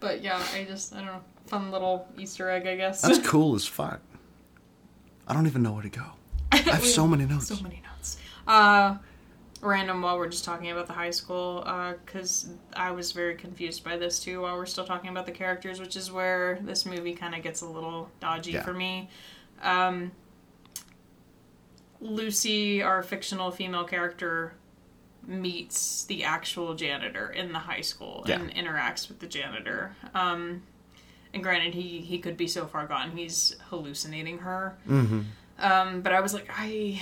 But 0.00 0.22
yeah, 0.22 0.42
I 0.54 0.64
just 0.64 0.94
I 0.94 0.98
don't 0.98 1.06
know, 1.06 1.20
fun 1.46 1.70
little 1.70 2.08
Easter 2.18 2.48
egg, 2.50 2.66
I 2.66 2.76
guess. 2.76 3.02
That's 3.02 3.18
cool 3.26 3.54
as 3.54 3.66
fuck. 3.66 4.00
I 5.28 5.34
don't 5.34 5.46
even 5.46 5.62
know 5.62 5.72
where 5.72 5.82
to 5.82 5.88
go. 5.90 6.04
I 6.52 6.56
have 6.58 6.84
so 6.84 7.06
many 7.06 7.26
notes. 7.26 7.48
So 7.48 7.56
many 7.56 7.82
notes. 7.84 7.95
Uh, 8.46 8.96
random 9.62 10.02
while 10.02 10.18
we're 10.18 10.28
just 10.28 10.44
talking 10.44 10.70
about 10.70 10.86
the 10.86 10.92
high 10.92 11.10
school, 11.10 11.60
because 12.04 12.48
I 12.74 12.90
was 12.90 13.12
very 13.12 13.34
confused 13.34 13.82
by 13.82 13.96
this 13.96 14.20
too 14.20 14.42
while 14.42 14.56
we're 14.56 14.66
still 14.66 14.84
talking 14.84 15.10
about 15.10 15.26
the 15.26 15.32
characters, 15.32 15.80
which 15.80 15.96
is 15.96 16.12
where 16.12 16.58
this 16.62 16.84
movie 16.86 17.14
kind 17.14 17.34
of 17.34 17.42
gets 17.42 17.62
a 17.62 17.66
little 17.66 18.10
dodgy 18.20 18.52
Yeah. 18.52 18.62
for 18.62 18.72
me. 18.74 19.08
Um, 19.62 20.12
Lucy, 22.00 22.82
our 22.82 23.02
fictional 23.02 23.50
female 23.50 23.84
character, 23.84 24.52
meets 25.26 26.04
the 26.04 26.22
actual 26.22 26.74
janitor 26.74 27.30
in 27.30 27.52
the 27.52 27.58
high 27.58 27.80
school 27.80 28.24
Yeah. 28.28 28.38
and 28.40 28.54
interacts 28.54 29.08
with 29.08 29.18
the 29.18 29.26
janitor. 29.26 29.96
Um, 30.14 30.62
and 31.34 31.42
granted, 31.42 31.74
he 31.74 32.00
he 32.00 32.18
could 32.18 32.36
be 32.36 32.46
so 32.46 32.66
far 32.66 32.86
gone, 32.86 33.10
he's 33.16 33.56
hallucinating 33.70 34.38
her. 34.38 34.76
Mm-hmm. 34.88 35.20
Um, 35.58 36.02
but 36.02 36.12
I 36.12 36.20
was 36.20 36.32
like, 36.34 36.48
I, 36.54 37.00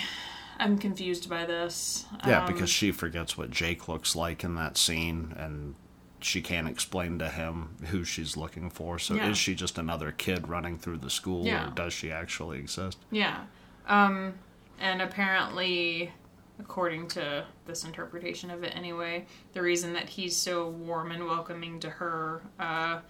I'm 0.58 0.78
confused 0.78 1.28
by 1.28 1.44
this. 1.46 2.04
Yeah, 2.26 2.44
Um, 2.44 2.52
because 2.52 2.70
she 2.70 2.92
forgets 2.92 3.36
what 3.36 3.50
Jake 3.50 3.88
looks 3.88 4.14
like 4.14 4.44
in 4.44 4.54
that 4.56 4.76
scene, 4.76 5.34
and 5.36 5.74
she 6.20 6.40
can't 6.40 6.68
explain 6.68 7.18
to 7.18 7.28
him 7.28 7.76
who 7.90 8.04
she's 8.04 8.36
looking 8.36 8.70
for. 8.70 8.98
So 8.98 9.14
Yeah. 9.14 9.28
is 9.30 9.38
she 9.38 9.54
just 9.54 9.76
another 9.78 10.10
kid 10.12 10.48
running 10.48 10.78
through 10.78 10.98
the 10.98 11.10
school, 11.10 11.44
Yeah. 11.44 11.68
or 11.68 11.70
does 11.70 11.92
she 11.92 12.10
actually 12.10 12.58
exist? 12.58 12.98
yeah, 13.10 13.44
um, 13.88 14.34
and 14.80 15.02
apparently, 15.02 16.12
according 16.58 17.08
to 17.08 17.44
this 17.66 17.84
interpretation 17.84 18.50
of 18.50 18.62
it, 18.64 18.74
anyway, 18.76 19.26
the 19.52 19.60
reason 19.62 19.92
that 19.94 20.08
he's 20.08 20.36
so 20.36 20.68
warm 20.68 21.10
and 21.10 21.24
welcoming 21.26 21.80
to 21.80 21.90
her, 21.90 22.42
uh, 22.58 23.00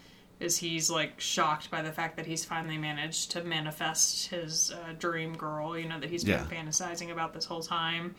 is 0.40 0.58
he's 0.58 0.90
like 0.90 1.20
shocked 1.20 1.70
by 1.70 1.80
the 1.82 1.92
fact 1.92 2.16
that 2.16 2.26
he's 2.26 2.44
finally 2.44 2.76
managed 2.78 3.30
to 3.32 3.42
manifest 3.44 4.28
his 4.28 4.72
uh, 4.72 4.92
dream 4.98 5.34
girl, 5.36 5.78
you 5.78 5.88
know, 5.88 6.00
that 6.00 6.10
he's 6.10 6.24
been 6.24 6.40
Yeah. 6.50 6.62
fantasizing 6.62 7.10
about 7.12 7.32
this 7.34 7.44
whole 7.44 7.62
time. 7.62 8.14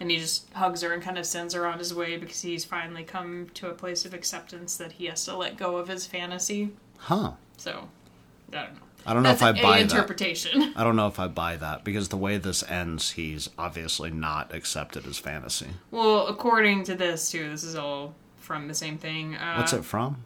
And 0.00 0.10
he 0.10 0.18
just 0.18 0.52
hugs 0.54 0.82
her 0.82 0.92
and 0.92 1.02
kind 1.02 1.18
of 1.18 1.26
sends 1.26 1.54
her 1.54 1.66
on 1.66 1.78
his 1.78 1.92
way 1.92 2.16
because 2.16 2.40
he's 2.40 2.64
finally 2.64 3.02
come 3.02 3.48
to 3.54 3.68
a 3.68 3.74
place 3.74 4.04
of 4.04 4.14
acceptance 4.14 4.76
that 4.76 4.92
he 4.92 5.06
has 5.06 5.24
to 5.24 5.36
let 5.36 5.56
go 5.56 5.76
of 5.76 5.88
his 5.88 6.06
fantasy. 6.06 6.70
Huh. 6.98 7.32
So, 7.56 7.88
I 8.52 8.54
don't 8.56 8.74
know. 8.74 8.80
I 9.06 9.14
don't 9.14 9.22
know 9.22 9.28
That's 9.30 9.42
if 9.42 9.48
I 9.48 9.62
buy 9.62 9.78
that. 9.78 9.90
interpretation. 9.92 10.72
I 10.76 10.84
don't 10.84 10.96
know 10.96 11.06
if 11.06 11.18
I 11.18 11.28
buy 11.28 11.56
that 11.56 11.82
because 11.84 12.08
the 12.08 12.16
way 12.16 12.36
this 12.36 12.62
ends, 12.68 13.12
he's 13.12 13.48
obviously 13.58 14.10
not 14.10 14.54
accepted 14.54 15.06
as 15.06 15.18
fantasy. 15.18 15.68
Well, 15.90 16.26
according 16.26 16.84
to 16.84 16.94
this 16.94 17.30
too, 17.30 17.48
this 17.48 17.62
is 17.64 17.74
all 17.74 18.14
from 18.36 18.68
the 18.68 18.74
same 18.74 18.98
thing. 18.98 19.34
Uh, 19.36 19.54
What's 19.56 19.72
it 19.72 19.84
from? 19.84 20.24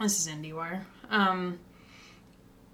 This 0.00 0.26
is 0.26 0.32
IndieWire. 0.32 0.82
Um, 1.10 1.58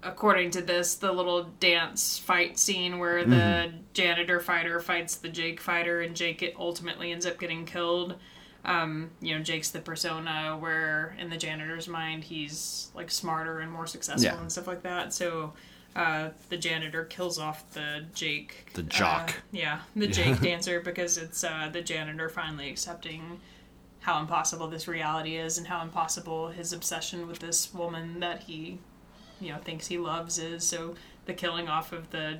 according 0.03 0.51
to 0.51 0.61
this, 0.61 0.95
the 0.95 1.11
little 1.11 1.43
dance 1.59 2.17
fight 2.19 2.59
scene 2.59 2.99
where 2.99 3.23
the 3.23 3.35
Mm-hmm. 3.35 3.77
janitor 3.93 4.39
fighter 4.39 4.79
fights 4.79 5.15
the 5.15 5.29
Jake 5.29 5.59
fighter, 5.59 6.01
and 6.01 6.15
Jake 6.15 6.43
it 6.43 6.53
ultimately 6.57 7.11
ends 7.11 7.25
up 7.25 7.39
getting 7.39 7.65
killed. 7.65 8.15
Um, 8.63 9.11
you 9.21 9.37
know, 9.37 9.43
Jake's 9.43 9.69
the 9.71 9.79
persona 9.79 10.57
where, 10.59 11.15
in 11.19 11.29
the 11.29 11.37
janitor's 11.37 11.87
mind, 11.87 12.23
he's 12.23 12.89
like 12.95 13.11
smarter 13.11 13.59
and 13.59 13.71
more 13.71 13.85
successful 13.87 14.23
Yeah. 14.33 14.39
and 14.39 14.51
stuff 14.51 14.67
like 14.67 14.83
that. 14.83 15.13
So. 15.13 15.53
Uh, 15.97 16.31
the 16.49 16.57
janitor 16.57 17.05
kills 17.05 17.39
off 17.39 17.71
the 17.71 18.03
Jake. 18.13 18.69
The 18.73 18.83
jock. 18.83 19.29
uh, 19.29 19.33
yeah, 19.53 19.79
the 19.95 20.07
Jake 20.07 20.41
dancer 20.41 20.81
because 20.81 21.17
it's 21.17 21.41
uh, 21.41 21.69
the 21.71 21.81
janitor 21.81 22.27
finally 22.27 22.69
accepting 22.69 23.39
how 24.05 24.19
impossible 24.19 24.67
this 24.67 24.87
reality 24.87 25.35
is 25.35 25.57
and 25.57 25.65
how 25.67 25.81
impossible 25.81 26.49
his 26.49 26.71
obsession 26.71 27.27
with 27.27 27.39
this 27.39 27.73
woman 27.73 28.19
that 28.19 28.43
he 28.43 28.77
you 29.41 29.51
know 29.51 29.57
thinks 29.57 29.87
he 29.87 29.97
loves 29.97 30.37
is 30.37 30.63
so 30.63 30.93
the 31.25 31.33
killing 31.33 31.67
off 31.67 31.91
of 31.91 32.11
the 32.11 32.37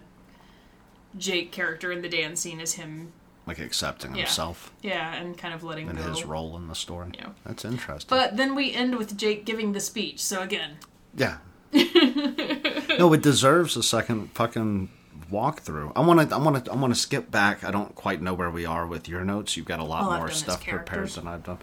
jake 1.18 1.52
character 1.52 1.92
in 1.92 2.02
the 2.04 2.10
dance 2.10 2.42
scene 2.42 2.60
is 2.60 2.74
him 2.74 3.12
Like 3.48 3.58
accepting 3.60 4.16
Yeah. 4.16 4.24
himself 4.26 4.72
yeah 4.84 5.14
and 5.16 5.36
kind 5.38 5.54
of 5.56 5.64
letting 5.64 5.90
and 5.90 5.98
go 5.98 6.04
his 6.10 6.24
role 6.24 6.56
in 6.58 6.68
the 6.68 6.76
story. 6.76 7.10
Yeah. 7.16 7.30
That's 7.46 7.66
interesting. 7.66 8.10
but 8.16 8.38
then 8.38 8.54
we 8.56 8.72
end 8.74 8.96
with 8.98 9.18
jake 9.18 9.44
giving 9.46 9.72
the 9.72 9.80
speech 9.80 10.20
so 10.24 10.42
again 10.42 10.78
Yeah. 11.18 11.38
no, 11.74 13.12
it 13.14 13.22
deserves 13.22 13.76
a 13.76 13.84
second 13.84 14.32
fucking 14.34 14.90
walkthrough. 15.32 15.92
I 15.96 16.02
want 16.02 16.30
to. 16.30 16.36
I 16.36 16.40
want 16.40 16.66
to. 16.66 16.72
I 16.72 16.76
want 16.76 16.94
to 16.94 17.00
skip 17.00 17.32
back. 17.32 17.64
I 17.64 17.72
don't 17.72 17.96
quite 17.96 18.22
know 18.22 18.34
where 18.34 18.50
we 18.50 18.66
are 18.66 18.86
with 18.86 19.08
your 19.08 19.24
notes. 19.24 19.56
You've 19.58 19.66
got 19.66 19.80
a 19.80 19.84
lot 19.84 20.04
All 20.04 20.18
more 20.18 20.32
stuff 20.32 20.66
prepared 20.66 21.10
than 21.10 21.28
I've 21.28 21.44
done. 21.44 21.58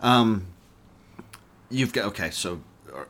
Um, 0.00 0.46
you've 1.70 1.92
got 1.92 2.06
okay. 2.06 2.30
So, 2.30 2.60
uh, 2.94 3.04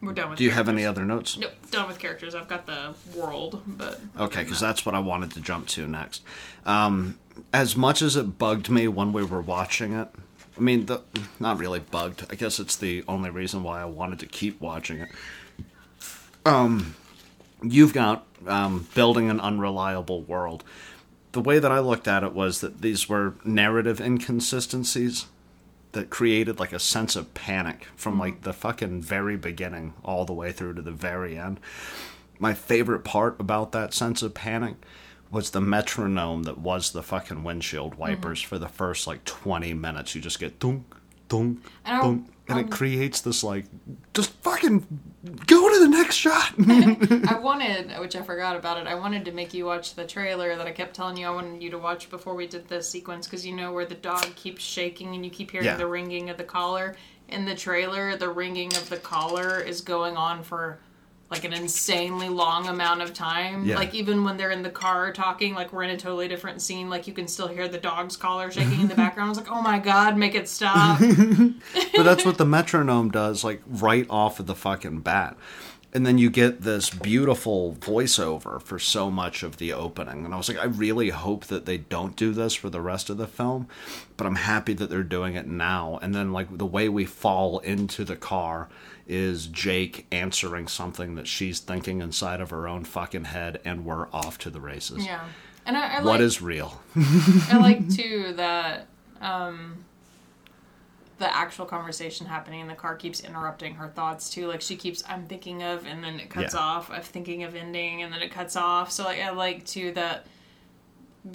we're 0.00 0.12
done 0.12 0.30
with 0.30 0.38
do 0.38 0.44
you 0.44 0.50
have 0.50 0.68
any 0.68 0.84
other 0.84 1.04
notes? 1.04 1.36
nope 1.36 1.52
done 1.70 1.88
with 1.88 1.98
characters 1.98 2.34
i've 2.34 2.48
got 2.48 2.66
the 2.66 2.94
world 3.16 3.62
but 3.66 4.00
Okay, 4.18 4.42
because 4.42 4.60
that's 4.60 4.86
what 4.86 4.94
I 4.94 5.00
wanted 5.00 5.32
to 5.32 5.40
jump 5.40 5.66
to 5.68 5.86
next. 5.86 6.22
Um, 6.64 7.18
as 7.52 7.76
much 7.76 8.00
as 8.02 8.16
it 8.16 8.38
bugged 8.38 8.68
me 8.70 8.88
when 8.88 9.12
we 9.12 9.22
were 9.24 9.40
watching 9.40 9.92
it, 9.92 10.08
I 10.56 10.60
mean, 10.60 10.86
the, 10.86 11.02
not 11.38 11.58
really 11.58 11.78
bugged. 11.78 12.26
I 12.30 12.34
guess 12.34 12.58
it's 12.58 12.74
the 12.76 13.04
only 13.06 13.30
reason 13.30 13.62
why 13.62 13.80
I 13.80 13.84
wanted 13.84 14.18
to 14.20 14.26
keep 14.26 14.60
watching 14.60 14.98
it. 14.98 15.08
Um, 16.44 16.96
you've 17.62 17.92
got 17.92 18.26
um, 18.46 18.88
building 18.94 19.30
an 19.30 19.40
unreliable 19.40 20.22
world. 20.22 20.64
The 21.32 21.40
way 21.40 21.58
that 21.58 21.70
I 21.70 21.78
looked 21.80 22.08
at 22.08 22.22
it 22.22 22.32
was 22.32 22.60
that 22.60 22.80
these 22.80 23.08
were 23.08 23.34
narrative 23.44 24.00
inconsistencies 24.00 25.26
that 25.92 26.10
created 26.10 26.58
like 26.58 26.72
a 26.72 26.78
sense 26.78 27.16
of 27.16 27.32
panic 27.34 27.86
from 27.96 28.18
like 28.18 28.42
the 28.42 28.52
fucking 28.52 29.02
very 29.02 29.36
beginning 29.36 29.94
all 30.04 30.24
the 30.24 30.32
way 30.32 30.52
through 30.52 30.74
to 30.74 30.82
the 30.82 30.90
very 30.90 31.36
end. 31.36 31.60
My 32.38 32.54
favorite 32.54 33.04
part 33.04 33.40
about 33.40 33.72
that 33.72 33.92
sense 33.94 34.22
of 34.22 34.34
panic 34.34 34.76
was 35.30 35.50
the 35.50 35.60
metronome 35.60 36.44
that 36.44 36.58
was 36.58 36.92
the 36.92 37.02
fucking 37.02 37.44
windshield 37.44 37.96
wipers 37.96 38.40
for 38.40 38.58
the 38.58 38.68
first 38.68 39.06
like 39.06 39.24
20 39.24 39.74
minutes. 39.74 40.14
You 40.14 40.20
just 40.20 40.38
get 40.38 40.58
dunk, 40.58 40.84
dunk, 41.28 41.62
And 41.84 42.02
dunk. 42.02 42.26
And 42.48 42.58
um, 42.58 42.64
it 42.64 42.70
creates 42.70 43.20
this 43.20 43.44
like, 43.44 43.66
just 44.14 44.30
fucking 44.42 44.86
go 45.46 45.72
to 45.72 45.78
the 45.80 45.88
next 45.88 46.14
shot. 46.16 46.52
I 46.68 47.38
wanted, 47.42 47.90
which 48.00 48.16
I 48.16 48.22
forgot 48.22 48.56
about 48.56 48.78
it. 48.78 48.86
I 48.86 48.94
wanted 48.94 49.24
to 49.26 49.32
make 49.32 49.52
you 49.52 49.66
watch 49.66 49.94
the 49.94 50.06
trailer 50.06 50.56
that 50.56 50.66
I 50.66 50.72
kept 50.72 50.94
telling 50.96 51.16
you 51.16 51.26
I 51.26 51.30
wanted 51.30 51.62
you 51.62 51.70
to 51.70 51.78
watch 51.78 52.08
before 52.08 52.34
we 52.34 52.46
did 52.46 52.66
this 52.68 52.88
sequence 52.90 53.26
because 53.26 53.44
you 53.46 53.54
know 53.54 53.72
where 53.72 53.84
the 53.84 53.94
dog 53.96 54.24
keeps 54.34 54.62
shaking 54.62 55.14
and 55.14 55.24
you 55.24 55.30
keep 55.30 55.50
hearing 55.50 55.66
Yeah. 55.66 55.76
the 55.76 55.86
ringing 55.86 56.30
of 56.30 56.36
the 56.38 56.44
collar. 56.44 56.96
In 57.28 57.44
the 57.44 57.54
trailer, 57.54 58.16
the 58.16 58.30
ringing 58.30 58.68
of 58.76 58.88
the 58.88 58.96
collar 58.96 59.60
is 59.60 59.82
going 59.82 60.16
on 60.16 60.42
for 60.42 60.78
like 61.30 61.44
an 61.44 61.52
insanely 61.52 62.28
long 62.30 62.68
amount 62.68 63.02
of 63.02 63.12
time. 63.12 63.64
Yeah. 63.66 63.76
Like 63.76 63.94
even 63.94 64.24
when 64.24 64.36
they're 64.38 64.50
in 64.50 64.62
the 64.62 64.70
car 64.70 65.12
talking, 65.12 65.54
like 65.54 65.72
we're 65.72 65.82
in 65.82 65.90
a 65.90 65.96
totally 65.96 66.26
different 66.26 66.62
scene. 66.62 66.88
Like 66.88 67.06
you 67.06 67.12
can 67.12 67.28
still 67.28 67.48
hear 67.48 67.68
the 67.68 67.78
dog's 67.78 68.16
collar 68.16 68.50
shaking 68.50 68.80
in 68.80 68.88
the 68.88 68.94
background. 69.04 69.28
I 69.28 69.30
was 69.30 69.38
like, 69.38 69.50
oh 69.50 69.60
my 69.60 69.78
god, 69.78 70.16
make 70.16 70.34
it 70.34 70.48
stop. 70.48 70.98
but 71.96 72.02
that's 72.02 72.24
what 72.24 72.38
the 72.38 72.46
metronome 72.46 73.10
does, 73.10 73.44
like 73.44 73.60
right 73.66 74.06
off 74.08 74.40
of 74.40 74.46
the 74.46 74.54
fucking 74.54 75.00
bat. 75.00 75.36
and 75.92 76.04
then 76.06 76.18
you 76.18 76.28
get 76.30 76.62
this 76.62 76.90
beautiful 76.90 77.74
voiceover 77.80 78.60
for 78.60 78.78
so 78.78 79.10
much 79.10 79.42
of 79.42 79.56
the 79.56 79.72
opening 79.72 80.24
and 80.26 80.34
i 80.34 80.36
was 80.36 80.46
like 80.48 80.58
i 80.58 80.64
really 80.64 81.08
hope 81.08 81.46
that 81.46 81.64
they 81.64 81.78
don't 81.78 82.14
do 82.14 82.32
this 82.32 82.54
for 82.54 82.68
the 82.68 82.80
rest 82.80 83.08
of 83.08 83.16
the 83.16 83.26
film 83.26 83.66
but 84.18 84.26
i'm 84.26 84.34
happy 84.36 84.74
that 84.74 84.90
they're 84.90 85.02
doing 85.02 85.34
it 85.34 85.46
now 85.46 85.98
and 86.02 86.14
then 86.14 86.30
like 86.30 86.58
the 86.58 86.66
way 86.66 86.90
we 86.90 87.06
fall 87.06 87.58
into 87.60 88.04
the 88.04 88.16
car 88.16 88.68
is 89.08 89.46
jake 89.46 90.06
answering 90.12 90.68
something 90.68 91.14
that 91.14 91.26
she's 91.26 91.58
thinking 91.60 92.00
inside 92.00 92.40
of 92.40 92.50
her 92.50 92.68
own 92.68 92.84
fucking 92.84 93.24
head 93.24 93.60
and 93.64 93.84
we're 93.84 94.06
off 94.12 94.38
to 94.38 94.50
the 94.50 94.60
races 94.60 95.04
Yeah. 95.04 95.24
And 95.66 95.76
I, 95.76 95.86
I 95.86 95.94
like, 95.96 96.04
what 96.04 96.20
is 96.20 96.40
real 96.40 96.80
I 96.96 97.58
like 97.58 97.88
too 97.90 98.32
that 98.36 98.86
um, 99.20 99.84
the 101.18 101.34
actual 101.34 101.66
conversation 101.66 102.26
happening 102.26 102.60
in 102.60 102.68
the 102.68 102.74
car 102.74 102.94
keeps 102.94 103.20
interrupting 103.20 103.74
her 103.74 103.88
thoughts 103.88 104.30
too. 104.30 104.46
Like 104.46 104.60
she 104.60 104.76
keeps, 104.76 105.02
I'm 105.08 105.26
thinking 105.26 105.62
of, 105.64 105.84
and 105.84 106.02
then 106.02 106.20
it 106.20 106.30
cuts 106.30 106.54
Yeah. 106.54 106.60
off. 106.60 106.90
I'm 106.90 107.02
thinking 107.02 107.42
of 107.42 107.56
ending, 107.56 108.02
and 108.02 108.12
then 108.12 108.22
it 108.22 108.30
cuts 108.30 108.54
off. 108.54 108.92
So 108.92 109.02
like 109.04 109.20
I 109.20 109.30
like 109.30 109.66
too 109.66 109.90
that 109.92 110.26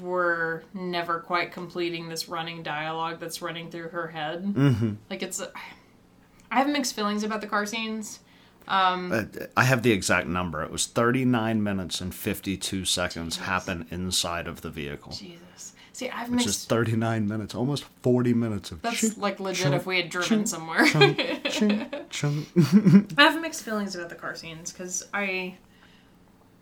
we're 0.01 0.63
never 0.73 1.19
quite 1.19 1.51
completing 1.51 2.07
this 2.09 2.29
running 2.29 2.63
dialogue 2.63 3.19
that's 3.19 3.41
running 3.41 3.69
through 3.69 3.89
her 3.89 4.07
head. 4.07 4.43
Mm-hmm. 4.43 4.93
Like 5.09 5.21
it's, 5.21 5.41
I 6.53 6.57
have 6.57 6.69
mixed 6.69 6.95
feelings 6.95 7.23
about 7.23 7.41
the 7.41 7.47
car 7.47 7.65
scenes. 7.65 8.19
Uh, 8.67 9.23
I 9.57 9.63
have 9.63 9.81
the 9.81 9.91
exact 9.91 10.27
number. 10.27 10.63
It 10.63 10.71
was 10.71 10.85
39 10.85 11.63
minutes 11.63 11.99
and 11.99 12.13
52 12.13 12.85
seconds 12.85 13.37
happen 13.37 13.87
inside 13.89 14.47
of 14.47 14.61
the 14.61 14.69
vehicle. 14.69 15.11
Jesus, 15.11 15.73
see, 15.93 16.09
I've 16.09 16.29
Which 16.29 16.45
is 16.45 16.63
39 16.65 17.27
minutes, 17.27 17.55
almost 17.55 17.85
40 18.03 18.33
minutes 18.35 18.71
of 18.71 18.83
That's 18.83 19.01
chunk, 19.01 19.17
like 19.17 19.39
legit 19.39 19.63
chunk, 19.63 19.75
if 19.75 19.85
we 19.87 19.97
had 19.97 20.09
driven 20.09 20.45
somewhere. 20.45 20.85
chunk, 20.85 21.19
chunk. 22.09 22.47
I 23.17 23.23
have 23.23 23.41
mixed 23.41 23.63
feelings 23.63 23.95
about 23.95 24.09
the 24.09 24.15
car 24.15 24.35
scenes 24.35 24.71
because 24.71 25.07
I, 25.11 25.55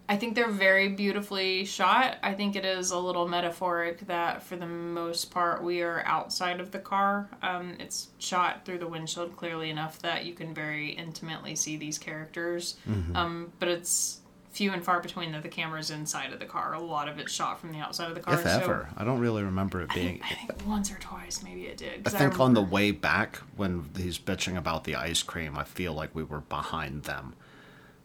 I 0.09 0.17
think 0.17 0.35
they're 0.35 0.49
very 0.49 0.89
beautifully 0.89 1.63
shot. 1.63 2.17
I 2.21 2.33
think 2.33 2.55
it 2.55 2.65
is 2.65 2.91
a 2.91 2.97
little 2.99 3.27
metaphoric 3.27 4.07
that 4.07 4.43
for 4.43 4.57
the 4.57 4.65
most 4.65 5.31
part 5.31 5.63
we 5.63 5.81
are 5.81 6.03
outside 6.05 6.59
of 6.59 6.71
the 6.71 6.79
car. 6.79 7.29
Um, 7.41 7.75
it's 7.79 8.09
shot 8.19 8.65
through 8.65 8.79
the 8.79 8.87
windshield 8.87 9.37
clearly 9.37 9.69
enough 9.69 9.99
that 9.99 10.25
you 10.25 10.33
can 10.33 10.53
very 10.53 10.89
intimately 10.89 11.55
see 11.55 11.77
these 11.77 11.97
characters. 11.97 12.75
Um, 13.15 13.53
but 13.59 13.69
it's 13.69 14.19
few 14.51 14.71
and 14.73 14.83
far 14.83 14.99
between 14.99 15.31
that 15.31 15.43
the 15.43 15.49
camera's 15.49 15.91
inside 15.91 16.33
of 16.33 16.39
the 16.39 16.45
car. 16.45 16.73
A 16.73 16.79
lot 16.79 17.07
of 17.07 17.17
it's 17.17 17.31
shot 17.31 17.59
from 17.59 17.71
the 17.71 17.79
outside 17.79 18.09
of 18.09 18.15
the 18.15 18.21
car. 18.21 18.33
If 18.33 18.41
so 18.43 18.49
ever. 18.49 18.89
I 18.97 19.05
don't 19.05 19.19
really 19.19 19.43
remember 19.43 19.81
it 19.81 19.87
I 19.91 19.95
being. 19.95 20.19
think, 20.19 20.25
I 20.25 20.35
think 20.47 20.67
once 20.67 20.91
or 20.91 20.95
twice 20.95 21.41
maybe 21.41 21.67
it 21.67 21.77
did. 21.77 22.05
I 22.05 22.09
think 22.09 22.39
on 22.39 22.53
the 22.53 22.61
way 22.61 22.91
back 22.91 23.37
when 23.55 23.89
he's 23.95 24.19
bitching 24.19 24.57
about 24.57 24.83
the 24.83 24.95
ice 24.95 25.23
cream, 25.23 25.57
I 25.57 25.63
feel 25.63 25.93
like 25.93 26.13
we 26.13 26.23
were 26.23 26.41
behind 26.41 27.03
them. 27.03 27.33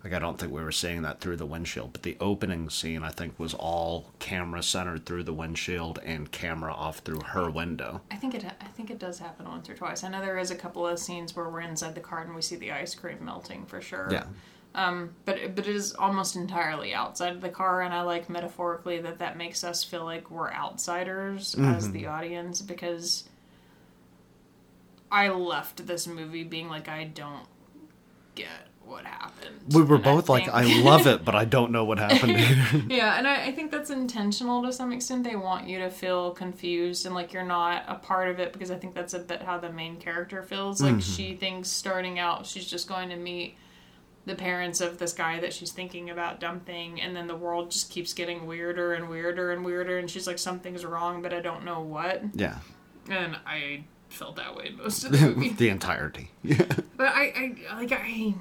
Like 0.06 0.14
I 0.14 0.20
don't 0.20 0.38
think 0.38 0.52
we 0.52 0.62
were 0.62 0.70
seeing 0.70 1.02
that 1.02 1.18
through 1.20 1.36
the 1.36 1.46
windshield, 1.46 1.92
but 1.92 2.04
the 2.04 2.16
opening 2.20 2.70
scene 2.70 3.02
I 3.02 3.10
think 3.10 3.36
was 3.40 3.54
all 3.54 4.12
camera 4.20 4.62
centered 4.62 5.04
through 5.04 5.24
the 5.24 5.32
windshield 5.32 5.98
and 6.04 6.30
camera 6.30 6.72
off 6.72 6.98
through 7.00 7.22
her 7.22 7.50
window. 7.50 8.02
I 8.08 8.14
think 8.14 8.32
it. 8.36 8.44
I 8.44 8.66
think 8.66 8.92
it 8.92 9.00
does 9.00 9.18
happen 9.18 9.48
once 9.48 9.68
or 9.68 9.74
twice. 9.74 10.04
I 10.04 10.08
know 10.08 10.20
there 10.20 10.38
is 10.38 10.52
a 10.52 10.54
couple 10.54 10.86
of 10.86 11.00
scenes 11.00 11.34
where 11.34 11.48
we're 11.48 11.62
inside 11.62 11.96
the 11.96 12.00
car 12.00 12.20
and 12.20 12.36
we 12.36 12.40
see 12.42 12.54
the 12.54 12.70
ice 12.70 12.94
cream 12.94 13.24
melting 13.24 13.66
for 13.66 13.80
sure. 13.80 14.08
Yeah. 14.12 14.26
Um, 14.76 15.16
But 15.24 15.56
but 15.56 15.66
it 15.66 15.74
is 15.74 15.92
almost 15.94 16.36
entirely 16.36 16.94
outside 16.94 17.32
of 17.34 17.40
the 17.40 17.48
car, 17.48 17.82
and 17.82 17.92
I 17.92 18.02
like 18.02 18.30
metaphorically 18.30 19.00
that 19.00 19.18
that 19.18 19.36
makes 19.36 19.64
us 19.64 19.82
feel 19.82 20.04
like 20.04 20.30
we're 20.30 20.52
outsiders 20.52 21.56
as 21.58 21.90
the 21.90 22.06
audience 22.06 22.62
because 22.62 23.28
I 25.10 25.30
left 25.30 25.88
this 25.88 26.06
movie 26.06 26.44
being 26.44 26.68
like 26.68 26.88
I 26.88 27.02
don't 27.02 27.48
get 28.36 28.65
what 28.86 29.04
happened. 29.04 29.56
We 29.72 29.82
were 29.82 29.98
both 29.98 30.28
like, 30.28 30.44
think- 30.44 30.54
I 30.54 30.80
love 30.80 31.06
it, 31.06 31.24
but 31.24 31.34
I 31.34 31.44
don't 31.44 31.72
know 31.72 31.84
what 31.84 31.98
happened 31.98 32.32
yeah, 32.90 33.18
and 33.18 33.26
I, 33.26 33.46
I 33.46 33.52
think 33.52 33.70
that's 33.70 33.90
intentional 33.90 34.62
to 34.62 34.72
some 34.72 34.92
extent. 34.92 35.24
They 35.24 35.36
want 35.36 35.68
you 35.68 35.78
to 35.80 35.90
feel 35.90 36.30
confused 36.30 37.04
and 37.06 37.14
like 37.14 37.32
you're 37.32 37.44
not 37.44 37.84
a 37.88 37.96
part 37.96 38.28
of 38.28 38.38
it 38.38 38.52
because 38.52 38.70
I 38.70 38.76
think 38.76 38.94
that's 38.94 39.14
a 39.14 39.18
bit 39.18 39.42
how 39.42 39.58
the 39.58 39.70
main 39.70 39.96
character 39.96 40.42
feels. 40.42 40.80
Like 40.80 40.92
mm-hmm. 40.92 41.00
she 41.00 41.34
thinks 41.34 41.68
starting 41.68 42.18
out 42.18 42.46
she's 42.46 42.66
just 42.66 42.88
going 42.88 43.08
to 43.08 43.16
meet 43.16 43.56
the 44.26 44.34
parents 44.34 44.80
of 44.80 44.98
this 44.98 45.12
guy 45.12 45.38
that 45.40 45.52
she's 45.52 45.70
thinking 45.70 46.10
about 46.10 46.40
dumping, 46.40 47.00
and 47.00 47.14
then 47.14 47.28
the 47.28 47.36
world 47.36 47.70
just 47.70 47.90
keeps 47.90 48.12
getting 48.12 48.44
weirder 48.44 48.92
and 48.92 49.08
weirder 49.08 49.52
and 49.52 49.64
weirder, 49.64 49.98
and 49.98 50.10
she's 50.10 50.26
like, 50.26 50.38
something's 50.38 50.84
wrong, 50.84 51.22
but 51.22 51.32
I 51.32 51.40
don't 51.40 51.64
know 51.64 51.80
what. 51.80 52.22
yeah. 52.34 52.58
And 53.08 53.36
I 53.46 53.84
felt 54.08 54.36
that 54.36 54.56
way 54.56 54.72
most 54.76 55.04
of 55.04 55.12
the 55.12 55.18
movie. 55.36 55.50
the 55.50 55.68
entirety. 55.68 56.30
Yeah. 56.42 56.64
But 56.96 57.08
I, 57.08 57.54
I 57.70 57.76
like 57.80 57.92
I 57.92 58.34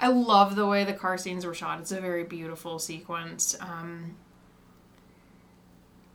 I 0.00 0.08
love 0.08 0.54
the 0.56 0.66
way 0.66 0.84
the 0.84 0.92
car 0.92 1.18
scenes 1.18 1.44
were 1.44 1.54
shot. 1.54 1.80
It's 1.80 1.92
a 1.92 2.00
very 2.00 2.24
beautiful 2.24 2.78
sequence. 2.78 3.56
Um 3.60 4.16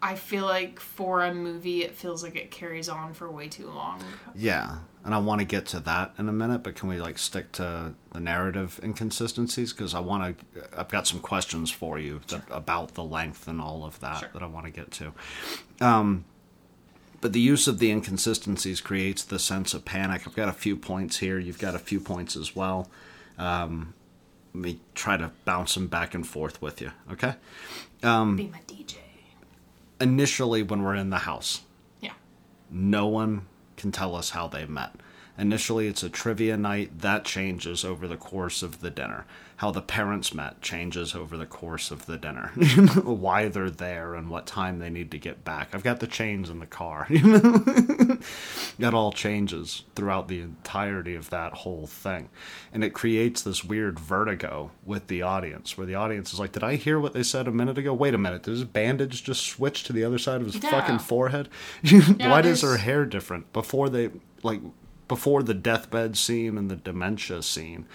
I 0.02 0.16
feel 0.16 0.44
like 0.46 0.82
for 0.82 1.24
a 1.24 1.34
movie 1.34 1.84
it 1.84 1.96
feels 1.96 2.24
like 2.24 2.36
it 2.36 2.52
carries 2.52 2.90
on 2.90 3.14
for 3.14 3.32
way 3.32 3.48
too 3.48 3.70
long. 3.70 4.04
Yeah, 4.36 4.80
and 5.06 5.14
I 5.16 5.18
want 5.20 5.40
to 5.40 5.46
get 5.46 5.66
to 5.68 5.80
that 5.82 6.14
in 6.18 6.28
a 6.28 6.34
minute, 6.34 6.62
but 6.62 6.76
can 6.76 6.90
we 6.90 7.00
like 7.00 7.18
stick 7.18 7.54
to 7.54 7.94
the 8.12 8.20
narrative 8.20 8.82
inconsistencies? 8.84 9.72
Because 9.72 9.96
I 9.96 10.02
want 10.02 10.38
to, 10.38 10.78
I've 10.78 10.90
got 10.90 11.08
some 11.08 11.22
questions 11.22 11.72
for 11.72 11.98
you 12.00 12.20
that, 12.28 12.42
about 12.52 12.96
the 12.96 13.04
length 13.04 13.48
and 13.48 13.62
all 13.62 13.86
of 13.86 13.98
that 14.02 14.20
Sure. 14.20 14.30
that 14.34 14.44
I 14.44 14.48
want 14.48 14.66
to 14.66 14.72
get 14.74 14.92
to. 14.92 15.14
Um, 15.80 16.26
but 17.22 17.32
the 17.32 17.40
use 17.40 17.70
of 17.70 17.80
the 17.80 17.90
inconsistencies 17.90 18.82
creates 18.82 19.24
the 19.24 19.40
sense 19.40 19.74
of 19.74 19.86
panic. 19.86 20.28
I've 20.28 20.36
got 20.36 20.50
a 20.50 20.54
few 20.54 20.76
points 20.76 21.20
here. 21.20 21.40
You've 21.40 21.60
got 21.60 21.76
a 21.76 21.80
few 21.80 22.02
points 22.02 22.36
as 22.36 22.54
well. 22.54 22.90
Um, 23.38 23.94
let 24.54 24.62
me 24.62 24.80
try 24.96 25.18
to 25.18 25.32
bounce 25.46 25.74
them 25.74 25.88
back 25.88 26.14
and 26.14 26.26
forth 26.26 26.62
with 26.62 26.82
you. 26.82 26.92
Okay. 27.12 27.36
Be 28.02 28.08
my 28.08 28.60
DJ. 28.68 28.98
Initially, 30.02 30.64
when 30.64 30.84
we're 30.84 30.96
in 30.96 31.10
the 31.10 31.20
house, 31.20 31.62
Yeah. 32.02 32.14
no 32.70 33.08
one 33.08 33.46
can 33.78 33.92
tell 33.92 34.16
us 34.16 34.32
how 34.32 34.48
they 34.48 34.66
met. 34.66 34.92
Initially, 35.38 35.88
it's 35.88 36.04
a 36.04 36.10
trivia 36.10 36.56
night. 36.58 37.00
That 37.00 37.26
changes 37.26 37.84
over 37.84 38.08
the 38.08 38.18
course 38.18 38.62
of 38.62 38.82
the 38.82 38.90
dinner. 38.92 39.26
How 39.58 39.72
the 39.72 39.82
parents 39.82 40.34
met 40.34 40.62
changes 40.62 41.16
over 41.16 41.38
the 41.38 41.46
course 41.46 41.90
of 41.90 42.06
the 42.06 42.18
dinner. 42.18 42.50
Why 43.04 43.48
they're 43.48 43.70
there 43.70 44.14
and 44.14 44.30
what 44.30 44.46
time 44.46 44.80
they 44.80 44.90
need 44.90 45.10
to 45.12 45.18
get 45.18 45.44
back. 45.46 45.70
I've 45.74 45.84
got 45.84 46.00
the 46.02 46.08
chains 46.08 46.50
in 46.50 46.60
the 46.60 46.66
car. 46.66 47.08
that 48.80 48.94
all 48.94 49.12
changes 49.12 49.84
throughout 49.96 50.28
the 50.28 50.42
entirety 50.42 51.16
of 51.16 51.30
that 51.30 51.54
whole 51.54 51.88
thing. 51.88 52.30
And 52.74 52.84
it 52.84 52.94
creates 52.94 53.42
this 53.42 53.64
weird 53.64 54.00
vertigo 54.00 54.72
with 54.86 55.08
the 55.08 55.22
audience 55.22 55.78
where 55.78 55.88
the 55.88 55.96
audience 55.96 56.34
is 56.34 56.40
like, 56.40 56.52
Did 56.52 56.64
I 56.64 56.76
hear 56.76 57.00
what 57.00 57.14
they 57.14 57.24
said 57.24 57.48
a 57.48 57.52
minute 57.52 57.78
ago? 57.78 57.94
Wait 57.94 58.14
a 58.14 58.18
minute. 58.18 58.44
Did 58.44 58.52
his 58.52 58.64
bandage 58.66 59.24
just 59.24 59.46
switch 59.46 59.84
to 59.86 59.94
the 59.94 60.04
other 60.04 60.18
side 60.18 60.42
of 60.42 60.48
his 60.52 60.62
Yeah. 60.62 60.72
fucking 60.72 61.00
forehead? 61.00 61.48
Why 62.20 62.42
does 62.42 62.62
there's- 62.62 62.62
her 62.62 62.78
hair 62.78 63.06
different 63.06 63.52
before 63.54 63.90
they 63.90 64.10
like 64.42 64.62
before 65.08 65.44
the 65.44 65.54
deathbed 65.54 66.18
scene 66.18 66.58
and 66.58 66.70
the 66.72 66.76
dementia 66.76 67.42
scene? 67.44 67.86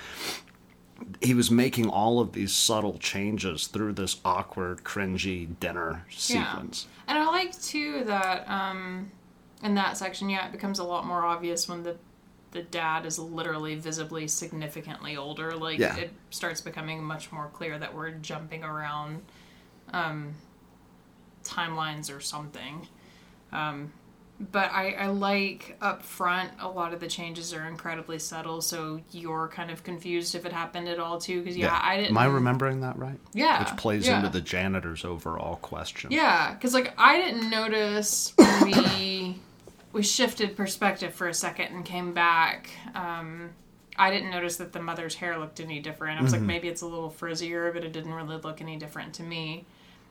He 1.23 1.33
was 1.33 1.51
making 1.51 1.89
all 1.89 2.19
of 2.21 2.33
these 2.33 2.53
subtle 2.53 2.99
changes 2.99 3.69
through 3.69 3.93
this 3.93 4.21
awkward, 4.25 4.83
cringy 4.83 5.59
dinner 5.61 6.05
sequence. 6.11 6.87
Yeah. 6.89 7.15
And 7.15 7.19
I 7.19 7.27
like 7.27 7.61
too 7.63 8.03
that 8.07 8.49
um 8.51 9.11
in 9.63 9.75
that 9.75 9.97
section, 9.97 10.29
yeah, 10.29 10.47
it 10.47 10.53
becomes 10.53 10.79
a 10.79 10.85
lot 10.85 11.07
more 11.07 11.25
obvious 11.25 11.69
when 11.69 11.83
the 11.85 11.97
the 12.51 12.63
dad 12.63 13.05
is 13.07 13.19
literally 13.19 13.75
visibly 13.77 14.27
significantly 14.27 15.17
older. 15.17 15.53
Like 15.55 15.79
Yeah. 15.79 15.97
it 15.97 16.13
starts 16.31 16.61
becoming 16.61 17.03
much 17.05 17.31
more 17.31 17.49
clear 17.53 17.79
that 17.79 17.95
we're 17.95 18.11
jumping 18.13 18.65
around 18.65 19.23
um 19.93 20.35
timelines 21.45 22.15
or 22.15 22.21
something. 22.21 22.87
Um 23.53 23.93
but 24.41 24.71
I, 24.73 24.93
I 24.93 25.07
like 25.09 25.77
up 25.81 26.03
front 26.03 26.53
a 26.61 26.69
lot 26.69 26.95
of 26.95 27.01
the 27.01 27.09
changes 27.09 27.53
are 27.53 27.67
incredibly 27.67 28.19
subtle, 28.19 28.61
so 28.61 29.01
you're 29.11 29.49
kind 29.49 29.71
of 29.71 29.83
confused 29.83 30.35
if 30.35 30.47
it 30.47 30.53
happened 30.53 30.89
at 30.89 31.01
all 31.01 31.19
too. 31.19 31.41
Because 31.43 31.57
yeah, 31.57 31.79
I 31.83 31.97
didn't. 31.97 32.11
Am 32.11 32.19
I 32.19 32.27
remembering 32.27 32.81
that 32.83 32.97
right? 32.99 33.19
Yeah, 33.35 33.59
Which 33.61 33.77
plays 33.77 34.07
yeah. 34.07 34.19
into 34.19 34.29
the 34.29 34.41
janitor's 34.41 35.05
overall 35.05 35.57
question. 35.57 36.13
Yeah, 36.13 36.55
because 36.55 36.73
like 36.73 36.95
I 36.97 37.17
didn't 37.19 37.51
notice 37.51 38.33
when 38.37 38.65
we 38.65 39.41
we 39.93 40.03
shifted 40.03 40.57
perspective 40.57 41.15
for 41.15 41.27
a 41.27 41.35
second 41.35 41.75
and 41.75 41.85
came 41.85 42.15
back. 42.15 42.71
Um, 42.95 43.51
I 43.97 44.13
didn't 44.13 44.31
notice 44.31 44.59
that 44.59 44.73
the 44.73 44.81
mother's 44.81 45.17
hair 45.17 45.37
looked 45.39 45.59
any 45.59 45.81
different. 45.81 46.21
I 46.21 46.23
was 46.23 46.33
like, 46.33 46.41
maybe 46.41 46.69
it's 46.69 46.83
a 46.83 46.87
little 46.87 47.11
frizzier, 47.11 47.73
but 47.75 47.83
it 47.83 47.93
didn't 47.93 48.15
really 48.15 48.37
look 48.37 48.61
any 48.61 48.77
different 48.77 49.15
to 49.15 49.25
me. 49.25 49.67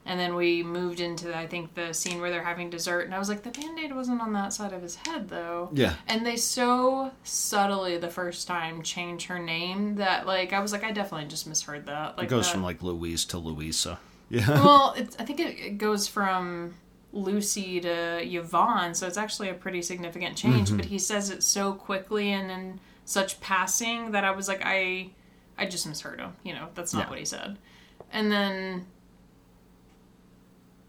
And 0.07 0.17
then 0.19 0.35
we 0.35 0.63
moved 0.63 1.01
into 1.01 1.37
I 1.37 1.45
think 1.47 1.73
the 1.73 1.93
scene 1.93 2.21
where 2.21 2.31
they're 2.31 2.43
having 2.43 2.69
dessert, 2.69 3.01
and 3.01 3.13
I 3.13 3.19
was 3.19 3.27
like, 3.29 3.43
the 3.43 3.51
band 3.51 3.77
aid 3.77 3.93
wasn't 3.93 4.21
on 4.21 4.31
that 4.33 4.53
side 4.53 4.71
of 4.73 4.81
his 4.81 4.95
head 4.95 5.27
though. 5.29 5.69
Yeah. 5.73 5.95
And 6.07 6.25
they 6.25 6.37
so 6.37 7.11
subtly 7.23 7.97
the 7.97 8.09
first 8.09 8.47
time 8.47 8.81
change 8.81 9.25
her 9.25 9.37
name 9.37 9.95
that 9.95 10.25
like 10.25 10.53
I 10.53 10.59
was 10.61 10.71
like, 10.71 10.83
I 10.85 10.91
definitely 10.91 11.27
just 11.27 11.45
misheard 11.45 11.85
that. 11.87 12.17
Like 12.17 12.27
It 12.27 12.29
goes 12.29 12.45
that- 12.47 12.53
from 12.53 12.63
like 12.63 12.81
Louise 12.81 13.25
to 13.25 13.37
Louisa. 13.37 13.99
Yeah. 14.29 14.49
well, 14.63 14.93
it's, 14.97 15.15
I 15.19 15.25
think 15.25 15.39
it, 15.41 15.59
it 15.59 15.77
goes 15.77 16.07
from 16.07 16.73
Lucy 17.13 17.79
to 17.81 18.19
Yvonne, 18.23 18.93
so 18.93 19.07
it's 19.07 19.17
actually 19.17 19.49
a 19.49 19.53
pretty 19.53 19.81
significant 19.81 20.37
change. 20.37 20.67
Mm-hmm. 20.69 20.77
But 20.77 20.85
he 20.85 20.99
says 20.99 21.29
it 21.29 21.43
so 21.43 21.73
quickly 21.73 22.31
and 22.31 22.49
in 22.51 22.79
such 23.05 23.39
passing 23.41 24.11
that 24.11 24.23
I 24.23 24.31
was 24.31 24.47
like, 24.47 24.61
I, 24.63 25.09
I 25.57 25.65
just 25.65 25.87
misheard 25.87 26.19
him. 26.19 26.33
You 26.43 26.53
know, 26.53 26.67
that's 26.75 26.93
not 26.93 27.05
Yeah. 27.05 27.09
what 27.09 27.19
he 27.19 27.25
said. 27.25 27.57
And 28.11 28.31
then, 28.31 28.85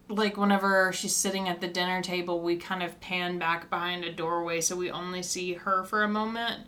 like, 0.09 0.35
whenever 0.37 0.91
she's 0.91 1.15
sitting 1.15 1.47
at 1.47 1.61
the 1.61 1.67
dinner 1.67 2.01
table, 2.01 2.41
we 2.41 2.57
kind 2.57 2.81
of 2.83 2.99
pan 2.99 3.37
back 3.39 3.69
behind 3.69 4.03
a 4.03 4.11
doorway 4.11 4.59
so 4.59 4.75
we 4.75 4.89
only 4.91 5.21
see 5.23 5.53
her 5.53 5.83
for 5.83 6.03
a 6.03 6.07
moment. 6.09 6.61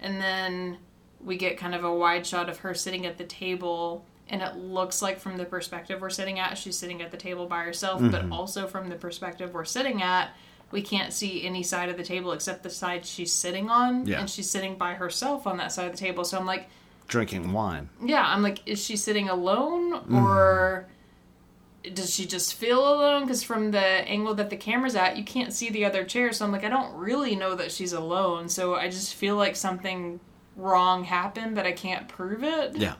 And 0.00 0.20
then 0.20 0.78
we 1.20 1.36
get 1.36 1.56
kind 1.58 1.74
of 1.74 1.84
a 1.84 1.94
wide 1.94 2.26
shot 2.26 2.48
of 2.48 2.58
her 2.58 2.74
sitting 2.74 3.06
at 3.06 3.18
the 3.18 3.24
table. 3.24 4.04
And 4.28 4.42
it 4.42 4.56
looks 4.56 5.02
like, 5.02 5.20
from 5.20 5.36
the 5.36 5.44
perspective 5.44 6.00
we're 6.00 6.10
sitting 6.10 6.38
at, 6.38 6.58
she's 6.58 6.76
sitting 6.76 7.00
at 7.02 7.10
the 7.10 7.16
table 7.16 7.46
by 7.46 7.62
herself. 7.62 8.00
But 8.10 8.30
also, 8.32 8.66
from 8.66 8.88
the 8.88 8.96
perspective 8.96 9.52
we're 9.54 9.64
sitting 9.64 10.02
at, 10.02 10.30
we 10.72 10.82
can't 10.82 11.12
see 11.12 11.46
any 11.46 11.62
side 11.62 11.90
of 11.90 11.96
the 11.96 12.02
table 12.02 12.32
except 12.32 12.62
the 12.64 12.70
side 12.70 13.06
she's 13.06 13.32
sitting 13.32 13.70
on. 13.70 14.04
Yeah. 14.06 14.20
And 14.20 14.28
she's 14.28 14.50
sitting 14.50 14.74
by 14.76 14.94
herself 14.94 15.46
on 15.46 15.58
that 15.58 15.70
side 15.70 15.86
of 15.86 15.92
the 15.92 15.98
table. 15.98 16.24
So 16.24 16.38
I'm 16.38 16.46
like, 16.46 16.68
Drinking 17.08 17.52
wine. 17.52 17.88
yeah, 18.04 18.24
I'm 18.26 18.42
like, 18.42 18.66
is 18.66 18.82
she 18.84 18.96
sitting 18.96 19.28
alone 19.28 19.92
Mm-hmm. 19.92 20.16
or 20.16 20.88
does 21.94 22.14
she 22.14 22.26
just 22.26 22.54
feel 22.54 22.80
alone? 22.80 23.22
Because 23.22 23.42
from 23.42 23.70
the 23.70 23.78
angle 23.78 24.34
that 24.34 24.50
the 24.50 24.56
camera's 24.56 24.94
at, 24.94 25.16
you 25.16 25.24
can't 25.24 25.52
see 25.52 25.70
the 25.70 25.84
other 25.84 26.04
chair. 26.04 26.32
So 26.32 26.44
I'm 26.44 26.52
like, 26.52 26.64
I 26.64 26.68
don't 26.68 26.94
really 26.94 27.36
know 27.36 27.54
that 27.54 27.72
she's 27.72 27.92
alone. 27.92 28.48
So 28.48 28.74
I 28.74 28.88
just 28.88 29.14
feel 29.14 29.36
like 29.36 29.56
something 29.56 30.20
wrong 30.56 31.04
happened, 31.04 31.54
but 31.54 31.66
I 31.66 31.72
can't 31.72 32.08
prove 32.08 32.42
it. 32.42 32.76
Yeah. 32.76 32.94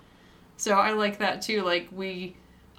So 0.57 0.73
I 0.73 0.93
like 0.93 1.19
that 1.19 1.43
too. 1.43 1.63
Like 1.63 1.89
we 1.93 2.37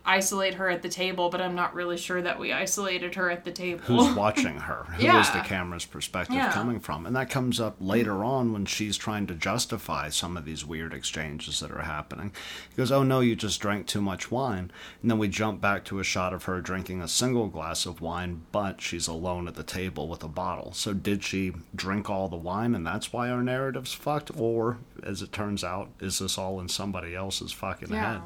isolate 0.07 0.53
her 0.55 0.69
at 0.69 0.81
the 0.81 0.89
table, 0.89 1.29
but 1.29 1.41
I'm 1.41 1.53
not 1.53 1.73
really 1.75 1.97
sure 1.97 2.21
that 2.21 2.39
we 2.39 2.53
isolated 2.53 3.15
her 3.15 3.29
at 3.29 3.43
the 3.43 3.51
table. 3.51 3.81
Who's 3.83 4.09
watching 4.15 4.57
her? 4.61 4.85
Who 4.91 4.99
is 4.99 5.03
Yeah. 5.03 5.31
the 5.31 5.47
camera's 5.47 5.85
perspective 5.85 6.35
Yeah. 6.37 6.51
coming 6.53 6.79
from? 6.79 7.05
And 7.05 7.15
that 7.15 7.29
comes 7.29 7.59
up 7.59 7.75
later 7.79 8.23
on 8.23 8.53
when 8.53 8.65
she's 8.65 8.95
trying 8.97 9.27
to 9.27 9.33
justify 9.35 10.09
some 10.09 10.37
of 10.37 10.45
these 10.45 10.65
weird 10.65 10.93
exchanges 10.93 11.59
that 11.59 11.71
are 11.71 11.81
happening. 11.81 12.31
He 12.69 12.75
goes, 12.77 12.91
Oh 12.91 13.03
no, 13.03 13.19
you 13.19 13.35
just 13.35 13.59
drank 13.59 13.85
too 13.85 14.01
much 14.01 14.31
wine. 14.31 14.71
And 15.01 15.11
then 15.11 15.17
we 15.19 15.27
jump 15.27 15.59
back 15.59 15.83
to 15.85 15.99
a 15.99 16.03
shot 16.03 16.33
of 16.33 16.45
her 16.45 16.61
drinking 16.61 17.01
a 17.01 17.07
single 17.07 17.47
glass 17.47 17.85
of 17.85 17.99
wine, 17.99 18.43
but 18.53 18.79
she's 18.81 19.07
alone 19.07 19.47
at 19.47 19.55
the 19.55 19.63
table 19.63 20.07
with 20.07 20.23
a 20.23 20.29
bottle. 20.29 20.71
So 20.71 20.93
did 20.93 21.23
she 21.23 21.51
drink 21.75 22.09
all 22.09 22.29
the 22.29 22.37
wine 22.37 22.73
and 22.75 22.87
that's 22.87 23.11
why 23.11 23.29
our 23.29 23.43
narrative's 23.43 23.93
fucked? 23.93 24.31
Or, 24.37 24.77
as 25.03 25.21
it 25.21 25.33
turns 25.33 25.63
out, 25.65 25.89
is 25.99 26.19
this 26.19 26.37
all 26.37 26.59
in 26.61 26.69
somebody 26.69 27.13
else's 27.13 27.51
fucking 27.51 27.91
yeah. 27.91 28.13
head? 28.13 28.21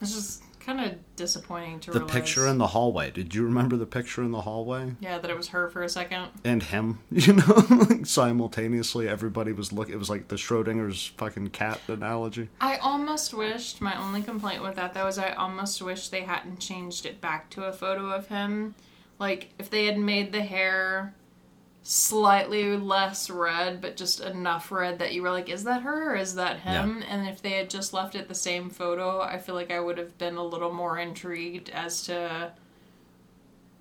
It's 0.00 0.14
just 0.14 0.42
kind 0.60 0.80
of 0.80 0.98
disappointing 1.16 1.80
to 1.80 1.90
The 1.90 2.00
realize. 2.00 2.14
picture 2.14 2.46
in 2.46 2.58
the 2.58 2.66
hallway. 2.68 3.10
Did 3.10 3.34
you 3.34 3.44
remember 3.44 3.76
the 3.76 3.86
picture 3.86 4.22
in 4.22 4.30
the 4.30 4.42
hallway? 4.42 4.94
Yeah, 5.00 5.18
that 5.18 5.30
it 5.30 5.36
was 5.36 5.48
her 5.48 5.68
for 5.70 5.82
a 5.82 5.88
second. 5.88 6.28
and 6.44 6.62
him, 6.62 6.98
you 7.10 7.32
know, 7.32 7.64
like 7.88 8.04
simultaneously. 8.06 9.08
Everybody 9.08 9.52
was 9.52 9.72
look. 9.72 9.88
It 9.88 9.96
was 9.96 10.10
like 10.10 10.28
the 10.28 10.36
Schrodinger's 10.36 11.06
fucking 11.16 11.48
cat 11.50 11.80
analogy. 11.88 12.48
I 12.60 12.76
almost 12.76 13.32
wished 13.34 13.80
my 13.80 13.98
only 14.00 14.22
complaint 14.22 14.62
with 14.62 14.76
that 14.76 14.94
though 14.94 15.06
is 15.06 15.18
I 15.18 15.30
almost 15.32 15.80
wish 15.82 16.08
they 16.08 16.22
hadn't 16.22 16.60
changed 16.60 17.06
it 17.06 17.20
back 17.20 17.50
to 17.50 17.64
a 17.64 17.72
photo 17.72 18.10
of 18.10 18.28
him. 18.28 18.74
Like 19.18 19.52
if 19.58 19.68
they 19.70 19.86
had 19.86 19.98
made 19.98 20.32
the 20.32 20.42
hair 20.42 21.14
slightly 21.82 22.76
less 22.76 23.30
red, 23.30 23.80
but 23.80 23.96
just 23.96 24.20
enough 24.20 24.70
red 24.70 24.98
that 24.98 25.12
you 25.14 25.22
were 25.22 25.30
like, 25.30 25.48
is 25.48 25.64
that 25.64 25.82
her 25.82 26.12
or 26.12 26.16
is 26.16 26.34
that 26.34 26.60
him? 26.60 27.02
And 27.08 27.26
if 27.28 27.40
they 27.40 27.52
had 27.52 27.70
just 27.70 27.92
left 27.94 28.14
it 28.14 28.28
the 28.28 28.34
same 28.34 28.68
photo, 28.70 29.20
I 29.20 29.38
feel 29.38 29.54
like 29.54 29.70
I 29.70 29.80
would 29.80 29.98
have 29.98 30.16
been 30.18 30.36
a 30.36 30.44
little 30.44 30.72
more 30.72 30.98
intrigued 30.98 31.70
as 31.70 32.02
to 32.04 32.52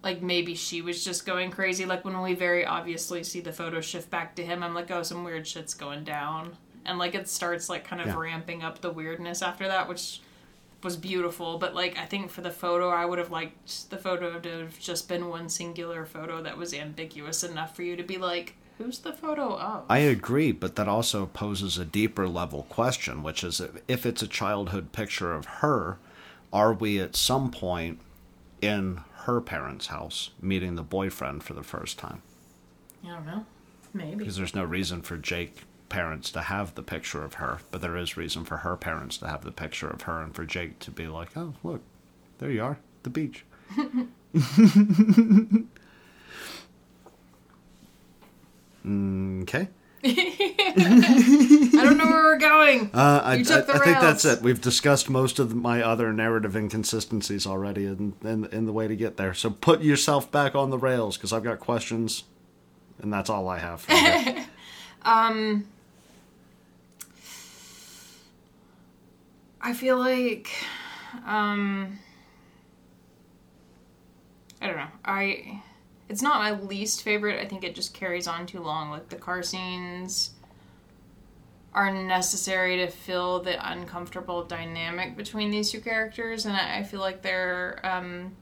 like 0.02 0.22
maybe 0.22 0.56
she 0.56 0.82
was 0.82 1.04
just 1.04 1.26
going 1.26 1.52
crazy. 1.52 1.86
Like 1.86 2.06
when 2.06 2.22
we 2.22 2.34
very 2.34 2.66
obviously 2.66 3.22
see 3.24 3.41
the 3.41 3.52
photo 3.52 3.82
shift 3.82 4.10
back 4.10 4.34
to 4.38 4.45
him, 4.45 4.64
I'm 4.64 4.74
like, 4.74 4.89
oh, 4.91 5.04
some 5.04 5.26
weird 5.26 5.45
shit's 5.45 5.74
going 5.74 6.06
down. 6.06 6.56
And 6.86 6.97
like 6.97 7.16
it 7.16 7.28
starts 7.28 7.68
like 7.68 7.84
kind 7.84 8.02
of 8.02 8.08
Yeah. 8.08 8.18
ramping 8.18 8.64
up 8.64 8.80
the 8.80 8.91
weirdness 8.91 9.41
after 9.41 9.68
that, 9.68 9.89
which 9.89 10.22
was 10.84 10.98
beautiful. 10.98 11.58
But 11.58 11.76
like 11.76 11.98
I 11.98 12.06
think 12.06 12.32
for 12.32 12.42
the 12.42 12.52
photo, 12.52 12.90
I 12.90 13.06
would 13.06 13.20
have 13.20 13.32
liked 13.32 13.90
the 13.90 13.98
photo 13.98 14.40
to 14.40 14.50
have 14.50 14.80
just 14.80 15.08
been 15.08 15.30
one 15.30 15.50
singular 15.50 16.06
photo 16.06 16.42
that 16.44 16.58
was 16.58 16.74
ambiguous 16.74 17.44
enough 17.44 17.76
for 17.76 17.84
you 17.84 17.96
to 17.96 18.04
be 18.04 18.18
like, 18.18 18.56
who's 18.78 19.00
the 19.00 19.14
photo 19.14 19.58
of? 19.58 19.86
I 19.90 20.00
agree, 20.00 20.52
but 20.52 20.76
that 20.76 20.88
also 20.88 21.26
poses 21.26 21.78
a 21.78 21.86
deeper 21.86 22.28
level 22.28 22.64
question, 22.70 23.24
which 23.24 23.44
is 23.44 23.62
if 23.88 24.06
it's 24.06 24.22
a 24.22 24.28
childhood 24.28 24.92
picture 24.92 25.34
of 25.34 25.46
her, 25.46 25.98
are 26.52 26.74
we 26.74 27.00
at 27.00 27.16
some 27.16 27.52
point 27.52 28.00
in 28.62 29.02
her 29.26 29.42
parents' 29.42 29.88
house 29.88 30.32
meeting 30.42 30.76
the 30.76 30.84
boyfriend 30.84 31.44
for 31.44 31.54
the 31.54 31.64
first 31.64 32.00
time? 32.00 32.22
I 33.04 33.10
don't 33.10 33.26
know. 33.26 33.46
Maybe. 33.94 34.16
Because 34.16 34.38
there's 34.38 34.56
no 34.56 34.64
reason 34.64 35.02
for 35.02 35.18
Jake 35.18 35.64
parents 35.90 36.32
to 36.32 36.42
have 36.42 36.76
the 36.76 36.84
picture 36.84 37.24
of 37.24 37.36
her, 37.36 37.60
but 37.72 37.82
there 37.82 37.98
is 37.98 38.16
reason 38.18 38.46
for 38.46 38.58
her 38.58 38.76
parents 38.76 39.18
to 39.18 39.28
have 39.28 39.44
the 39.44 39.52
picture 39.52 39.90
of 39.90 40.04
her 40.04 40.22
and 40.22 40.34
for 40.36 40.46
Jake 40.46 40.80
to 40.80 40.92
be 40.92 41.08
like, 41.08 41.36
"Oh, 41.36 41.54
look, 41.64 41.82
there 42.38 42.52
you 42.52 42.64
are, 42.64 42.78
the 43.04 43.10
beach." 43.10 43.44
okay. 48.86 49.68
I 50.04 51.72
don't 51.84 51.98
know 51.98 52.06
where 52.06 52.24
we're 52.24 52.38
going. 52.38 52.90
Uh, 52.94 53.22
I, 53.24 53.32
I- 53.34 53.36
I 53.36 53.80
think 53.84 54.00
that's 54.00 54.24
it. 54.24 54.42
We've 54.42 54.62
discussed 54.62 55.10
most 55.10 55.40
of 55.40 55.54
my 55.54 55.82
other 55.82 56.14
narrative 56.14 56.56
inconsistencies 56.56 57.46
already 57.46 57.86
in, 57.86 58.14
in, 58.24 58.46
in 58.46 58.66
the 58.66 58.72
way 58.72 58.88
to 58.88 58.96
get 58.96 59.18
there. 59.18 59.34
So 59.34 59.50
put 59.50 59.82
yourself 59.82 60.32
back 60.32 60.56
on 60.56 60.70
the 60.70 60.78
rails 60.78 61.18
because 61.18 61.34
I've 61.34 61.44
got 61.44 61.60
questions, 61.60 62.24
and 63.02 63.12
that's 63.12 63.30
all 63.30 63.50
I 63.50 63.60
have 63.60 63.82
for 63.82 63.92
I 69.62 69.74
feel 69.74 69.97
like 69.97 70.49
um 71.26 71.99
I 74.62 74.68
don't 74.68 74.78
know. 74.78 74.88
I 75.05 75.62
it's 76.07 76.22
not 76.22 76.39
my 76.39 76.60
least 76.60 77.03
favorite. 77.03 77.39
I 77.39 77.47
think 77.47 77.64
it 77.64 77.76
just 77.76 77.93
carries 77.93 78.28
on 78.28 78.45
too 78.45 78.62
long. 78.62 78.89
Like 78.89 79.10
the 79.10 79.16
car 79.16 79.43
scenes 79.43 80.32
are 81.74 81.93
necessary 81.93 82.78
to 82.78 82.88
fill 82.88 83.41
the 83.41 83.72
uncomfortable 83.72 84.43
dynamic 84.43 85.16
between 85.16 85.51
these 85.51 85.72
two 85.72 85.80
characters 85.80 86.47
and 86.47 86.55
I, 86.55 86.82
feel 86.84 86.99
like 86.99 87.22
they're 87.22 87.80
um 87.84 88.36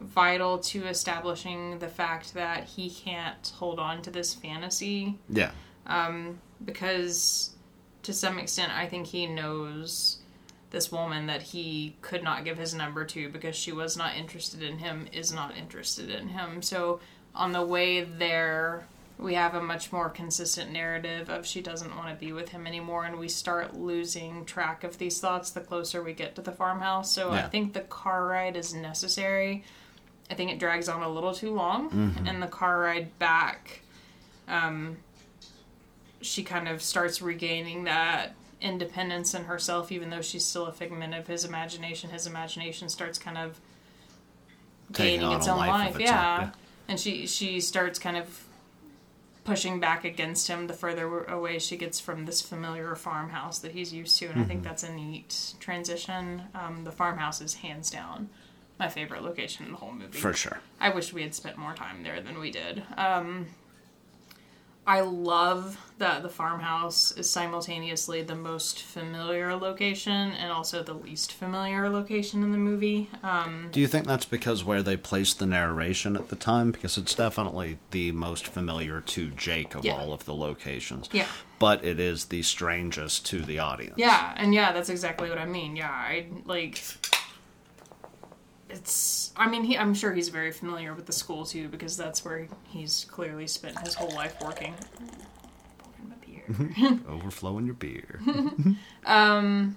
vital 0.00 0.58
to 0.58 0.86
establishing 0.86 1.78
the 1.78 1.88
fact 1.88 2.34
that 2.34 2.64
he 2.64 2.90
can't 2.90 3.52
hold 3.56 3.78
on 3.78 4.02
to 4.02 4.10
this 4.10 4.34
fantasy 4.34 5.18
yeah. 5.28 5.52
because 6.64 7.50
to 8.02 8.12
some 8.12 8.38
extent 8.38 8.72
I 8.72 8.86
think 8.86 9.06
he 9.06 9.26
knows 9.26 10.19
this 10.70 10.92
woman 10.92 11.26
that 11.26 11.42
he 11.42 11.96
could 12.00 12.22
not 12.22 12.44
give 12.44 12.58
his 12.58 12.74
number 12.74 13.04
to 13.04 13.28
because 13.28 13.56
she 13.56 13.72
was 13.72 13.96
not 13.96 14.16
interested 14.16 14.62
in 14.62 14.78
him 14.78 15.06
is 15.12 15.32
not 15.32 15.56
interested 15.56 16.10
in 16.10 16.28
him. 16.28 16.62
So 16.62 17.00
on 17.34 17.52
the 17.52 17.64
way 17.64 18.02
there 18.02 18.86
we 19.18 19.34
have 19.34 19.54
a 19.54 19.62
much 19.62 19.92
more 19.92 20.08
consistent 20.08 20.72
narrative 20.72 21.28
of 21.28 21.46
she 21.46 21.60
doesn't 21.60 21.94
want 21.94 22.08
to 22.08 22.24
be 22.24 22.32
with 22.32 22.48
him 22.48 22.66
anymore 22.66 23.04
and 23.04 23.18
we 23.18 23.28
start 23.28 23.76
losing 23.76 24.46
track 24.46 24.82
of 24.82 24.96
these 24.96 25.20
thoughts 25.20 25.50
the 25.50 25.60
closer 25.60 26.02
we 26.02 26.14
get 26.14 26.34
to 26.36 26.40
the 26.40 26.52
farmhouse. 26.52 27.12
So 27.12 27.30
I 27.30 27.42
think 27.42 27.74
the 27.74 27.80
car 27.80 28.26
ride 28.26 28.56
is 28.56 28.72
necessary. 28.72 29.64
I 30.30 30.34
think 30.34 30.50
it 30.50 30.58
drags 30.58 30.88
on 30.88 31.02
a 31.02 31.08
little 31.08 31.34
too 31.34 31.52
long 31.52 31.90
mm-hmm. 31.90 32.26
and 32.26 32.42
the 32.42 32.46
car 32.46 32.80
ride 32.80 33.18
back 33.18 33.82
um, 34.48 34.98
she 36.20 36.42
kind 36.42 36.68
of 36.68 36.82
starts 36.82 37.22
regaining 37.22 37.84
that 37.84 38.34
independence 38.60 39.34
in 39.34 39.44
herself, 39.44 39.90
even 39.92 40.10
though 40.10 40.20
she's 40.22 40.44
still 40.44 40.66
a 40.66 40.72
figment 40.72 41.14
of 41.14 41.26
his 41.26 41.44
imagination. 41.44 42.10
His 42.10 42.26
imagination 42.26 42.88
starts 42.88 43.18
kind 43.18 43.38
of 43.38 43.60
Taking 44.92 45.20
gaining 45.20 45.36
its 45.36 45.46
own 45.48 45.58
life 45.58 45.68
life, 45.68 45.88
its 46.00 46.10
own, 46.10 46.16
yeah. 46.16 46.40
yeah. 46.40 46.50
And 46.88 46.98
she 46.98 47.26
she 47.26 47.60
starts 47.60 47.98
kind 47.98 48.16
of 48.16 48.44
pushing 49.44 49.80
back 49.80 50.04
against 50.04 50.48
him 50.48 50.66
the 50.66 50.74
further 50.74 51.24
away 51.24 51.58
she 51.58 51.76
gets 51.76 51.98
from 51.98 52.26
this 52.26 52.42
familiar 52.42 52.94
farmhouse 52.94 53.58
that 53.60 53.72
he's 53.72 53.92
used 53.92 54.18
to, 54.18 54.26
and 54.26 54.34
I 54.34 54.38
Mm-hmm. 54.40 54.48
think 54.48 54.62
that's 54.64 54.82
a 54.82 54.92
neat 54.92 55.54
transition. 55.60 56.42
Um, 56.54 56.84
the 56.84 56.92
farmhouse 56.92 57.40
is 57.40 57.54
hands 57.54 57.90
down 57.90 58.28
my 58.78 58.88
favorite 58.88 59.22
location 59.22 59.66
in 59.66 59.72
the 59.72 59.78
whole 59.78 59.92
movie. 59.92 60.18
For 60.18 60.32
sure. 60.32 60.58
I 60.80 60.90
wish 60.90 61.12
we 61.12 61.22
had 61.22 61.34
spent 61.34 61.56
more 61.56 61.74
time 61.74 62.02
there 62.02 62.20
than 62.20 62.38
we 62.40 62.50
did. 62.50 62.82
Um, 62.96 63.46
I 64.90 65.00
love 65.02 65.78
that 65.98 66.22
the 66.24 66.28
farmhouse 66.28 67.12
is 67.12 67.30
simultaneously 67.30 68.22
the 68.22 68.34
most 68.34 68.82
familiar 68.82 69.54
location 69.54 70.32
and 70.32 70.50
also 70.50 70.82
the 70.82 70.94
least 70.94 71.32
familiar 71.32 71.88
location 71.88 72.42
in 72.42 72.50
the 72.50 72.58
movie. 72.58 73.08
Um, 73.22 73.68
Do 73.70 73.78
you 73.78 73.86
think 73.86 74.06
that's 74.08 74.24
because 74.24 74.64
where 74.64 74.82
they 74.82 74.96
placed 74.96 75.38
the 75.38 75.46
narration 75.46 76.16
at 76.16 76.28
the 76.28 76.34
time? 76.34 76.72
Because 76.72 76.98
it's 76.98 77.14
definitely 77.14 77.78
the 77.92 78.10
most 78.10 78.48
familiar 78.48 79.00
to 79.02 79.30
Jake 79.30 79.76
of 79.76 79.84
Yeah. 79.84 79.94
all 79.96 80.12
of 80.12 80.24
the 80.24 80.34
locations. 80.34 81.08
Yeah. 81.12 81.26
But 81.60 81.84
it 81.84 82.00
is 82.00 82.24
the 82.24 82.42
strangest 82.42 83.24
to 83.26 83.42
the 83.42 83.60
audience. 83.60 83.94
yeah, 83.96 84.34
and 84.36 84.52
yeah, 84.52 84.72
that's 84.72 84.88
exactly 84.88 85.28
what 85.28 85.38
I 85.38 85.44
mean. 85.46 85.76
Yeah, 85.76 85.90
I 85.90 86.26
like. 86.46 86.82
It's. 88.70 89.32
I 89.36 89.48
mean, 89.48 89.64
he. 89.64 89.76
I'm 89.76 89.94
sure 89.94 90.12
he's 90.12 90.28
very 90.28 90.52
familiar 90.52 90.94
with 90.94 91.06
the 91.06 91.12
school 91.12 91.44
too, 91.44 91.68
because 91.68 91.96
that's 91.96 92.24
where 92.24 92.48
he's 92.68 93.06
clearly 93.10 93.46
spent 93.46 93.78
his 93.80 93.94
whole 93.94 94.14
life 94.14 94.36
working. 94.42 94.74
Pour 95.78 95.92
him 95.94 96.14
a 96.14 96.26
beer. 96.26 97.00
Overflowing 97.08 97.66
your 97.66 97.74
beer. 97.74 98.20
um 99.06 99.76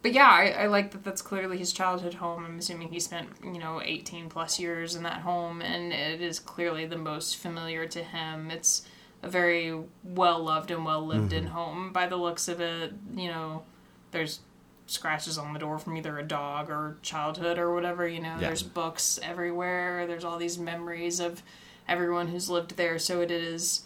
but 0.00 0.12
yeah, 0.12 0.28
I, 0.28 0.50
I 0.50 0.66
like 0.68 0.92
that 0.92 1.02
that's 1.02 1.22
clearly 1.22 1.58
his 1.58 1.72
childhood 1.72 2.14
home. 2.14 2.44
I'm 2.44 2.58
assuming 2.58 2.88
he 2.88 3.00
spent, 3.00 3.28
you 3.42 3.58
know, 3.58 3.82
18 3.82 4.28
plus 4.28 4.60
years 4.60 4.94
in 4.94 5.02
that 5.02 5.20
home, 5.20 5.60
and 5.60 5.92
it 5.92 6.20
is 6.20 6.38
clearly 6.38 6.86
the 6.86 6.96
most 6.96 7.36
familiar 7.36 7.86
to 7.86 8.02
him. 8.02 8.50
It's 8.50 8.86
a 9.22 9.28
very 9.28 9.76
well 10.04 10.42
loved 10.42 10.70
and 10.70 10.84
well 10.84 11.04
lived 11.04 11.32
in 11.32 11.48
home 11.48 11.92
by 11.92 12.06
the 12.06 12.16
looks 12.16 12.46
of 12.46 12.60
it. 12.60 12.92
You 13.14 13.28
know, 13.28 13.62
there's 14.12 14.40
scratches 14.88 15.36
on 15.38 15.52
the 15.52 15.58
door 15.58 15.78
from 15.78 15.96
either 15.96 16.18
a 16.18 16.22
dog 16.22 16.70
or 16.70 16.96
childhood 17.02 17.58
or 17.58 17.74
whatever, 17.74 18.08
you 18.08 18.20
know, 18.20 18.34
Yeah. 18.40 18.48
there's 18.48 18.62
books 18.62 19.20
everywhere, 19.22 20.06
there's 20.06 20.24
all 20.24 20.38
these 20.38 20.58
memories 20.58 21.20
of 21.20 21.42
everyone 21.86 22.28
who's 22.28 22.48
lived 22.50 22.76
there, 22.76 22.98
so 22.98 23.20
it 23.20 23.30
is 23.30 23.82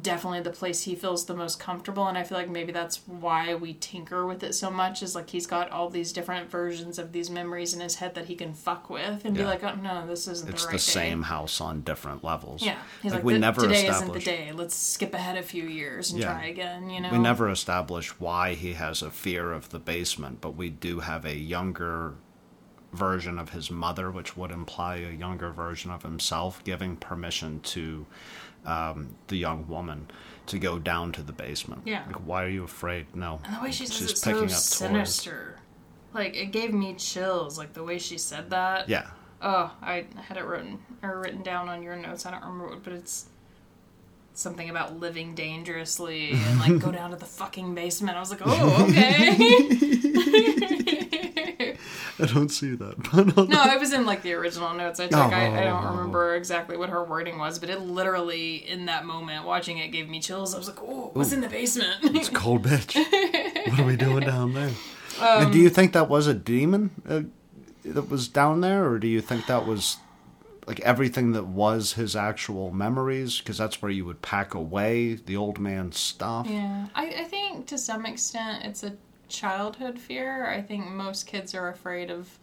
definitely 0.00 0.40
the 0.40 0.48
place 0.50 0.84
he 0.84 0.94
feels 0.94 1.26
the 1.26 1.34
most 1.34 1.60
comfortable 1.60 2.06
and 2.06 2.16
i 2.16 2.22
feel 2.22 2.38
like 2.38 2.48
maybe 2.48 2.72
that's 2.72 3.00
why 3.06 3.54
we 3.54 3.74
tinker 3.74 4.26
with 4.26 4.42
it 4.42 4.54
so 4.54 4.70
much 4.70 5.02
is 5.02 5.14
like 5.14 5.28
he's 5.28 5.46
got 5.46 5.70
all 5.70 5.90
these 5.90 6.12
different 6.14 6.50
versions 6.50 6.98
of 6.98 7.12
these 7.12 7.28
memories 7.28 7.74
in 7.74 7.80
his 7.80 7.96
head 7.96 8.14
that 8.14 8.24
he 8.24 8.34
can 8.34 8.54
fuck 8.54 8.88
with 8.88 9.22
and 9.26 9.36
be 9.36 9.44
like 9.44 9.62
oh 9.62 9.74
no 9.74 10.06
this 10.06 10.26
isn't 10.26 10.48
It's 10.48 10.62
the 10.62 10.68
the 10.68 10.72
right 10.72 10.72
day. 10.72 10.78
same 10.78 11.22
house 11.24 11.60
on 11.60 11.82
different 11.82 12.24
levels. 12.24 12.62
yeah 12.62 12.78
he's 13.02 13.12
like, 13.12 13.18
like, 13.18 13.24
we 13.24 13.32
"Th- 13.34 13.40
never 13.42 13.60
today 13.60 13.86
isn't 13.86 14.12
the 14.14 14.18
day 14.20 14.50
let's 14.52 14.74
skip 14.74 15.12
ahead 15.12 15.36
a 15.36 15.42
few 15.42 15.64
years 15.64 16.10
and 16.10 16.20
Yeah. 16.20 16.32
try 16.32 16.46
again 16.46 16.88
you 16.88 16.98
know 17.00 17.10
We 17.12 17.18
never 17.18 17.50
establish 17.50 18.18
why 18.18 18.54
he 18.54 18.72
has 18.72 19.02
a 19.02 19.10
fear 19.10 19.52
of 19.52 19.68
the 19.70 19.78
basement, 19.78 20.40
but 20.40 20.56
we 20.56 20.70
do 20.70 21.00
have 21.00 21.26
a 21.26 21.36
younger 21.36 22.14
version 22.94 23.38
of 23.38 23.50
his 23.50 23.70
mother, 23.70 24.10
which 24.10 24.36
would 24.36 24.50
imply 24.50 24.96
a 24.96 25.10
younger 25.10 25.50
version 25.50 25.90
of 25.90 26.02
himself, 26.02 26.62
giving 26.64 26.94
permission 26.96 27.60
to 27.60 28.06
um, 28.64 29.14
the 29.28 29.36
young 29.36 29.66
woman 29.68 30.08
to 30.46 30.58
go 30.58 30.78
down 30.78 31.12
to 31.12 31.22
the 31.22 31.32
basement. 31.32 31.82
Yeah. 31.84 32.04
Like, 32.06 32.16
why 32.26 32.44
are 32.44 32.48
you 32.48 32.64
afraid? 32.64 33.06
No. 33.14 33.40
and 33.44 33.56
the 33.56 33.60
way 33.62 33.70
she 33.70 33.86
says 33.86 33.96
She's 33.96 34.10
it's 34.12 34.20
so 34.20 34.30
picking 34.30 34.44
up 34.44 34.50
toys. 34.50 34.64
sinister 34.64 35.58
like 36.14 36.34
it 36.36 36.46
gave 36.52 36.74
me 36.74 36.94
chills 36.94 37.56
like 37.58 37.72
the 37.72 37.82
way 37.84 37.98
she 37.98 38.18
said 38.18 38.50
that 38.50 38.88
Yeah. 38.88 39.06
Oh, 39.40 39.72
I 39.82 40.06
had 40.28 40.36
it 40.36 40.44
written 40.44 40.78
or 41.02 41.18
written 41.20 41.42
down 41.42 41.68
on 41.68 41.82
your 41.82 41.96
notes. 41.96 42.26
I 42.26 42.30
don't 42.30 42.42
remember 42.42 42.68
what, 42.68 42.84
but 42.84 42.92
it's 42.92 43.26
something 44.34 44.70
about 44.70 44.98
living 45.00 45.34
dangerously 45.34 46.30
and 46.32 46.58
like 46.60 46.78
go 46.78 46.92
down 46.98 47.10
to 47.10 47.16
the 47.16 47.26
fucking 47.26 47.74
basement. 47.74 48.16
I 48.16 48.20
was 48.20 48.30
like, 48.30 48.40
oh, 48.44 48.86
okay. 48.88 49.36
I 52.22 52.26
don't 52.26 52.48
see 52.50 52.74
that. 52.76 52.96
But 53.34 53.48
no, 53.48 53.64
it 53.64 53.80
was 53.80 53.92
in 53.92 54.06
like 54.06 54.22
the 54.22 54.32
original 54.34 54.72
notes 54.74 55.00
I 55.00 55.06
took. 55.08 55.18
I, 55.18 55.60
I 55.60 55.64
don't 55.64 55.84
Oh. 55.84 55.90
remember 55.96 56.34
exactly 56.36 56.76
what 56.76 56.88
her 56.90 57.02
wording 57.04 57.38
was, 57.38 57.58
but 57.58 57.68
it 57.70 57.80
literally 57.80 58.56
in 58.68 58.86
that 58.86 59.04
moment 59.04 59.44
watching 59.44 59.78
it 59.78 59.88
gave 59.88 60.08
me 60.08 60.20
chills. 60.20 60.54
I 60.54 60.58
was 60.58 60.68
like, 60.68 60.80
oh, 60.82 61.10
what's 61.14 61.32
in 61.32 61.40
the 61.40 61.48
basement? 61.48 61.96
It's 62.16 62.28
cold 62.28 62.62
bitch. 62.64 62.94
what 63.70 63.80
are 63.80 63.84
we 63.84 63.96
doing 63.96 64.20
down 64.20 64.54
there? 64.54 64.70
Um, 65.20 65.42
and 65.44 65.52
do 65.52 65.58
you 65.58 65.68
think 65.68 65.92
that 65.92 66.08
was 66.08 66.26
a 66.26 66.34
demon 66.34 66.90
uh, 67.08 67.22
that 67.84 68.08
was 68.08 68.28
down 68.28 68.60
there, 68.60 68.88
or 68.88 68.98
do 68.98 69.06
you 69.08 69.20
think 69.20 69.46
that 69.46 69.66
was 69.66 69.98
like 70.66 70.78
everything 70.80 71.32
that 71.32 71.46
was 71.46 71.94
his 71.94 72.14
actual 72.16 72.70
memories? 72.70 73.38
Because 73.38 73.58
that's 73.58 73.82
where 73.82 73.90
you 73.90 74.04
would 74.04 74.22
pack 74.22 74.54
away 74.54 75.14
the 75.14 75.36
old 75.36 75.58
man's 75.58 75.98
stuff. 75.98 76.46
Yeah, 76.48 76.86
I, 76.94 77.06
I 77.08 77.24
think 77.24 77.66
to 77.68 77.78
some 77.78 78.06
extent 78.06 78.64
it's 78.64 78.82
a 78.84 78.94
childhood 79.32 79.98
fear. 79.98 80.46
I 80.46 80.60
think 80.62 80.86
most 80.86 81.26
kids 81.26 81.54
are 81.54 81.68
afraid 81.68 82.10
of 82.10 82.38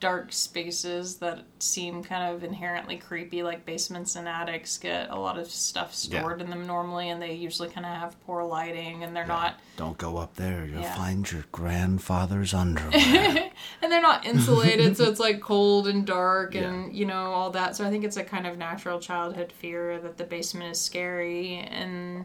dark 0.00 0.32
spaces 0.32 1.16
that 1.16 1.44
seem 1.58 2.02
kind 2.02 2.34
of 2.34 2.42
inherently 2.42 2.96
creepy, 2.96 3.42
like 3.42 3.66
basements 3.66 4.16
and 4.16 4.26
attics 4.26 4.78
get 4.78 5.10
a 5.10 5.14
lot 5.18 5.38
of 5.38 5.46
stuff 5.50 5.88
Yeah. 5.88 6.20
stored 6.20 6.40
in 6.40 6.48
them 6.48 6.66
normally, 6.66 7.10
and 7.10 7.20
they 7.20 7.34
usually 7.34 7.68
kind 7.68 7.84
of 7.84 7.92
have 7.98 8.18
poor 8.24 8.42
lighting, 8.42 9.04
and 9.04 9.14
they're 9.14 9.26
not 9.26 9.60
Don't 9.76 9.98
go 9.98 10.16
up 10.16 10.36
there. 10.36 10.64
You'll 10.64 10.80
Yeah. 10.80 10.94
find 10.96 11.30
your 11.30 11.44
grandfather's 11.52 12.54
underwear. 12.54 13.50
and 13.82 13.92
they're 13.92 14.00
not 14.00 14.24
insulated, 14.24 14.96
so 14.96 15.04
it's 15.04 15.20
like 15.20 15.40
cold 15.42 15.86
and 15.86 16.06
dark, 16.06 16.54
and 16.54 16.94
you 16.96 17.04
know 17.04 17.32
all 17.32 17.50
that. 17.50 17.76
So 17.76 17.86
I 17.86 17.90
think 17.90 18.02
it's 18.04 18.16
a 18.16 18.24
kind 18.24 18.46
of 18.46 18.56
natural 18.56 19.00
childhood 19.00 19.52
fear 19.52 19.98
that 20.00 20.16
the 20.16 20.24
basement 20.24 20.70
is 20.72 20.80
scary, 20.80 21.58
and 21.58 22.24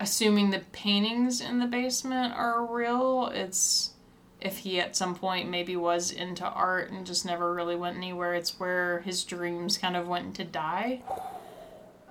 assuming 0.00 0.50
the 0.50 0.60
paintings 0.72 1.40
in 1.40 1.58
the 1.58 1.66
basement 1.66 2.34
are 2.34 2.64
real, 2.64 3.30
it's 3.34 3.90
if 4.40 4.58
he 4.58 4.80
at 4.80 4.94
some 4.94 5.14
point 5.14 5.50
maybe 5.50 5.74
was 5.74 6.12
into 6.12 6.44
art 6.44 6.90
and 6.90 7.04
just 7.04 7.26
never 7.26 7.52
really 7.52 7.74
went 7.74 7.96
anywhere. 7.96 8.34
It's 8.34 8.60
where 8.60 9.00
his 9.00 9.24
dreams 9.24 9.76
kind 9.78 9.96
of 9.96 10.06
went 10.06 10.36
to 10.36 10.44
die. 10.44 11.02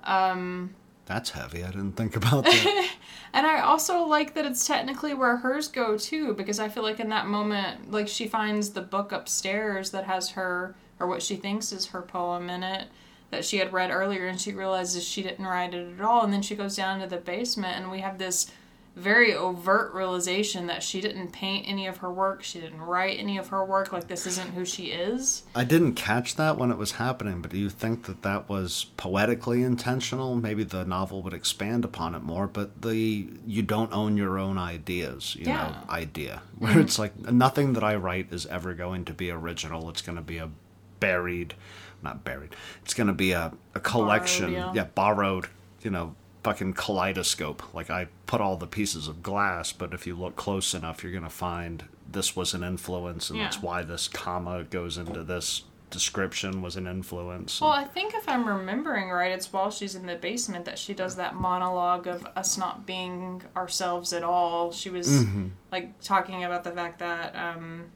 Um, 0.04 0.74
that's 1.06 1.30
heavy. 1.30 1.64
I 1.64 1.68
didn't 1.68 1.92
think 1.92 2.16
about 2.16 2.44
that. 2.44 2.90
And 3.32 3.46
I 3.46 3.60
also 3.60 4.04
like 4.04 4.34
that 4.34 4.46
it's 4.46 4.66
technically 4.66 5.12
where 5.12 5.36
hers 5.36 5.68
go 5.68 5.98
too, 5.98 6.32
because 6.34 6.58
I 6.58 6.68
feel 6.68 6.82
like 6.82 6.98
in 6.98 7.10
that 7.10 7.26
moment, 7.26 7.90
like 7.90 8.08
she 8.08 8.26
finds 8.26 8.70
the 8.70 8.80
book 8.80 9.12
upstairs 9.12 9.90
that 9.90 10.04
has 10.04 10.30
her, 10.30 10.74
or 10.98 11.06
what 11.06 11.22
she 11.22 11.36
thinks 11.36 11.70
is 11.70 11.86
her 11.86 12.02
poem 12.02 12.48
in 12.48 12.62
it, 12.62 12.88
that 13.30 13.44
she 13.44 13.58
had 13.58 13.72
read 13.72 13.90
earlier, 13.90 14.26
and 14.26 14.40
she 14.40 14.52
realizes 14.52 15.04
she 15.04 15.22
didn't 15.22 15.44
write 15.44 15.74
it 15.74 15.94
at 15.98 16.00
all. 16.04 16.22
And 16.24 16.32
then 16.32 16.42
she 16.42 16.54
goes 16.56 16.76
down 16.76 17.00
to 17.00 17.06
the 17.06 17.18
basement, 17.18 17.76
and 17.76 17.90
we 17.90 18.00
have 18.00 18.18
this 18.18 18.50
very 18.96 19.32
overt 19.32 19.94
realization 19.94 20.66
that 20.66 20.82
she 20.82 21.00
didn't 21.00 21.30
paint 21.30 21.64
any 21.68 21.86
of 21.86 21.98
her 21.98 22.10
work, 22.12 22.42
she 22.42 22.58
didn't 22.60 22.80
write 22.80 23.16
any 23.20 23.38
of 23.38 23.46
her 23.46 23.64
work, 23.64 23.92
like 23.92 24.08
this 24.08 24.26
isn't 24.26 24.54
who 24.54 24.64
she 24.64 24.86
is. 24.86 25.44
I 25.54 25.62
didn't 25.62 25.92
catch 25.94 26.34
that 26.34 26.58
when 26.58 26.72
it 26.72 26.76
was 26.78 26.92
happening, 26.92 27.40
but 27.40 27.52
do 27.52 27.58
you 27.58 27.70
think 27.70 28.06
that 28.06 28.22
that 28.22 28.48
was 28.48 28.86
poetically 28.96 29.62
intentional? 29.62 30.34
Maybe 30.34 30.64
the 30.64 30.84
novel 30.84 31.22
would 31.22 31.32
expand 31.32 31.84
upon 31.84 32.16
it 32.16 32.24
more, 32.24 32.48
but 32.48 32.82
the 32.82 33.28
you 33.46 33.62
don't 33.62 33.92
own 33.92 34.16
your 34.16 34.36
own 34.36 34.58
ideas, 34.58 35.36
you 35.36 35.44
know, 35.44 35.52
Yeah. 35.52 35.68
Mm-hmm. 35.78 35.90
idea. 35.92 36.42
Where 36.58 36.80
it's 36.80 36.98
like 36.98 37.16
nothing 37.30 37.74
that 37.74 37.84
I 37.84 37.94
write 37.94 38.32
is 38.32 38.46
ever 38.46 38.74
going 38.74 39.04
to 39.04 39.12
be 39.12 39.30
original. 39.30 39.88
It's 39.90 40.02
going 40.02 40.16
to 40.16 40.22
be 40.22 40.38
a 40.38 40.50
buried, 40.98 41.54
not 42.02 42.24
buried. 42.24 42.54
It's 42.82 42.94
going 42.94 43.06
to 43.08 43.12
be 43.12 43.32
a, 43.32 43.52
a 43.74 43.80
collection, 43.80 44.52
yeah. 44.52 44.84
borrowed, 44.94 45.46
you 45.82 45.90
know, 45.90 46.14
fucking 46.44 46.74
kaleidoscope. 46.74 47.74
Like 47.74 47.90
I 47.90 48.08
put 48.26 48.40
all 48.40 48.56
the 48.56 48.66
pieces 48.66 49.08
of 49.08 49.22
glass, 49.22 49.72
but 49.72 49.92
if 49.92 50.06
you 50.06 50.14
look 50.16 50.36
close 50.36 50.74
enough, 50.74 51.02
you're 51.02 51.12
going 51.12 51.24
to 51.24 51.30
find 51.30 51.84
this 52.10 52.34
was 52.34 52.54
an 52.54 52.62
influence, 52.62 53.28
and 53.30 53.38
Yeah. 53.38 53.44
that's 53.44 53.60
why 53.62 53.82
this 53.82 54.08
comma 54.08 54.64
goes 54.64 54.96
into 54.96 55.22
this 55.22 55.64
description 55.90 56.60
was 56.62 56.76
an 56.76 56.86
influence. 56.86 57.60
Well, 57.60 57.70
I 57.70 57.84
think 57.84 58.14
if 58.14 58.28
I'm 58.28 58.46
remembering 58.46 59.08
right, 59.10 59.32
it's 59.32 59.52
while 59.52 59.70
she's 59.70 59.94
in 59.94 60.06
the 60.06 60.16
basement 60.16 60.64
that 60.66 60.78
she 60.78 60.92
does 60.94 61.16
that 61.16 61.34
monologue 61.34 62.06
of 62.06 62.26
us 62.36 62.58
not 62.58 62.86
being 62.86 63.42
ourselves 63.56 64.12
at 64.12 64.22
all. 64.22 64.70
She 64.70 64.90
was 64.90 65.24
like 65.72 65.98
talking 66.00 66.44
about 66.44 66.64
the 66.64 66.72
fact 66.72 66.98
that 66.98 67.34
um, 67.34 67.86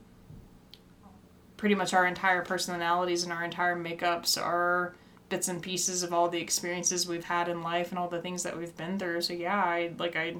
pretty 1.63 1.77
much 1.77 1.95
our 1.95 2.09
entire 2.09 2.43
personalities 2.43 3.23
and 3.23 3.33
our 3.33 3.45
entire 3.45 3.77
makeups 3.77 4.37
are 4.37 4.97
bits 5.29 5.47
and 5.47 5.63
pieces 5.63 6.03
of 6.03 6.13
all 6.13 6.29
the 6.29 6.41
experiences 6.41 7.07
we've 7.07 7.23
had 7.27 7.47
in 7.49 7.63
life 7.63 7.91
and 7.91 8.01
all 8.01 8.09
the 8.09 8.21
things 8.21 8.43
that 8.43 8.59
we've 8.59 8.77
been 8.77 8.99
through. 8.99 9.21
So 9.21 9.33
yeah, 9.33 9.57
I 9.63 9.93
like 9.97 10.17
I. 10.17 10.35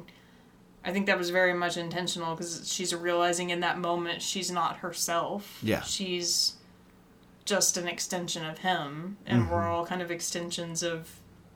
I 0.85 0.91
think 0.93 1.07
that 1.07 1.17
was 1.17 1.31
very 1.31 1.55
much 1.55 1.77
intentional 1.77 2.35
because 2.35 2.69
she's 2.69 2.93
realizing 2.93 3.51
in 3.51 3.61
that 3.61 3.79
moment 3.79 4.21
she's 4.21 4.51
not 4.51 4.79
herself. 4.79 5.61
Yeah. 5.63 5.83
She's 5.83 6.55
just 7.45 7.77
an 7.77 7.87
extension 7.87 8.45
of 8.45 8.59
him, 8.59 9.17
and 9.25 9.49
we're 9.49 9.59
Mm-hmm. 9.61 9.71
all 9.71 9.87
kind 9.87 10.03
of 10.03 10.11
extensions 10.11 10.83
of 10.83 11.09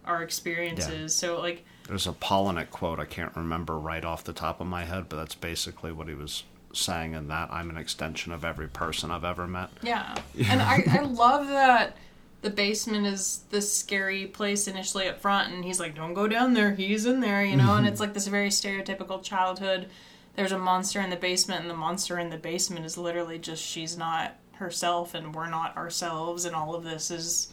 our 0.05 0.23
experiences. 0.23 1.13
So, 1.17 1.41
like, 1.41 1.65
There's 1.89 2.07
a 2.07 2.13
Palahniuk 2.13 2.71
quote 2.71 3.01
I 3.01 3.05
can't 3.05 3.35
remember 3.35 3.77
right 3.77 4.05
off 4.05 4.23
the 4.23 4.33
top 4.33 4.61
of 4.61 4.69
my 4.69 4.85
head, 4.85 5.09
but 5.09 5.17
that's 5.17 5.35
basically 5.35 5.91
what 5.91 6.07
he 6.07 6.15
was 6.15 6.45
saying 6.77 7.15
in 7.15 7.29
that 7.29 7.51
I'm 7.53 7.71
an 7.71 7.77
extension 7.77 8.33
of 8.33 8.45
every 8.45 8.69
person 8.69 9.11
I've 9.11 9.25
ever 9.25 9.47
met. 9.47 9.71
yeah. 9.83 10.17
And 10.49 10.61
I, 10.63 10.83
I 10.89 11.01
love 11.05 11.49
that 11.49 11.97
the 12.43 12.51
basement 12.51 13.07
is 13.07 13.43
this 13.51 13.73
scary 13.73 14.27
place 14.27 14.69
initially 14.69 15.09
up 15.09 15.21
front, 15.21 15.53
and 15.53 15.65
he's 15.65 15.81
like, 15.81 15.95
don't 15.95 16.15
go 16.15 16.29
down 16.29 16.55
there, 16.55 16.75
he's 16.75 17.07
in 17.07 17.21
there, 17.21 17.45
you 17.45 17.57
know? 17.57 17.75
and 17.75 17.85
mm-hmm. 17.85 17.87
it's 17.87 18.01
like 18.01 18.15
this 18.15 18.27
very 18.29 18.51
stereotypical 18.51 19.23
childhood. 19.23 19.89
There's 20.37 20.53
a 20.53 20.59
monster 20.59 21.01
in 21.01 21.11
the 21.11 21.17
basement, 21.17 21.63
and 21.63 21.71
the 21.71 21.75
monster 21.75 22.19
in 22.19 22.31
the 22.31 22.37
basement 22.37 22.85
is 22.85 22.97
literally 22.97 23.39
just 23.39 23.65
she's 23.65 23.97
not 23.97 24.37
herself, 24.53 25.15
and 25.15 25.35
we're 25.35 25.49
not 25.51 25.77
ourselves, 25.77 26.45
and 26.45 26.55
all 26.55 26.75
of 26.75 26.85
this 26.85 27.11
is 27.11 27.53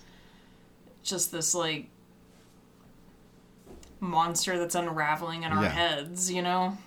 just 1.01 1.31
this, 1.31 1.55
like, 1.55 1.87
monster 3.99 4.59
that's 4.59 4.75
unraveling 4.75 5.43
in 5.43 5.51
our 5.51 5.63
Yeah. 5.63 5.69
heads, 5.69 6.31
you 6.31 6.41
know? 6.41 6.77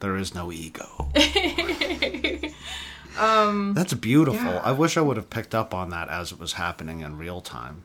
There 0.00 0.16
is 0.16 0.34
no 0.34 0.52
ego. 0.52 1.10
That's 3.16 3.94
beautiful. 3.94 4.40
Um, 4.48 4.54
yeah. 4.54 4.60
I 4.62 4.72
wish 4.72 4.96
I 4.96 5.00
would 5.00 5.16
have 5.16 5.30
picked 5.30 5.54
up 5.54 5.72
on 5.74 5.90
that 5.90 6.08
as 6.08 6.32
it 6.32 6.38
was 6.38 6.54
happening 6.54 7.00
in 7.00 7.16
real 7.18 7.40
time. 7.40 7.82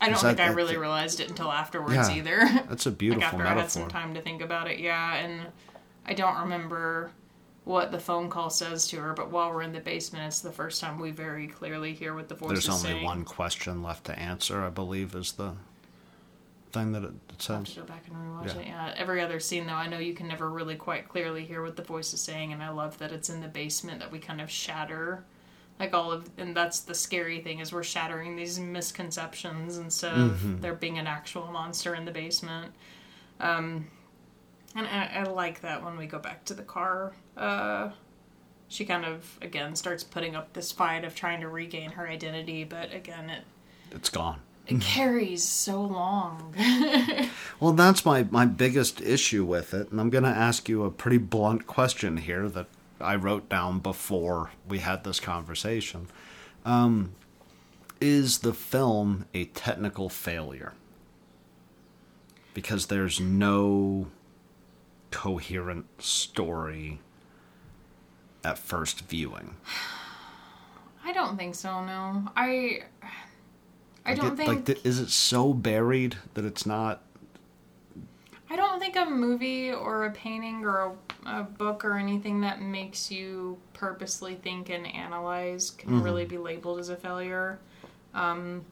I 0.00 0.08
don't 0.08 0.18
think 0.18 0.38
that- 0.38 0.50
I 0.50 0.52
really 0.52 0.76
realized 0.76 1.20
it 1.20 1.28
until 1.28 1.50
afterwards 1.52 1.94
Yeah. 1.94 2.10
either. 2.16 2.48
That's 2.68 2.86
a 2.86 2.90
like 2.90 2.98
beautiful 2.98 3.24
after 3.40 3.46
I 3.46 3.54
had 3.54 3.70
some 3.70 3.88
time 3.88 4.14
to 4.14 4.20
think 4.20 4.42
about 4.42 4.68
it, 4.70 4.78
yeah. 4.80 5.14
And 5.16 5.46
I 6.06 6.14
don't 6.14 6.40
remember 6.40 7.10
what 7.64 7.92
the 7.92 7.98
phone 8.00 8.28
call 8.28 8.50
says 8.50 8.88
to 8.88 8.96
her, 9.00 9.12
but 9.12 9.30
while 9.30 9.52
we're 9.52 9.62
in 9.62 9.72
the 9.72 9.80
basement, 9.80 10.24
it's 10.26 10.40
the 10.40 10.50
first 10.50 10.80
time 10.80 10.98
we 10.98 11.12
very 11.12 11.46
clearly 11.46 11.94
hear 11.94 12.14
what 12.14 12.28
the 12.28 12.34
voice 12.34 12.58
is. 12.58 12.64
saying. 12.64 12.82
There's 12.82 12.94
only 12.94 13.04
one 13.04 13.24
question 13.24 13.82
left 13.84 14.04
to 14.06 14.18
answer, 14.18 14.62
I 14.64 14.70
believe, 14.70 15.14
is 15.14 15.32
the 15.32 15.54
thing 16.72 16.92
that 16.92 17.02
it, 17.04 17.12
it 17.28 17.50
I'll 17.50 17.56
have 17.58 17.66
says? 17.66 17.74
to 17.74 17.80
go 17.80 17.86
back 17.86 18.04
and 18.08 18.16
rewatch 18.16 18.54
Yeah. 18.54 18.60
it. 18.60 18.66
Yeah, 18.66 18.94
every 18.96 19.20
other 19.20 19.38
scene 19.40 19.66
though, 19.66 19.74
I 19.74 19.86
know 19.88 19.98
you 19.98 20.14
can 20.14 20.28
never 20.28 20.50
really 20.50 20.74
quite 20.76 21.08
clearly 21.08 21.44
hear 21.44 21.62
what 21.62 21.76
the 21.76 21.82
voice 21.82 22.12
is 22.14 22.20
saying, 22.20 22.52
and 22.52 22.62
I 22.62 22.70
love 22.70 22.98
that 22.98 23.12
it's 23.12 23.28
in 23.30 23.40
the 23.40 23.48
basement 23.48 24.00
that 24.00 24.10
we 24.10 24.18
kind 24.18 24.40
of 24.40 24.50
shatter, 24.50 25.24
like 25.78 25.94
all 25.94 26.10
of, 26.12 26.28
and 26.38 26.56
that's 26.56 26.80
the 26.80 26.94
scary 26.94 27.40
thing 27.40 27.58
is 27.60 27.72
we're 27.72 27.82
shattering 27.82 28.36
these 28.36 28.58
misconceptions 28.58 29.78
instead 29.78 30.12
of 30.16 30.60
there 30.62 30.74
being 30.74 30.98
an 30.98 31.06
actual 31.06 31.46
monster 31.48 31.94
in 31.94 32.04
the 32.04 32.12
basement. 32.12 32.72
Um, 33.40 33.86
and 34.74 34.86
I, 34.86 35.10
I 35.20 35.22
like 35.24 35.60
that 35.62 35.84
when 35.84 35.96
we 35.98 36.06
go 36.06 36.18
back 36.18 36.44
to 36.46 36.54
the 36.54 36.62
car. 36.62 37.12
Uh, 37.36 37.90
she 38.68 38.84
kind 38.86 39.04
of 39.04 39.38
again 39.42 39.76
starts 39.76 40.02
putting 40.02 40.34
up 40.34 40.52
this 40.54 40.72
fight 40.72 41.04
of 41.04 41.14
trying 41.14 41.40
to 41.42 41.48
regain 41.48 41.90
her 41.90 42.08
identity, 42.08 42.64
but 42.64 42.92
again 42.94 43.28
it 43.28 43.44
It's 43.90 44.08
gone. 44.08 44.40
It 44.66 44.80
carries 44.80 45.42
so 45.42 45.82
long. 45.82 46.54
Well, 47.60 47.74
that's 47.74 48.04
my, 48.04 48.24
my 48.24 48.44
biggest 48.44 49.00
issue 49.00 49.44
with 49.44 49.72
it, 49.72 49.92
and 49.92 50.00
I'm 50.00 50.10
going 50.10 50.24
to 50.24 50.30
ask 50.30 50.68
you 50.68 50.82
a 50.82 50.90
pretty 50.90 51.18
blunt 51.18 51.68
question 51.68 52.16
here 52.16 52.48
that 52.48 52.66
I 53.00 53.14
wrote 53.14 53.48
down 53.48 53.78
before 53.78 54.50
we 54.68 54.80
had 54.80 55.04
this 55.04 55.20
conversation. 55.20 56.08
Um, 56.64 57.12
is 58.00 58.40
the 58.40 58.52
film 58.52 59.26
a 59.32 59.44
technical 59.44 60.08
failure? 60.08 60.72
Because 62.52 62.86
there's 62.86 63.20
no 63.20 64.08
coherent 65.12 65.86
story 66.02 66.98
at 68.42 68.58
first 68.58 69.02
viewing. 69.02 69.54
I 71.04 71.12
don't 71.12 71.36
think 71.36 71.54
so. 71.54 71.84
No, 71.84 72.28
I. 72.36 72.82
I 74.04 74.10
Like 74.10 74.20
don't 74.20 74.32
it- 74.32 74.36
think. 74.36 74.68
Like, 74.68 74.84
is 74.86 74.98
it 74.98 75.10
so 75.10 75.52
buried 75.52 76.16
that 76.34 76.44
it's 76.44 76.66
not? 76.66 77.02
I 78.50 78.56
don't 78.56 78.78
think 78.80 78.96
a 78.96 79.06
movie 79.06 79.72
or 79.72 80.04
a 80.04 80.10
painting 80.10 80.64
or 80.64 80.92
a, 81.24 81.30
a 81.40 81.42
book 81.44 81.84
or 81.86 81.96
anything 81.96 82.42
that 82.42 82.60
makes 82.60 83.10
you 83.10 83.56
purposely 83.72 84.34
think 84.34 84.68
and 84.68 84.86
analyze 84.86 85.70
can 85.70 85.90
Mm-hmm. 85.90 86.02
really 86.02 86.24
be 86.26 86.36
labeled 86.36 86.78
as 86.78 86.90
a 86.90 86.96
failure. 86.96 87.58
Um, 88.12 88.64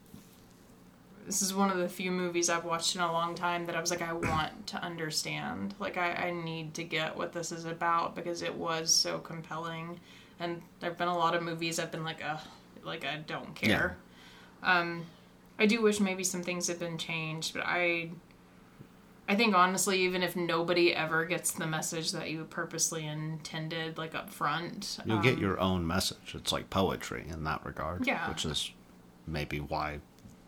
this 1.25 1.41
is 1.41 1.53
one 1.53 1.71
of 1.71 1.77
the 1.77 1.87
few 1.89 2.11
movies 2.11 2.49
I've 2.49 2.63
watched 2.65 2.95
in 2.95 3.01
a 3.01 3.11
long 3.11 3.33
time 3.33 3.65
that 3.65 3.75
I 3.75 3.81
was 3.81 3.89
like, 3.89 4.01
I 4.03 4.13
want 4.13 4.67
to 4.67 4.83
understand. 4.83 5.73
Like, 5.79 5.97
I, 5.97 6.11
I 6.13 6.31
need 6.31 6.73
to 6.75 6.83
get 6.83 7.15
what 7.15 7.31
this 7.33 7.51
is 7.51 7.65
about 7.65 8.15
because 8.15 8.41
it 8.43 8.53
was 8.53 8.93
so 8.93 9.17
compelling. 9.19 9.99
And 10.39 10.61
there 10.79 10.89
have 10.91 10.97
been 10.97 11.07
a 11.07 11.17
lot 11.17 11.33
of 11.35 11.41
movies 11.43 11.79
I've 11.79 11.91
been 11.91 12.03
like, 12.03 12.21
ugh, 12.27 12.39
like, 12.83 13.05
I 13.05 13.17
don't 13.25 13.53
care. 13.55 13.97
Um, 14.63 15.05
I 15.59 15.65
do 15.65 15.81
wish 15.81 15.99
maybe 15.99 16.23
some 16.23 16.43
things 16.43 16.67
had 16.67 16.79
been 16.79 16.97
changed, 16.97 17.53
but 17.53 17.63
I. 17.65 18.11
I 19.29 19.35
think 19.35 19.55
honestly, 19.55 20.01
even 20.01 20.23
if 20.23 20.35
nobody 20.35 20.93
ever 20.93 21.23
gets 21.23 21.51
the 21.51 21.65
message 21.65 22.11
that 22.11 22.29
you 22.31 22.43
purposely 22.43 23.07
intended, 23.07 23.97
like 23.97 24.13
up 24.13 24.29
front, 24.29 24.99
You'll 25.05 25.21
get 25.21 25.35
um, 25.35 25.41
your 25.41 25.57
own 25.57 25.87
message. 25.87 26.33
It's 26.35 26.51
like 26.51 26.69
poetry 26.69 27.27
in 27.29 27.45
that 27.45 27.63
regard. 27.63 28.05
Yeah. 28.05 28.27
Which 28.27 28.43
is 28.43 28.71
maybe 29.25 29.59
why 29.59 29.99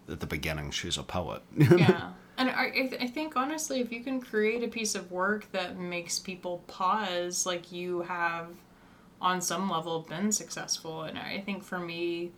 at 0.09 0.19
the 0.19 0.25
beginning 0.25 0.71
she's 0.71 0.97
a 0.97 1.03
poet. 1.03 1.43
yeah. 1.57 2.11
And 2.37 2.49
I, 2.49 2.89
I 2.99 3.07
think 3.07 3.37
honestly, 3.37 3.79
if 3.79 3.91
you 3.91 4.03
can 4.03 4.19
create 4.19 4.63
a 4.63 4.67
piece 4.67 4.95
of 4.95 5.11
work 5.11 5.51
that 5.51 5.77
makes 5.77 6.17
people 6.19 6.63
pause, 6.67 7.45
like 7.45 7.71
you 7.71 8.01
have 8.01 8.47
on 9.21 9.39
some 9.39 9.69
level 9.69 10.01
been 10.01 10.31
successful. 10.31 11.03
And 11.03 11.17
I 11.17 11.41
think 11.45 11.63
for 11.63 11.79
me, 11.79 12.31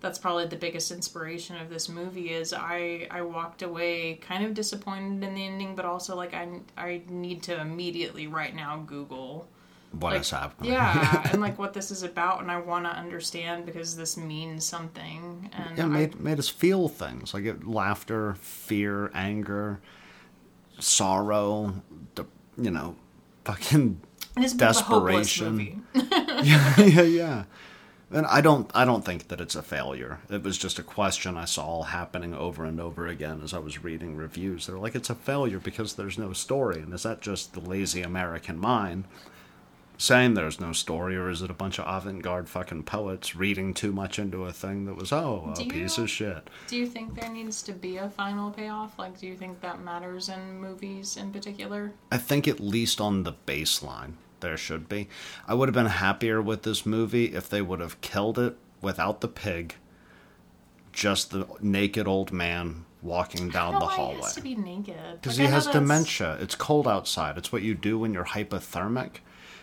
that's 0.00 0.18
probably 0.18 0.46
the 0.46 0.56
biggest 0.56 0.90
inspiration 0.92 1.56
of 1.56 1.68
this 1.70 1.88
movie 1.88 2.30
is 2.30 2.52
I, 2.52 3.08
I 3.10 3.22
walked 3.22 3.62
away 3.62 4.14
kind 4.16 4.44
of 4.44 4.54
disappointed 4.54 5.24
in 5.26 5.34
the 5.34 5.44
ending, 5.46 5.74
but 5.74 5.84
also 5.84 6.14
like 6.16 6.34
I, 6.34 6.48
I 6.76 7.02
need 7.08 7.42
to 7.44 7.60
immediately 7.60 8.26
right 8.28 8.54
now 8.54 8.76
Google 8.86 9.48
What 9.90 10.12
like, 10.12 10.20
is 10.20 10.30
happening? 10.30 10.72
Yeah, 10.72 11.30
and 11.32 11.40
like 11.40 11.58
what 11.58 11.72
this 11.74 11.90
is 11.90 12.02
about, 12.04 12.40
and 12.42 12.50
I 12.50 12.58
want 12.58 12.84
to 12.84 12.90
understand 12.90 13.66
because 13.66 13.96
this 13.96 14.16
means 14.16 14.64
something. 14.64 15.50
And 15.52 15.76
Yeah, 15.78 15.84
I- 15.84 15.88
made 15.88 16.20
made 16.20 16.38
us 16.38 16.48
feel 16.48 16.88
things 16.88 17.34
like 17.34 17.44
it, 17.44 17.66
laughter, 17.66 18.34
fear, 18.40 19.10
anger, 19.14 19.80
sorrow, 20.78 21.82
the 22.14 22.24
you 22.56 22.70
know, 22.70 22.96
fucking 23.44 24.00
it 24.36 24.44
is 24.44 24.52
a 24.52 24.56
a 24.56 24.58
desperation. 24.58 25.52
movie. 25.52 25.78
yeah, 25.94 26.80
yeah, 26.80 27.02
yeah. 27.02 27.44
And 28.10 28.26
I 28.26 28.40
don't, 28.40 28.70
I 28.74 28.86
don't 28.86 29.04
think 29.04 29.28
that 29.28 29.40
it's 29.40 29.54
a 29.54 29.62
failure. 29.62 30.20
It 30.30 30.42
was 30.42 30.56
just 30.56 30.78
a 30.78 30.82
question 30.82 31.36
I 31.36 31.44
saw 31.44 31.82
happening 31.82 32.32
over 32.32 32.64
and 32.64 32.80
over 32.80 33.06
again 33.06 33.40
as 33.44 33.52
I 33.52 33.58
was 33.58 33.84
reading 33.84 34.16
reviews. 34.16 34.66
They're 34.66 34.78
like, 34.78 34.94
it's 34.94 35.10
a 35.10 35.14
failure 35.14 35.58
because 35.58 35.94
there's 35.94 36.16
no 36.16 36.32
story. 36.32 36.80
And 36.80 36.94
is 36.94 37.02
that 37.02 37.20
just 37.20 37.52
the 37.52 37.60
lazy 37.60 38.00
American 38.00 38.58
mind 38.58 39.04
saying 40.00 40.34
there's 40.34 40.60
no 40.60 40.72
story, 40.72 41.16
or 41.16 41.28
is 41.28 41.42
it 41.42 41.50
a 41.50 41.54
bunch 41.54 41.78
of 41.80 41.84
avant-garde 41.86 42.48
fucking 42.48 42.84
poets 42.84 43.34
reading 43.34 43.74
too 43.74 43.90
much 43.92 44.18
into 44.20 44.44
a 44.44 44.52
thing 44.52 44.84
that 44.86 44.94
was, 44.94 45.12
oh, 45.12 45.50
a 45.52 45.54
Do 45.56 45.68
piece 45.68 45.98
you- 45.98 46.04
of 46.04 46.10
shit? 46.10 46.48
Do 46.68 46.76
you 46.76 46.86
think 46.86 47.20
there 47.20 47.28
needs 47.30 47.62
to 47.64 47.72
be 47.72 47.96
a 47.96 48.08
final 48.08 48.50
payoff? 48.52 48.96
Like, 48.96 49.18
do 49.18 49.26
you 49.26 49.34
think 49.36 49.60
that 49.60 49.80
matters 49.82 50.28
in 50.28 50.60
movies 50.60 51.16
in 51.16 51.32
particular? 51.32 51.92
I 52.12 52.16
think 52.18 52.46
at 52.46 52.60
least 52.60 53.00
on 53.00 53.24
the 53.24 53.32
baseline 53.44 54.12
there 54.40 54.56
should 54.56 54.88
be. 54.88 55.08
I 55.46 55.54
would 55.54 55.68
have 55.68 55.74
been 55.74 55.86
happier 55.86 56.40
with 56.40 56.62
this 56.62 56.84
movie 56.86 57.26
if 57.26 57.48
they 57.48 57.62
would 57.62 57.80
have 57.80 58.00
killed 58.00 58.38
it 58.38 58.56
without 58.80 59.20
the 59.20 59.28
pig, 59.28 59.74
just 60.92 61.30
the 61.30 61.46
naked 61.60 62.06
old 62.06 62.32
man 62.32 62.84
walking 63.02 63.48
down 63.48 63.74
the 63.74 63.86
hallway. 63.86 64.16
He 64.16 64.22
has 64.22 64.34
to 64.34 64.40
be 64.40 64.54
naked 64.56 64.96
Because 65.20 65.38
Like, 65.38 65.48
he 65.48 65.52
has 65.52 65.66
dementia. 65.66 66.36
It's 66.40 66.54
cold 66.54 66.88
outside. 66.88 67.38
It's 67.38 67.52
what 67.52 67.62
you 67.62 67.74
do 67.74 67.98
when 67.98 68.12
you're 68.12 68.24
hypothermic. 68.24 69.18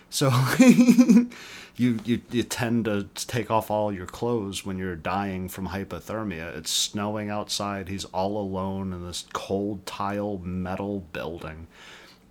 So 0.10 0.32
you, 0.60 1.30
you 1.76 2.22
you 2.32 2.44
tend 2.44 2.86
to 2.86 3.08
take 3.16 3.52
off 3.52 3.70
all 3.70 3.92
your 3.92 4.06
clothes 4.06 4.66
when 4.66 4.78
you're 4.78 4.96
dying 4.96 5.50
from 5.50 5.70
hypothermia. 5.70 6.56
It's 6.58 6.72
snowing 6.72 7.30
outside. 7.30 7.90
He's 7.90 8.06
all 8.06 8.38
alone 8.38 8.94
in 8.94 9.06
this 9.06 9.26
cold 9.34 9.86
tile 9.86 10.40
metal 10.44 11.02
building. 11.12 11.68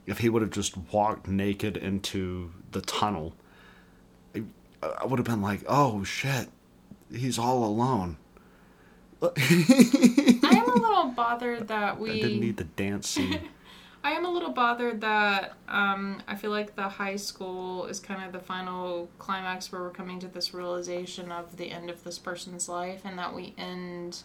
If 0.07 0.19
he 0.19 0.29
would 0.29 0.43
have 0.43 0.51
just 0.51 0.77
walked 0.93 1.29
naked 1.29 1.77
into 1.77 2.53
the 2.73 2.81
tunnel, 2.81 3.35
I, 4.35 4.43
I 4.83 5.07
would 5.07 5.19
have 5.19 5.27
been 5.27 5.43
like, 5.43 5.63
"Oh 5.67 6.05
shit, 6.05 6.49
he's 7.11 7.39
all 7.39 7.65
alone." 7.65 8.19
I 9.23 10.51
am 10.53 10.69
a 10.69 10.75
little 10.75 11.13
bothered 11.17 11.69
that 11.69 11.99
we. 11.99 12.11
I 12.11 12.15
didn't 12.15 12.41
need 12.41 12.57
the 12.57 12.65
dance 12.65 13.09
scene. 13.09 13.49
I 14.05 14.11
am 14.13 14.27
a 14.27 14.31
little 14.31 14.51
bothered 14.51 15.01
that 15.01 15.55
um, 15.67 16.23
I 16.29 16.35
feel 16.37 16.51
like 16.51 16.77
the 16.77 16.89
high 16.91 17.17
school 17.17 17.87
is 17.87 18.01
kind 18.01 18.23
of 18.23 18.33
the 18.33 18.39
final 18.39 19.09
climax 19.19 19.73
where 19.73 19.81
we're 19.81 19.91
coming 19.91 20.21
to 20.21 20.29
this 20.29 20.53
realization 20.53 21.33
of 21.33 21.57
the 21.57 21.71
end 21.71 21.89
of 21.89 22.05
this 22.05 22.19
person's 22.19 22.69
life, 22.69 23.01
and 23.05 23.19
that 23.19 23.35
we 23.35 23.55
end 23.57 24.23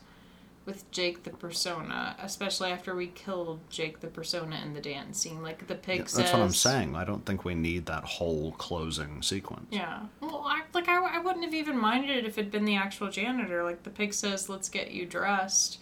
with 0.69 0.89
Jake 0.91 1.23
the 1.23 1.31
persona, 1.31 2.15
especially 2.21 2.69
after 2.69 2.93
we 2.93 3.07
killed 3.07 3.59
Jake 3.71 4.01
the 4.01 4.07
persona 4.07 4.61
in 4.63 4.75
the 4.75 4.79
dance 4.79 5.19
scene. 5.19 5.41
Like 5.41 5.65
the 5.65 5.73
pig 5.73 6.01
Yeah, 6.01 6.05
says. 6.05 6.17
that's 6.17 6.33
what 6.33 6.43
I'm 6.43 6.51
saying. 6.51 6.95
I 6.95 7.03
don't 7.03 7.25
think 7.25 7.43
we 7.43 7.55
need 7.55 7.87
that 7.87 8.03
whole 8.03 8.51
closing 8.51 9.23
sequence. 9.23 9.65
Yeah. 9.71 10.01
Well, 10.21 10.43
I, 10.45 10.61
like 10.75 10.87
I, 10.87 11.15
I 11.15 11.17
wouldn't 11.17 11.43
have 11.43 11.55
even 11.55 11.75
minded 11.75 12.11
it 12.11 12.25
if 12.25 12.37
it'd 12.37 12.51
been 12.51 12.65
the 12.65 12.75
actual 12.75 13.09
janitor. 13.09 13.63
Like 13.63 13.81
the 13.81 13.89
pig 13.89 14.13
says, 14.13 14.47
"Let's 14.47 14.69
get 14.69 14.91
you 14.91 15.07
dressed." 15.07 15.79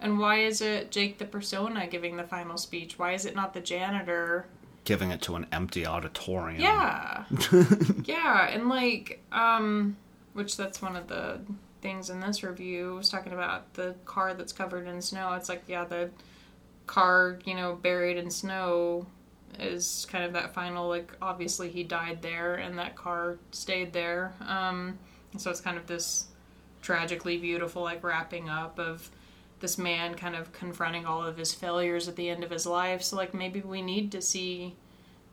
And 0.00 0.20
why 0.20 0.38
is 0.42 0.60
it 0.60 0.92
Jake 0.92 1.18
the 1.18 1.24
persona 1.24 1.88
giving 1.88 2.16
the 2.16 2.22
final 2.22 2.56
speech? 2.56 2.96
Why 2.96 3.14
is 3.14 3.26
it 3.26 3.34
not 3.34 3.52
the 3.54 3.60
janitor? 3.60 4.46
Giving 4.84 5.10
it 5.10 5.20
to 5.22 5.34
an 5.34 5.46
empty 5.50 5.84
auditorium. 5.84 6.60
Yeah. 6.62 7.24
yeah, 8.04 8.48
and 8.50 8.68
like 8.68 9.20
um 9.32 9.96
which 10.32 10.56
that's 10.56 10.80
one 10.80 10.94
of 10.94 11.08
the 11.08 11.40
things 11.80 12.10
in 12.10 12.20
this 12.20 12.42
review 12.42 12.94
was 12.94 13.08
talking 13.08 13.32
about 13.32 13.74
the 13.74 13.94
car 14.04 14.34
that's 14.34 14.52
covered 14.52 14.86
in 14.86 15.00
snow. 15.00 15.32
It's 15.34 15.48
like 15.48 15.62
yeah, 15.66 15.84
the 15.84 16.10
car, 16.86 17.38
you 17.44 17.54
know, 17.54 17.74
buried 17.74 18.16
in 18.16 18.30
snow 18.30 19.06
is 19.58 20.06
kind 20.10 20.24
of 20.24 20.32
that 20.34 20.54
final 20.54 20.88
like 20.88 21.12
obviously 21.22 21.68
he 21.68 21.82
died 21.82 22.22
there 22.22 22.56
and 22.56 22.78
that 22.78 22.96
car 22.96 23.38
stayed 23.50 23.92
there. 23.92 24.32
Um 24.46 24.98
so 25.36 25.50
it's 25.50 25.60
kind 25.60 25.76
of 25.76 25.86
this 25.86 26.26
tragically 26.82 27.38
beautiful 27.38 27.82
like 27.82 28.02
wrapping 28.02 28.48
up 28.48 28.78
of 28.78 29.10
this 29.60 29.76
man 29.76 30.14
kind 30.14 30.36
of 30.36 30.52
confronting 30.52 31.04
all 31.04 31.22
of 31.24 31.36
his 31.36 31.52
failures 31.52 32.08
at 32.08 32.16
the 32.16 32.28
end 32.30 32.44
of 32.44 32.50
his 32.50 32.66
life. 32.66 33.02
So 33.02 33.16
like 33.16 33.34
maybe 33.34 33.60
we 33.60 33.82
need 33.82 34.12
to 34.12 34.22
see 34.22 34.74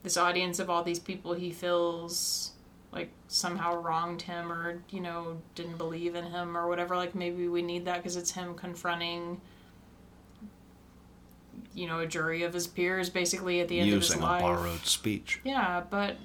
this 0.04 0.18
audience 0.18 0.60
of 0.60 0.70
all 0.70 0.84
these 0.84 1.00
people 1.00 1.34
he 1.34 1.52
feels 1.52 2.52
like 2.96 3.12
somehow 3.28 3.76
wronged 3.76 4.22
him 4.24 4.52
or 4.52 4.82
you 4.89 5.02
know 5.02 5.38
didn't 5.54 5.78
believe 5.78 6.16
in 6.16 6.24
him 6.26 6.58
or 6.58 6.68
whatever 6.68 6.96
like 6.96 7.14
maybe 7.14 7.48
we 7.48 7.62
need 7.62 7.86
that 7.86 7.98
because 7.98 8.16
it's 8.16 8.32
him 8.32 8.56
confronting 8.56 9.39
you 11.74 11.88
know 11.88 12.00
a 12.00 12.08
jury 12.08 12.43
of 12.43 12.54
his 12.54 12.68
peers 12.68 13.10
basically 13.10 13.60
at 13.60 13.68
the 13.68 13.80
end 13.80 13.89
Using 13.89 13.98
of 13.98 14.02
his 14.16 14.22
life 14.24 14.41
Using 14.41 14.56
a 14.56 14.58
borrowed 14.58 14.86
speech. 14.86 15.39
yeah 15.43 15.84
but 15.89 16.16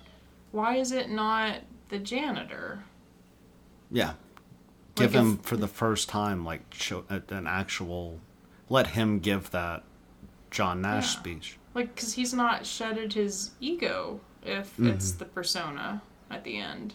why 0.52 0.76
is 0.76 0.92
it 0.92 1.10
not 1.10 1.56
the 1.88 1.98
janitor 1.98 2.84
Yeah. 3.90 4.14
Give 4.94 5.14
Like, 5.14 5.20
him 5.24 5.38
if- 5.40 5.46
for 5.46 5.56
the 5.56 5.68
first 5.68 6.08
time, 6.08 6.44
like, 6.44 6.62
show, 6.74 7.04
uh, 7.08 7.20
an 7.30 7.46
actual. 7.46 8.20
Let 8.68 8.88
him 8.88 9.18
give 9.20 9.50
that 9.52 9.82
John 10.50 10.82
Nash 10.82 11.14
Yeah. 11.14 11.20
speech. 11.20 11.58
Like, 11.74 11.94
because 11.94 12.12
he's 12.14 12.34
not 12.34 12.66
shedded 12.66 13.12
his 13.14 13.52
ego 13.60 14.20
if 14.44 14.78
it's 14.78 15.10
mm-hmm. 15.10 15.18
the 15.18 15.24
persona 15.26 16.02
at 16.30 16.44
the 16.44 16.56
end. 16.56 16.94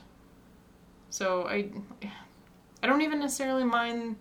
So 1.09 1.47
I, 1.47 1.69
I 2.81 2.87
don't 2.87 3.01
even 3.01 3.19
necessarily 3.19 3.63
mind 3.63 4.15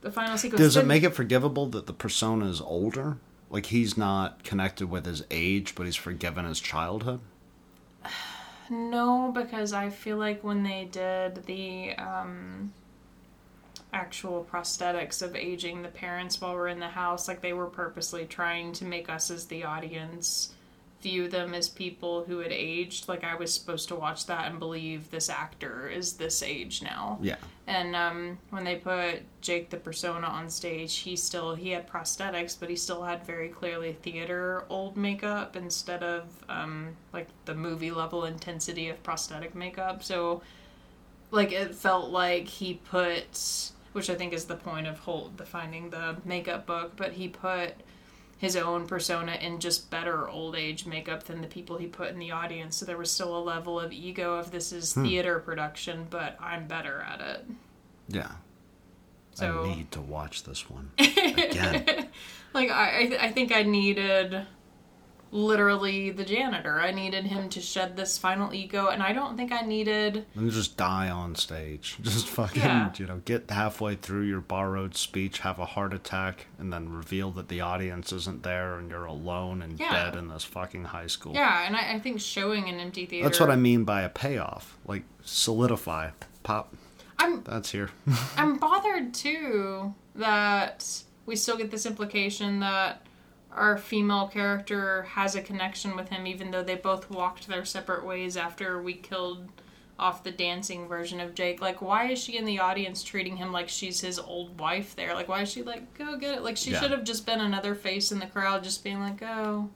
the 0.00 0.10
final 0.10 0.36
sequence. 0.36 0.60
Does 0.60 0.76
it 0.76 0.86
make 0.86 1.02
it 1.02 1.10
forgivable 1.10 1.66
that 1.66 1.86
the 1.86 1.92
persona 1.92 2.46
is 2.46 2.60
older? 2.60 3.18
Like 3.50 3.66
he's 3.66 3.96
not 3.96 4.44
connected 4.44 4.90
with 4.90 5.06
his 5.06 5.24
age, 5.30 5.74
but 5.74 5.86
he's 5.86 5.96
forgiven 5.96 6.44
his 6.44 6.60
childhood. 6.60 7.20
No, 8.70 9.30
because 9.34 9.74
I 9.74 9.90
feel 9.90 10.16
like 10.16 10.42
when 10.42 10.62
they 10.62 10.88
did 10.90 11.44
the 11.44 11.92
um, 11.98 12.72
actual 13.92 14.48
prosthetics 14.50 15.20
of 15.20 15.36
aging 15.36 15.82
the 15.82 15.90
parents 15.90 16.40
while 16.40 16.54
we're 16.54 16.68
in 16.68 16.80
the 16.80 16.88
house, 16.88 17.28
like 17.28 17.42
they 17.42 17.52
were 17.52 17.66
purposely 17.66 18.24
trying 18.24 18.72
to 18.72 18.86
make 18.86 19.10
us 19.10 19.30
as 19.30 19.44
the 19.44 19.64
audience 19.64 20.53
view 21.04 21.28
them 21.28 21.52
as 21.52 21.68
people 21.68 22.24
who 22.24 22.38
had 22.38 22.50
aged. 22.50 23.08
Like 23.08 23.22
I 23.22 23.36
was 23.36 23.52
supposed 23.54 23.88
to 23.88 23.94
watch 23.94 24.26
that 24.26 24.50
and 24.50 24.58
believe 24.58 25.10
this 25.10 25.28
actor 25.28 25.88
is 25.88 26.14
this 26.14 26.42
age 26.42 26.82
now. 26.82 27.18
Yeah. 27.20 27.36
And 27.66 27.94
um, 27.94 28.38
when 28.50 28.64
they 28.64 28.76
put 28.76 29.22
Jake 29.40 29.70
the 29.70 29.76
persona 29.76 30.26
on 30.26 30.50
stage, 30.50 30.96
he 30.96 31.14
still 31.14 31.54
he 31.54 31.70
had 31.70 31.86
prosthetics, 31.88 32.58
but 32.58 32.68
he 32.68 32.76
still 32.76 33.02
had 33.02 33.24
very 33.24 33.48
clearly 33.48 33.92
theater 34.02 34.64
old 34.68 34.96
makeup 34.96 35.56
instead 35.56 36.02
of 36.02 36.24
um, 36.48 36.96
like 37.12 37.28
the 37.44 37.54
movie 37.54 37.90
level 37.90 38.24
intensity 38.24 38.88
of 38.88 39.02
prosthetic 39.02 39.54
makeup. 39.54 40.02
So, 40.02 40.42
like 41.30 41.52
it 41.52 41.74
felt 41.74 42.10
like 42.10 42.48
he 42.48 42.80
put, 42.90 43.70
which 43.92 44.08
I 44.08 44.14
think 44.14 44.32
is 44.32 44.46
the 44.46 44.56
point 44.56 44.86
of 44.86 44.98
Holt 45.00 45.36
the 45.36 45.44
finding 45.46 45.90
the 45.90 46.16
makeup 46.24 46.66
book, 46.66 46.92
but 46.96 47.12
he 47.12 47.28
put 47.28 47.74
his 48.44 48.56
own 48.56 48.86
persona 48.86 49.32
in 49.40 49.58
just 49.58 49.90
better 49.90 50.28
old 50.28 50.54
age 50.54 50.86
makeup 50.86 51.24
than 51.24 51.40
the 51.40 51.48
people 51.48 51.78
he 51.78 51.86
put 51.86 52.10
in 52.10 52.18
the 52.18 52.30
audience. 52.30 52.76
So 52.76 52.86
there 52.86 52.96
was 52.96 53.10
still 53.10 53.36
a 53.36 53.42
level 53.42 53.80
of 53.80 53.92
ego 53.92 54.34
of 54.34 54.50
this 54.50 54.72
is 54.72 54.94
hmm. 54.94 55.04
theater 55.04 55.40
production, 55.40 56.06
but 56.10 56.36
I'm 56.40 56.68
better 56.68 57.00
at 57.00 57.20
it. 57.20 57.46
Yeah. 58.08 58.30
So 59.34 59.64
I 59.64 59.74
need 59.74 59.90
to 59.92 60.00
watch 60.00 60.44
this 60.44 60.70
one 60.70 60.90
again. 60.98 62.08
like 62.52 62.70
I, 62.70 63.16
I, 63.18 63.18
I 63.22 63.32
think 63.32 63.50
I 63.50 63.62
needed 63.62 64.46
literally 65.34 66.10
the 66.10 66.24
janitor. 66.24 66.80
I 66.80 66.92
needed 66.92 67.24
him 67.24 67.48
to 67.50 67.60
shed 67.60 67.96
this 67.96 68.16
final 68.16 68.54
ego, 68.54 68.86
and 68.86 69.02
I 69.02 69.12
don't 69.12 69.36
think 69.36 69.50
I 69.50 69.62
needed. 69.62 70.24
and 70.36 70.48
just 70.52 70.76
die 70.76 71.10
on 71.10 71.34
stage. 71.34 71.96
Just 72.02 72.28
fucking, 72.28 72.62
Yeah. 72.62 72.92
you 72.96 73.06
know, 73.06 73.20
get 73.24 73.50
halfway 73.50 73.96
through 73.96 74.22
your 74.22 74.40
borrowed 74.40 74.96
speech, 74.96 75.40
have 75.40 75.58
a 75.58 75.64
heart 75.64 75.92
attack, 75.92 76.46
and 76.58 76.72
then 76.72 76.88
reveal 76.88 77.32
that 77.32 77.48
the 77.48 77.60
audience 77.60 78.12
isn't 78.12 78.44
there 78.44 78.78
and 78.78 78.88
you're 78.90 79.06
alone 79.06 79.60
and 79.60 79.78
Yeah. 79.80 79.92
dead 80.04 80.16
in 80.16 80.28
this 80.28 80.44
fucking 80.44 80.84
high 80.84 81.08
school. 81.08 81.34
Yeah, 81.34 81.66
and 81.66 81.74
I, 81.76 81.94
I 81.94 81.98
think 81.98 82.20
showing 82.20 82.68
an 82.68 82.78
empty 82.78 83.04
theater. 83.04 83.24
That's 83.28 83.40
what 83.40 83.50
I 83.50 83.56
mean 83.56 83.82
by 83.84 84.02
a 84.02 84.08
payoff. 84.08 84.78
Like, 84.86 85.02
solidify. 85.24 86.10
Pop. 86.44 86.72
I'm 87.18 87.42
That's 87.42 87.72
here. 87.72 87.90
I'm 88.36 88.56
bothered 88.58 89.12
too 89.14 89.94
that 90.14 91.02
we 91.26 91.34
still 91.34 91.56
get 91.56 91.70
this 91.72 91.86
implication 91.86 92.60
that 92.60 93.02
our 93.54 93.78
female 93.78 94.28
character 94.28 95.02
has 95.02 95.34
a 95.34 95.42
connection 95.42 95.96
with 95.96 96.08
him, 96.08 96.26
even 96.26 96.50
though 96.50 96.62
they 96.62 96.74
both 96.74 97.10
walked 97.10 97.46
their 97.46 97.64
separate 97.64 98.04
ways 98.04 98.36
after 98.36 98.82
we 98.82 98.94
killed 98.94 99.48
off 99.98 100.24
the 100.24 100.30
dancing 100.32 100.88
version 100.88 101.20
of 101.20 101.34
Jake. 101.34 101.60
Like, 101.60 101.80
why 101.80 102.10
is 102.10 102.18
she 102.18 102.36
in 102.36 102.44
the 102.44 102.58
audience 102.58 103.02
treating 103.02 103.36
him 103.36 103.52
like 103.52 103.68
she's 103.68 104.00
his 104.00 104.18
old 104.18 104.58
wife 104.58 104.96
there? 104.96 105.14
Like, 105.14 105.28
why 105.28 105.42
is 105.42 105.50
she 105.50 105.62
like, 105.62 105.96
go 105.96 106.16
get 106.16 106.34
it? 106.34 106.42
Like, 106.42 106.56
she 106.56 106.72
Yeah. 106.72 106.80
should 106.80 106.90
have 106.90 107.04
just 107.04 107.26
been 107.26 107.40
another 107.40 107.74
face 107.74 108.10
in 108.10 108.18
the 108.18 108.26
crowd, 108.26 108.64
just 108.64 108.82
being 108.82 108.98
like, 108.98 109.22
oh, 109.22 109.70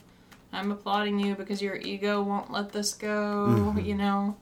I'm 0.53 0.73
applauding 0.73 1.21
you 1.21 1.37
because 1.37 1.63
your 1.63 1.77
ego 1.77 2.21
won't 2.23 2.51
let 2.51 2.73
this 2.73 2.95
go, 2.95 3.47
mm-hmm. 3.49 3.79
you 3.79 3.95
know? 3.95 4.37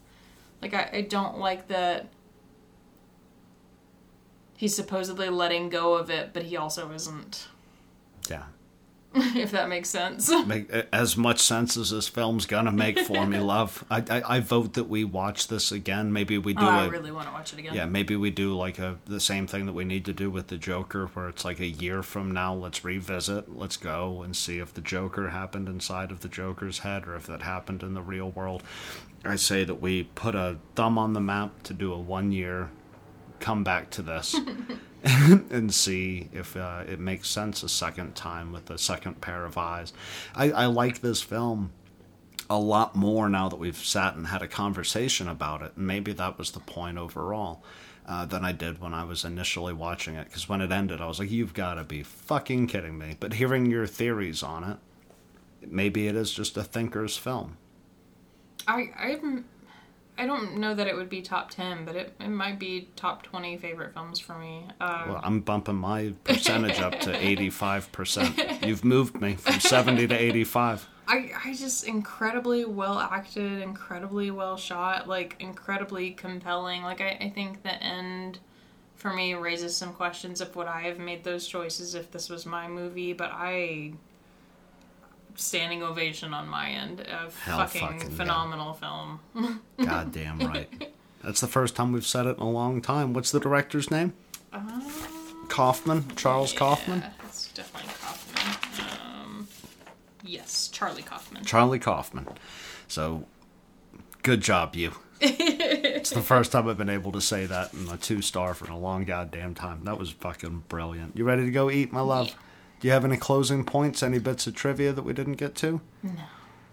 Like, 0.63 0.73
I, 0.73 0.91
I 0.95 1.01
don't 1.03 1.39
like 1.39 1.69
that 1.69 2.07
he's 4.57 4.75
supposedly 4.75 5.29
letting 5.29 5.69
go 5.69 5.95
of 5.95 6.11
it, 6.11 6.33
but 6.33 6.45
he 6.45 6.57
also 6.57 6.91
isn't. 6.93 7.49
if 9.35 9.51
that 9.53 9.69
makes 9.69 9.89
sense. 9.89 10.31
make 10.47 10.71
as 10.93 11.17
much 11.17 11.41
sense 11.41 11.77
as 11.77 11.91
this 11.91 12.07
film's 12.07 12.45
gonna 12.45 12.71
make 12.71 12.99
for 12.99 13.27
me, 13.27 13.39
love. 13.41 13.85
I, 13.91 14.05
I 14.11 14.37
I 14.37 14.41
vote 14.41 14.75
that 14.75 14.89
we 14.89 15.05
watch 15.05 15.49
this 15.49 15.73
again. 15.73 16.13
Maybe 16.13 16.37
we 16.37 16.55
oh, 16.55 16.61
do 16.61 16.67
Oh, 16.67 16.69
I 16.69 16.85
a 16.85 16.91
really 16.91 17.11
want 17.11 17.29
to 17.29 17.33
watch 17.33 17.53
it 17.53 17.59
again. 17.59 17.75
yeah. 17.75 17.87
Maybe 17.87 18.15
we 18.15 18.31
do 18.31 18.55
like 18.55 18.79
a 18.79 18.99
the 19.07 19.21
same 19.21 19.47
thing 19.47 19.65
that 19.67 19.73
we 19.73 19.85
need 19.85 20.05
to 20.05 20.13
do 20.13 20.31
with 20.31 20.49
the 20.49 20.59
Joker, 20.59 21.07
where 21.07 21.29
it's 21.29 21.45
like 21.45 21.61
a 21.61 21.67
year 21.67 22.03
from 22.03 22.31
now. 22.31 22.55
Let's 22.55 22.85
revisit. 22.85 23.57
Let's 23.57 23.77
go 23.79 24.23
and 24.23 24.37
see 24.37 24.59
if 24.59 24.75
the 24.75 24.83
Joker 24.83 25.31
happened 25.31 25.69
inside 25.69 26.11
of 26.11 26.21
the 26.21 26.29
Joker's 26.29 26.81
head, 26.81 27.07
or 27.07 27.15
if 27.17 27.27
that 27.27 27.43
happened 27.43 27.83
in 27.83 27.95
the 27.95 28.03
real 28.03 28.31
world. 28.31 28.63
I 29.25 29.37
say 29.37 29.65
that 29.65 29.81
we 29.81 30.05
put 30.05 30.35
a 30.35 30.59
thumb 30.75 30.99
on 30.99 31.15
the 31.15 31.21
map 31.21 31.63
to 31.65 31.73
do 31.75 31.93
a 31.93 31.99
one 31.99 32.33
year. 32.33 32.71
Come 33.41 33.65
back 33.65 33.91
to 33.91 34.03
this. 34.03 34.37
and 35.51 35.73
see 35.73 36.29
if 36.33 36.57
uh, 36.57 36.83
it 36.89 36.99
makes 36.99 37.29
sense 37.29 37.63
a 37.63 37.69
second 37.69 38.17
time 38.17 38.53
with 38.53 38.69
a 38.71 38.79
second 38.79 39.21
pair 39.21 39.45
of 39.45 39.57
eyes. 39.57 39.93
I, 40.35 40.51
I 40.51 40.67
like 40.67 41.01
this 41.01 41.23
film 41.23 41.71
a 42.51 42.59
lot 42.59 42.97
more 42.97 43.29
now 43.29 43.49
that 43.49 43.59
we've 43.59 43.77
sat 43.77 44.17
and 44.17 44.27
had 44.27 44.43
a 44.43 44.49
conversation 44.49 45.29
about 45.29 45.63
it. 45.63 45.77
Maybe 45.77 46.13
that 46.13 46.39
was 46.39 46.51
the 46.51 46.61
point 46.61 46.99
overall 46.99 47.63
uh, 48.05 48.27
than 48.27 48.45
I 48.45 48.51
did 48.51 48.81
when 48.81 48.95
I 48.95 49.05
was 49.05 49.25
initially 49.25 49.73
watching 49.73 50.17
it. 50.17 50.25
Because 50.25 50.49
when 50.49 50.61
it 50.61 50.73
ended, 50.73 51.01
I 51.01 51.07
was 51.07 51.21
like, 51.21 51.31
you've 51.31 51.55
got 51.55 51.75
to 51.75 51.85
be 51.85 52.03
fucking 52.03 52.67
kidding 52.67 52.99
me. 52.99 53.17
But 53.21 53.35
hearing 53.35 53.67
your 53.67 53.87
theories 53.87 54.43
on 54.43 54.65
it, 54.65 54.79
maybe 55.65 56.09
it 56.09 56.17
is 56.17 56.33
just 56.33 56.57
a 56.57 56.65
thinker's 56.65 57.17
film. 57.17 57.57
I 58.67 58.91
I'm, 58.99 59.45
I 60.19 60.25
don't 60.27 60.57
know 60.59 60.75
that 60.75 60.87
it 60.87 60.97
would 60.97 61.09
be 61.11 61.21
top 61.23 61.51
ten, 61.51 61.85
but 61.85 61.95
it, 61.97 62.15
it 62.21 62.29
might 62.29 62.59
be 62.59 62.89
top 62.97 63.23
twenty 63.23 63.57
favorite 63.57 63.93
films 63.93 64.19
for 64.19 64.39
me. 64.39 64.65
Uh, 64.81 65.05
Well, 65.09 65.21
I'm 65.23 65.41
bumping 65.41 65.77
my 65.77 66.15
percentage 66.25 66.81
up 66.81 66.99
to 67.01 67.13
85%. 67.13 68.67
You've 68.67 68.85
moved 68.85 69.21
me 69.21 69.35
from 69.37 69.61
70 69.61 70.09
to 70.09 70.15
85. 70.15 70.89
I 71.09 71.31
I 71.45 71.55
just 71.55 71.85
incredibly 71.87 72.65
well 72.65 72.99
acted, 72.99 73.61
incredibly 73.63 74.31
well 74.31 74.57
shot, 74.57 75.07
like 75.09 75.37
incredibly 75.39 76.11
compelling. 76.13 76.83
Like 76.83 77.01
I, 77.01 77.17
I 77.21 77.31
think 77.31 77.63
the 77.63 77.75
end 77.83 78.39
for 78.97 79.13
me 79.13 79.35
raises 79.35 79.77
some 79.77 79.93
questions 79.93 80.41
of 80.41 80.57
would 80.57 80.67
I 80.67 80.83
have 80.83 80.99
made 80.99 81.23
those 81.23 81.47
choices 81.47 81.95
if 81.95 82.11
this 82.11 82.29
was 82.31 82.47
my 82.47 82.67
movie, 82.67 83.13
but 83.13 83.31
I 83.33 83.93
standing 85.37 85.83
ovation 85.83 86.35
on 86.35 86.49
my 86.49 86.71
end 86.71 87.01
A 87.01 87.31
fucking, 87.31 87.81
fucking 87.81 88.11
yeah. 88.11 88.17
phenomenal 88.17 88.73
film. 88.75 89.21
Goddamn 89.85 90.41
right. 90.41 90.93
That's 91.23 91.41
the 91.41 91.47
first 91.47 91.75
time 91.75 91.93
we've 91.93 92.07
said 92.07 92.27
it 92.27 92.37
in 92.37 92.43
a 92.43 92.51
long 92.51 92.81
time. 92.81 93.13
What's 93.13 93.31
the 93.31 93.41
director's 93.41 93.91
name? 93.91 94.13
Kaufman? 95.49 96.05
Charles 96.17 96.53
Kaufman? 96.53 97.01
Yeah, 97.01 97.11
it's 97.25 97.53
definitely 97.53 97.93
Kaufman. 98.01 98.89
Um, 99.03 99.49
yes, 100.25 100.69
Charlie 100.69 101.03
Kaufman. 101.03 101.45
Charlie 101.45 101.79
Kaufman. 101.79 102.29
So, 102.89 103.27
good 104.23 104.41
job, 104.41 104.77
you. 104.77 104.93
it's 105.21 106.11
the 106.11 106.21
first 106.21 106.53
time 106.53 106.69
I've 106.69 106.77
been 106.79 106.91
able 106.91 107.13
to 107.13 107.21
say 107.21 107.47
that 107.47 107.73
in 107.73 107.89
a 107.89 107.97
two 107.97 108.21
star 108.23 108.55
for 108.55 108.71
a 108.71 108.77
long 108.77 109.05
goddamn 109.05 109.55
time. 109.55 109.85
That 109.85 109.99
was 109.99 110.11
fucking 110.11 110.65
brilliant. 110.69 111.17
You 111.17 111.25
ready 111.25 111.45
to 111.45 111.51
go 111.51 111.71
eat, 111.71 111.93
my 111.93 112.03
love? 112.03 112.29
Yeah. 112.29 112.35
Do 112.87 112.89
you 112.89 112.95
have 112.95 113.05
any 113.05 113.17
closing 113.17 113.65
points? 113.65 114.01
Any 114.01 114.21
bits 114.21 114.47
of 114.47 114.55
trivia 114.55 114.93
that 114.93 115.03
we 115.03 115.13
didn't 115.13 115.39
get 115.39 115.57
to? 115.57 115.81
No. 116.05 116.13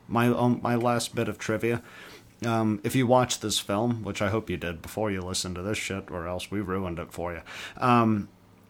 My 0.08 0.28
um, 0.28 0.60
my 0.62 0.76
last 0.76 1.16
bit 1.16 1.28
of 1.28 1.40
trivia. 1.40 1.82
Um, 2.46 2.80
if 2.84 2.96
you 2.96 3.08
watch 3.08 3.40
this 3.40 3.58
film, 3.58 4.04
which 4.04 4.22
I 4.22 4.30
hope 4.30 4.48
you 4.48 4.56
did 4.56 4.84
before 4.84 5.10
you 5.10 5.24
listen 5.24 5.56
to 5.56 5.64
this 5.64 5.80
shit, 5.80 6.12
or 6.12 6.28
else 6.28 6.52
we 6.52 6.62
ruined 6.62 7.00
it 7.00 7.12
for 7.12 7.34
you. 7.34 7.42
Um, 7.78 8.30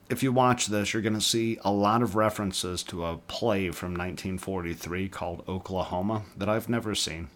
if 0.09 0.23
you 0.23 0.31
watch 0.31 0.67
this, 0.67 0.93
you're 0.93 1.01
going 1.01 1.15
to 1.15 1.19
see 1.19 1.59
a 1.65 1.71
lot 1.73 2.01
of 2.01 2.15
references 2.15 2.81
to 2.83 3.03
a 3.03 3.17
play 3.17 3.71
from 3.71 3.91
1943 3.91 5.09
called 5.09 5.43
Oklahoma 5.45 6.21
that 6.37 6.47
I've 6.47 6.69
never 6.69 6.95
seen. 6.95 7.27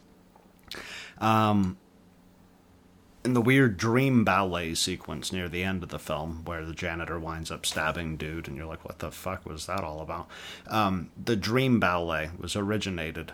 Um, 1.18 1.78
in 3.28 3.34
the 3.34 3.42
weird 3.42 3.76
dream 3.76 4.24
ballet 4.24 4.74
sequence 4.74 5.34
near 5.34 5.50
the 5.50 5.62
end 5.62 5.84
of 5.84 5.90
the 5.90 6.00
film, 6.00 6.44
where 6.46 6.64
the 6.64 6.74
janitor 6.74 7.20
winds 7.20 7.52
up 7.52 7.66
stabbing 7.66 8.16
dude, 8.16 8.48
and 8.48 8.56
you're 8.56 8.66
like, 8.66 8.86
what 8.86 9.00
the 9.00 9.12
fuck 9.12 9.46
was 9.46 9.66
that 9.66 9.82
all 9.82 10.00
about? 10.00 10.30
Um, 10.68 11.12
the 11.22 11.36
dream 11.36 11.78
ballet 11.78 12.30
was 12.40 12.56
originated 12.56 13.34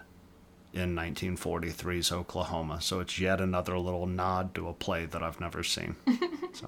in 0.73 0.95
1943's 0.95 2.11
Oklahoma, 2.11 2.81
so 2.81 3.01
it's 3.01 3.19
yet 3.19 3.39
another 3.39 3.77
little 3.77 4.07
nod 4.07 4.55
to 4.55 4.67
a 4.67 4.73
play 4.73 5.05
that 5.05 5.21
I've 5.21 5.39
never 5.39 5.61
seen. 5.61 5.95
so, 6.53 6.67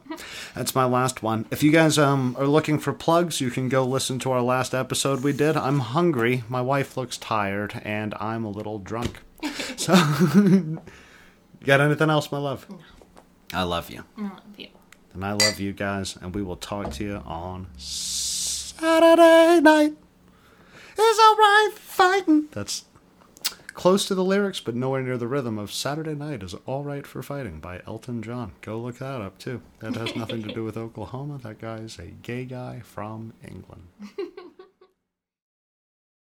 that's 0.53 0.76
my 0.76 0.86
last 0.86 1.23
one. 1.23 1.47
If 1.49 1.63
you 1.63 1.71
guys 1.71 1.97
um, 1.97 2.36
are 2.38 2.45
looking 2.45 2.78
for 2.78 2.93
plugs, 2.93 3.41
you 3.41 3.49
can 3.49 3.69
go 3.69 3.84
listen 3.84 4.19
to 4.19 4.32
our 4.34 4.43
last 4.43 4.76
episode 4.76 5.23
we 5.23 5.34
did. 5.34 5.57
I'm 5.57 5.80
hungry, 5.80 6.43
my 6.47 6.61
wife 6.61 6.95
looks 6.95 7.17
tired, 7.17 7.82
and 7.84 8.13
I'm 8.19 8.45
a 8.45 8.51
little 8.51 8.78
drunk. 8.78 9.21
so, 9.78 9.95
got 11.63 11.82
anything 11.82 12.11
else, 12.11 12.32
my 12.32 12.38
love? 12.38 12.67
I 13.56 13.64
love 13.64 13.89
you. 13.89 14.03
I 14.18 14.22
love 14.24 14.43
you. 14.58 14.68
And 15.14 15.24
I 15.24 15.32
love 15.32 15.62
you 15.62 15.72
guys, 15.72 16.18
and 16.22 16.36
we 16.36 16.43
will 16.43 16.58
talk 16.58 16.91
to 16.91 17.03
you 17.06 17.16
on 17.26 17.68
Saturday 17.78 19.62
night. 19.62 19.93
It's 20.97 21.20
alright 21.20 21.74
fighting. 21.78 22.47
That's 22.51 22.84
close 23.74 24.06
to 24.08 24.16
the 24.16 24.26
lyrics, 24.26 24.60
but 24.60 24.76
nowhere 24.76 25.01
near 25.01 25.18
the 25.18 25.28
rhythm 25.28 25.58
of 25.58 25.72
Saturday 25.72 26.16
Night 26.16 26.43
is 26.43 26.56
Alright 26.68 27.08
for 27.08 27.22
Fighting 27.24 27.60
by 27.60 27.82
Elton 27.88 28.22
John. 28.22 28.51
Go 28.62 28.78
look 28.80 28.97
that 28.97 29.22
up, 29.22 29.38
too. 29.38 29.62
That 29.80 29.95
has 29.95 30.16
nothing 30.16 30.43
to 30.43 30.53
do 30.53 30.64
with 30.64 30.78
Oklahoma. 30.86 31.39
That 31.43 31.60
guy's 31.60 31.97
a 31.99 32.08
gay 32.08 32.45
guy 32.45 32.82
from 32.84 33.34
England. 33.45 33.84